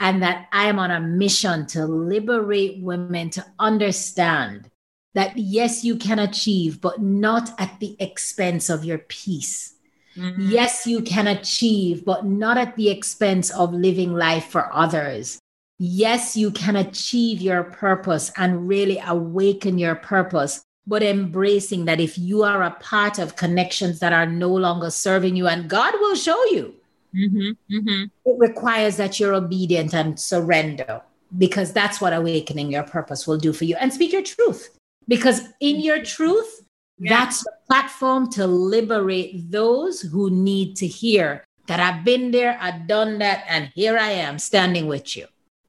And 0.00 0.22
that 0.22 0.46
I 0.52 0.68
am 0.68 0.78
on 0.78 0.92
a 0.92 1.00
mission 1.00 1.66
to 1.68 1.84
liberate 1.84 2.80
women 2.80 3.30
to 3.30 3.44
understand 3.58 4.70
that 5.14 5.36
yes, 5.36 5.84
you 5.84 5.96
can 5.96 6.20
achieve, 6.20 6.80
but 6.80 7.02
not 7.02 7.50
at 7.58 7.80
the 7.80 7.96
expense 7.98 8.70
of 8.70 8.84
your 8.84 8.98
peace. 8.98 9.74
Mm-hmm. 10.16 10.50
Yes, 10.52 10.86
you 10.86 11.02
can 11.02 11.26
achieve, 11.26 12.04
but 12.04 12.24
not 12.24 12.56
at 12.58 12.76
the 12.76 12.90
expense 12.90 13.50
of 13.50 13.72
living 13.72 14.14
life 14.14 14.44
for 14.44 14.72
others. 14.72 15.40
Yes, 15.78 16.36
you 16.36 16.50
can 16.50 16.74
achieve 16.76 17.40
your 17.40 17.62
purpose 17.62 18.32
and 18.36 18.66
really 18.66 19.00
awaken 19.06 19.78
your 19.78 19.94
purpose, 19.94 20.62
but 20.86 21.02
embracing 21.02 21.84
that 21.84 22.00
if 22.00 22.18
you 22.18 22.42
are 22.42 22.64
a 22.64 22.72
part 22.72 23.18
of 23.18 23.36
connections 23.36 24.00
that 24.00 24.12
are 24.12 24.26
no 24.26 24.48
longer 24.48 24.90
serving 24.90 25.36
you, 25.36 25.46
and 25.46 25.70
God 25.70 25.94
will 26.00 26.16
show 26.16 26.42
you, 26.46 26.74
mm-hmm, 27.14 27.50
mm-hmm. 27.72 28.04
it 28.24 28.38
requires 28.38 28.96
that 28.96 29.20
you're 29.20 29.34
obedient 29.34 29.94
and 29.94 30.18
surrender 30.18 31.00
because 31.36 31.72
that's 31.72 32.00
what 32.00 32.12
awakening 32.12 32.72
your 32.72 32.82
purpose 32.82 33.26
will 33.26 33.38
do 33.38 33.52
for 33.52 33.64
you. 33.64 33.76
And 33.76 33.92
speak 33.92 34.12
your 34.12 34.22
truth 34.22 34.70
because 35.06 35.42
in 35.60 35.80
your 35.80 36.02
truth, 36.02 36.64
yeah. 36.98 37.18
that's 37.18 37.44
the 37.44 37.52
platform 37.68 38.30
to 38.30 38.46
liberate 38.46 39.50
those 39.50 40.00
who 40.00 40.30
need 40.30 40.76
to 40.76 40.86
hear 40.86 41.44
that 41.66 41.80
I've 41.80 42.04
been 42.04 42.30
there, 42.30 42.58
I've 42.60 42.86
done 42.86 43.18
that, 43.18 43.44
and 43.46 43.70
here 43.74 43.98
I 43.98 44.10
am 44.10 44.38
standing 44.38 44.86
with 44.86 45.16
you. 45.16 45.26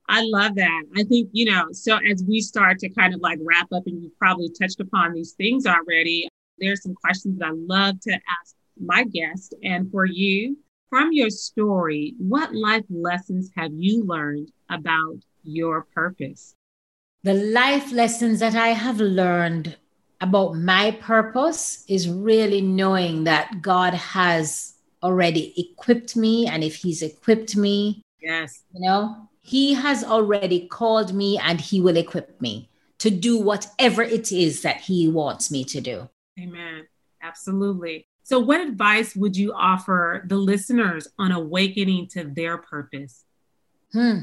I 0.09 0.23
love 0.23 0.55
that. 0.55 0.83
I 0.97 1.03
think, 1.03 1.29
you 1.33 1.45
know, 1.45 1.67
so 1.71 1.97
as 1.97 2.23
we 2.27 2.41
start 2.41 2.79
to 2.79 2.89
kind 2.89 3.13
of 3.13 3.21
like 3.21 3.37
wrap 3.43 3.71
up, 3.71 3.83
and 3.85 4.01
you've 4.01 4.17
probably 4.17 4.49
touched 4.59 4.79
upon 4.79 5.13
these 5.13 5.33
things 5.33 5.67
already, 5.67 6.27
there's 6.57 6.81
some 6.81 6.95
questions 6.95 7.37
that 7.37 7.45
I 7.45 7.51
love 7.53 7.99
to 8.01 8.11
ask 8.13 8.55
my 8.79 9.03
guest. 9.03 9.53
And 9.63 9.89
for 9.91 10.05
you, 10.05 10.57
from 10.89 11.13
your 11.13 11.29
story, 11.29 12.15
what 12.17 12.55
life 12.55 12.85
lessons 12.89 13.51
have 13.55 13.71
you 13.71 14.03
learned 14.03 14.51
about 14.69 15.17
your 15.43 15.85
purpose? 15.93 16.55
The 17.21 17.35
life 17.35 17.91
lessons 17.91 18.39
that 18.39 18.55
I 18.55 18.69
have 18.69 18.99
learned 18.99 19.77
about 20.21 20.55
my 20.55 20.91
purpose 20.99 21.85
is 21.87 22.09
really 22.09 22.61
knowing 22.61 23.25
that 23.25 23.61
God 23.61 23.93
has 23.93 24.73
already 25.03 25.53
equipped 25.55 26.15
me. 26.15 26.47
And 26.47 26.63
if 26.63 26.75
He's 26.77 27.03
equipped 27.03 27.55
me, 27.55 28.01
yes, 28.19 28.63
you 28.73 28.81
know, 28.81 29.28
he 29.49 29.73
has 29.73 30.03
already 30.03 30.67
called 30.67 31.11
me 31.11 31.39
and 31.39 31.59
He 31.59 31.81
will 31.81 31.97
equip 31.97 32.39
me 32.39 32.69
to 32.99 33.09
do 33.09 33.35
whatever 33.41 34.03
it 34.03 34.31
is 34.31 34.61
that 34.61 34.81
He 34.81 35.09
wants 35.09 35.49
me 35.49 35.63
to 35.63 35.81
do. 35.81 36.07
Amen. 36.39 36.85
Absolutely. 37.19 38.05
So, 38.21 38.37
what 38.39 38.61
advice 38.61 39.15
would 39.15 39.35
you 39.35 39.51
offer 39.53 40.23
the 40.27 40.37
listeners 40.37 41.07
on 41.17 41.31
awakening 41.31 42.09
to 42.09 42.25
their 42.25 42.59
purpose? 42.59 43.25
Hmm. 43.91 44.19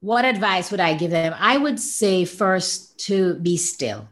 What 0.00 0.24
advice 0.24 0.70
would 0.70 0.80
I 0.80 0.94
give 0.94 1.10
them? 1.10 1.34
I 1.38 1.58
would 1.58 1.78
say 1.78 2.24
first 2.24 2.98
to 3.00 3.34
be 3.34 3.58
still. 3.58 4.08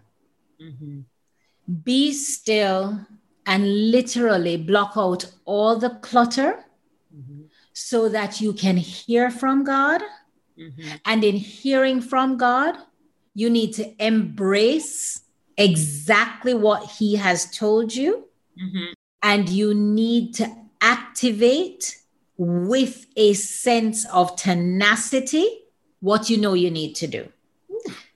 Mm-hmm. 0.63 1.01
Be 1.83 2.13
still 2.13 3.01
and 3.47 3.91
literally 3.91 4.59
block 4.59 4.93
out 4.99 5.33
all 5.47 5.79
the 5.79 5.95
clutter 6.03 6.63
mm-hmm. 7.17 7.45
so 7.73 8.11
that 8.11 8.43
you 8.43 8.53
can 8.53 8.77
hear 8.77 9.31
from 9.31 9.65
God 9.65 10.03
Mm-hmm. 10.59 10.97
And 11.05 11.25
in 11.25 11.37
hearing 11.37 12.01
from 12.01 12.37
God, 12.37 12.77
you 13.35 13.51
need 13.51 13.75
to 13.75 14.05
embrace 14.05 15.23
exactly 15.57 16.55
what 16.55 16.91
He 16.91 17.17
has 17.17 17.51
told 17.57 17.95
you. 17.95 18.27
Mm-hmm. 18.61 18.93
And 19.23 19.49
you 19.49 19.75
need 19.75 20.35
to 20.35 20.55
activate 20.81 21.99
with 22.39 23.07
a 23.17 23.33
sense 23.35 24.07
of 24.07 24.37
tenacity 24.37 25.47
what 26.01 26.31
you 26.31 26.37
know 26.37 26.55
you 26.55 26.71
need 26.71 26.95
to 26.97 27.07
do. 27.07 27.29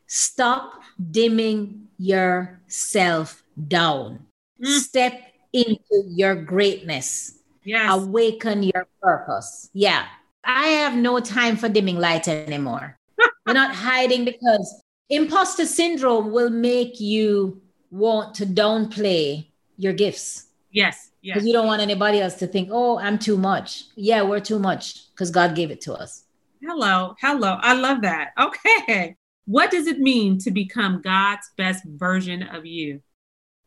Stop 0.06 0.82
dimming 1.10 1.88
yourself 1.98 3.42
down. 3.68 4.26
Mm. 4.62 4.78
Step 4.78 5.20
into 5.52 6.04
your 6.06 6.34
greatness. 6.34 7.38
Yes. 7.64 7.90
Awaken 7.92 8.62
your 8.62 8.86
purpose. 9.02 9.70
Yeah. 9.72 10.06
I 10.44 10.68
have 10.68 10.96
no 10.96 11.20
time 11.20 11.56
for 11.56 11.68
dimming 11.68 11.98
light 11.98 12.28
anymore. 12.28 12.98
We're 13.46 13.52
not 13.52 13.74
hiding 13.74 14.24
because 14.24 14.82
Imposter 15.08 15.66
syndrome 15.66 16.30
will 16.30 16.50
make 16.50 17.00
you 17.00 17.60
want 17.90 18.34
to 18.36 18.46
downplay 18.46 19.48
your 19.76 19.92
gifts. 19.92 20.46
Yes. 20.70 21.10
Yes. 21.22 21.44
You 21.44 21.52
don't 21.52 21.66
want 21.66 21.82
anybody 21.82 22.20
else 22.20 22.34
to 22.36 22.46
think, 22.46 22.68
oh, 22.72 22.98
I'm 22.98 23.18
too 23.18 23.36
much. 23.36 23.84
Yeah, 23.96 24.22
we're 24.22 24.40
too 24.40 24.58
much 24.58 25.10
because 25.10 25.30
God 25.30 25.54
gave 25.54 25.70
it 25.70 25.80
to 25.82 25.94
us. 25.94 26.24
Hello. 26.62 27.14
Hello. 27.20 27.58
I 27.60 27.74
love 27.74 28.02
that. 28.02 28.30
Okay. 28.38 29.16
What 29.46 29.70
does 29.70 29.86
it 29.86 29.98
mean 29.98 30.38
to 30.38 30.50
become 30.50 31.02
God's 31.02 31.50
best 31.56 31.84
version 31.84 32.42
of 32.44 32.64
you? 32.64 33.02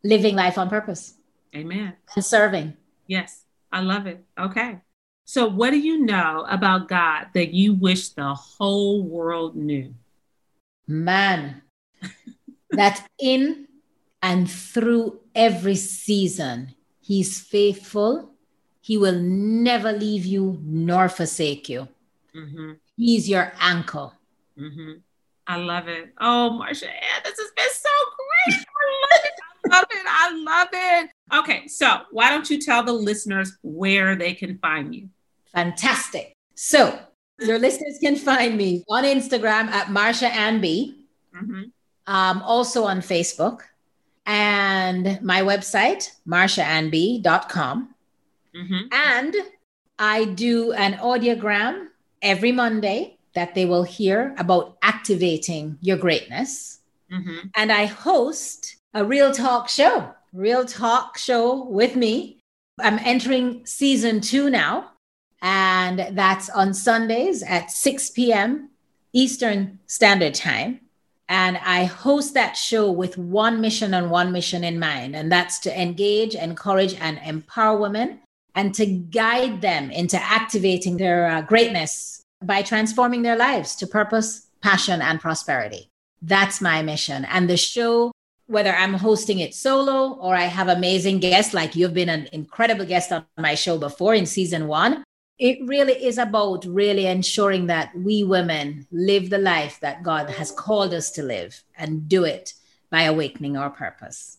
Living 0.04 0.36
life 0.36 0.58
on 0.58 0.70
purpose. 0.70 1.16
Amen. 1.56 1.94
And 2.16 2.26
serving. 2.26 2.78
Yes. 3.08 3.44
I 3.72 3.82
love 3.82 4.08
it. 4.08 4.24
Okay. 4.40 4.80
So, 5.26 5.48
what 5.48 5.72
do 5.72 5.80
you 5.80 6.06
know 6.06 6.46
about 6.50 6.90
God 6.90 7.28
that 7.34 7.54
you 7.54 7.74
wish 7.74 8.10
the 8.10 8.34
whole 8.34 9.04
world 9.04 9.56
knew? 9.56 9.94
Man, 10.88 11.62
that 12.72 13.08
in 13.20 13.68
and 14.22 14.50
through 14.50 15.22
every 15.34 15.76
season, 15.76 16.76
He's 17.00 17.40
faithful. 17.40 18.32
He 18.82 18.98
will 18.98 19.20
never 19.20 19.94
leave 19.94 20.26
you 20.26 20.60
nor 20.62 21.08
forsake 21.08 21.70
you. 21.70 21.88
Mm-hmm. 22.36 22.74
He's 22.98 23.30
your 23.30 23.52
anchor. 23.60 24.12
Mm-hmm. 24.60 25.00
I 25.48 25.56
love 25.58 25.88
it. 25.88 26.14
Oh, 26.20 26.60
Marsha, 26.62 26.90
this 27.24 27.40
has 27.40 27.52
been 27.56 27.66
so 27.72 27.90
great. 28.16 28.66
I 28.76 28.86
love 29.04 29.26
it. 29.26 29.34
I 29.72 29.76
love 29.76 29.86
it. 29.92 30.06
I 30.08 30.32
love 30.34 30.68
it. 30.72 31.13
Okay, 31.32 31.68
so 31.68 32.02
why 32.12 32.30
don't 32.30 32.50
you 32.50 32.60
tell 32.60 32.84
the 32.84 32.94
listeners 32.94 33.58
where 33.62 34.16
they 34.16 34.34
can 34.34 34.58
find 34.58 34.94
you? 34.94 35.10
Fantastic. 35.54 36.34
So 36.56 37.00
your 37.40 37.60
listeners 37.60 37.98
can 38.02 38.16
find 38.16 38.58
me 38.58 38.84
on 38.90 39.04
Instagram 39.04 39.68
at 39.68 39.88
Marsha 39.88 40.30
Ann 40.30 40.62
B. 40.62 41.06
Mm-hmm. 41.36 41.64
Um, 42.06 42.42
also 42.42 42.84
on 42.84 43.00
Facebook 43.00 43.62
and 44.26 45.20
my 45.22 45.42
website, 45.42 46.12
marshaannb.com. 46.28 47.96
Mm-hmm. 48.56 48.88
And 48.92 49.36
I 50.00 50.26
do 50.26 50.74
an 50.74 50.94
audiogram 50.94 51.88
every 52.22 52.52
Monday 52.52 53.18
that 53.36 53.56
they 53.56 53.66
will 53.66 53.84
hear 53.84 54.36
about 54.38 54.78
activating 54.82 55.78
your 55.82 55.98
greatness. 55.98 56.80
Mm-hmm. 57.12 57.48
And 57.56 57.72
I 57.72 57.86
host 57.86 58.78
a 58.94 59.04
real 59.04 59.32
talk 59.32 59.70
show, 59.70 60.14
real 60.34 60.66
talk 60.66 61.18
show 61.18 61.64
with 61.66 61.96
me. 61.96 62.40
I'm 62.80 63.00
entering 63.00 63.66
season 63.66 64.20
two 64.20 64.50
now, 64.50 64.92
and 65.42 66.18
that's 66.18 66.50
on 66.50 66.74
Sundays 66.74 67.44
at 67.44 67.70
6 67.70 68.10
p.m. 68.12 68.72
Eastern 69.14 69.80
Standard 69.86 70.34
Time. 70.34 70.80
And 71.30 71.58
I 71.58 71.86
host 71.86 72.34
that 72.34 72.58
show 72.58 72.92
with 72.92 73.18
one 73.18 73.62
mission 73.62 73.94
and 73.94 74.12
one 74.12 74.32
mission 74.32 74.64
in 74.64 74.80
mind, 74.80 75.16
and 75.16 75.32
that's 75.32 75.60
to 75.60 75.82
engage, 75.82 76.36
encourage, 76.36 76.96
and 76.96 77.20
empower 77.24 77.78
women 77.78 78.20
and 78.56 78.74
to 78.76 78.86
guide 78.86 79.62
them 79.62 79.90
into 79.90 80.22
activating 80.22 80.98
their 80.98 81.28
uh, 81.28 81.42
greatness 81.42 82.22
by 82.44 82.62
transforming 82.62 83.22
their 83.22 83.38
lives 83.38 83.76
to 83.78 83.88
purpose, 83.88 84.48
passion, 84.62 85.02
and 85.02 85.20
prosperity. 85.20 85.90
That's 86.22 86.62
my 86.62 86.82
mission. 86.82 87.26
And 87.26 87.50
the 87.50 87.58
show, 87.58 88.12
whether 88.48 88.74
I'm 88.74 88.94
hosting 88.94 89.40
it 89.40 89.54
solo 89.54 90.14
or 90.14 90.36
I 90.36 90.44
have 90.44 90.68
amazing 90.68 91.20
guests, 91.20 91.54
like 91.54 91.76
you've 91.76 91.94
been 91.94 92.10
an 92.10 92.28
incredible 92.32 92.86
guest 92.86 93.12
on 93.12 93.26
my 93.38 93.56
show 93.56 93.78
before 93.78 94.14
in 94.14 94.26
season 94.26 94.68
one, 94.68 95.04
it 95.40 95.60
really 95.66 95.94
is 95.94 96.18
about 96.18 96.66
really 96.66 97.06
ensuring 97.06 97.68
that 97.68 97.96
we 97.96 98.24
women 98.24 98.88
live 98.92 99.30
the 99.30 99.38
life 99.38 99.80
that 99.82 100.04
God 100.04 100.30
has 100.30 100.52
called 100.52 100.94
us 100.94 101.12
to 101.12 101.24
live 101.24 101.64
and 101.76 102.08
do 102.08 102.24
it 102.24 102.54
by 102.90 103.04
awakening 103.04 103.58
our 103.58 103.70
purpose. 103.70 104.38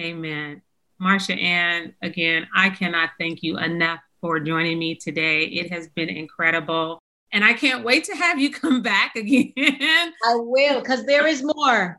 Amen. 0.00 0.62
Marsha 1.00 1.40
Ann, 1.40 1.94
again, 2.02 2.46
I 2.54 2.70
cannot 2.70 3.10
thank 3.18 3.42
you 3.42 3.58
enough 3.58 4.00
for 4.20 4.40
joining 4.40 4.78
me 4.78 4.94
today. 4.94 5.44
It 5.44 5.70
has 5.70 5.88
been 5.88 6.08
incredible. 6.08 6.98
And 7.32 7.44
I 7.44 7.52
can't 7.52 7.84
wait 7.84 8.04
to 8.04 8.14
have 8.14 8.38
you 8.38 8.50
come 8.62 8.82
back 8.82 9.16
again. 9.16 9.52
I 9.56 10.34
will, 10.36 10.80
because 10.80 11.04
there 11.04 11.26
is 11.26 11.42
more. 11.42 11.98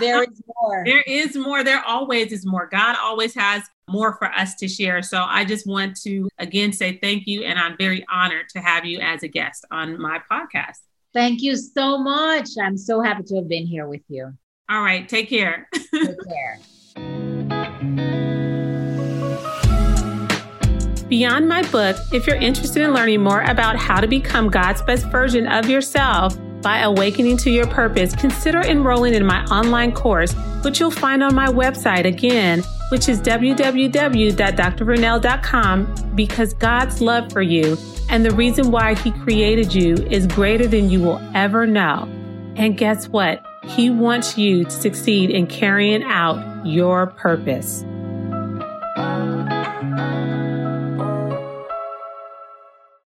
There 0.00 0.22
is 0.22 0.42
more. 0.62 0.82
there 0.84 1.02
is 1.02 1.36
more. 1.36 1.62
There 1.64 1.82
always 1.84 2.32
is 2.32 2.46
more. 2.46 2.68
God 2.70 2.96
always 3.00 3.34
has 3.34 3.62
more 3.88 4.14
for 4.16 4.32
us 4.32 4.54
to 4.56 4.68
share. 4.68 5.02
So 5.02 5.22
I 5.22 5.44
just 5.44 5.66
want 5.66 5.96
to 6.02 6.28
again 6.38 6.72
say 6.72 6.98
thank 7.02 7.26
you. 7.26 7.44
And 7.44 7.58
I'm 7.58 7.76
very 7.76 8.04
honored 8.10 8.48
to 8.50 8.60
have 8.60 8.84
you 8.84 9.00
as 9.00 9.22
a 9.22 9.28
guest 9.28 9.64
on 9.70 10.00
my 10.00 10.20
podcast. 10.30 10.78
Thank 11.12 11.42
you 11.42 11.56
so 11.56 11.98
much. 11.98 12.48
I'm 12.60 12.76
so 12.76 13.00
happy 13.00 13.22
to 13.24 13.36
have 13.36 13.48
been 13.48 13.66
here 13.66 13.86
with 13.86 14.02
you. 14.08 14.32
All 14.68 14.82
right. 14.82 15.08
Take 15.08 15.28
care. 15.28 15.68
Take 15.92 16.16
care. 16.28 16.58
Beyond 21.08 21.46
my 21.48 21.62
book, 21.70 21.96
if 22.12 22.26
you're 22.26 22.36
interested 22.36 22.82
in 22.82 22.92
learning 22.92 23.22
more 23.22 23.42
about 23.42 23.76
how 23.76 24.00
to 24.00 24.08
become 24.08 24.48
God's 24.48 24.82
best 24.82 25.06
version 25.08 25.46
of 25.46 25.68
yourself 25.68 26.36
by 26.64 26.80
awakening 26.80 27.36
to 27.36 27.50
your 27.50 27.68
purpose, 27.68 28.16
consider 28.16 28.60
enrolling 28.62 29.14
in 29.14 29.24
my 29.24 29.44
online 29.44 29.92
course, 29.92 30.32
which 30.64 30.80
you'll 30.80 30.90
find 30.90 31.22
on 31.22 31.32
my 31.34 31.46
website 31.46 32.06
again, 32.06 32.64
which 32.88 33.08
is 33.08 33.20
www.drvernell.com, 33.20 35.94
because 36.16 36.54
God's 36.54 37.00
love 37.00 37.32
for 37.32 37.42
you 37.42 37.78
and 38.08 38.24
the 38.24 38.30
reason 38.32 38.70
why 38.70 38.94
He 38.94 39.10
created 39.12 39.74
you 39.74 39.94
is 40.10 40.26
greater 40.26 40.66
than 40.66 40.90
you 40.90 41.00
will 41.00 41.20
ever 41.34 41.66
know. 41.66 42.08
And 42.56 42.76
guess 42.76 43.08
what? 43.08 43.44
He 43.64 43.90
wants 43.90 44.38
you 44.38 44.64
to 44.64 44.70
succeed 44.70 45.30
in 45.30 45.46
carrying 45.46 46.02
out 46.02 46.66
your 46.66 47.08
purpose. 47.08 47.84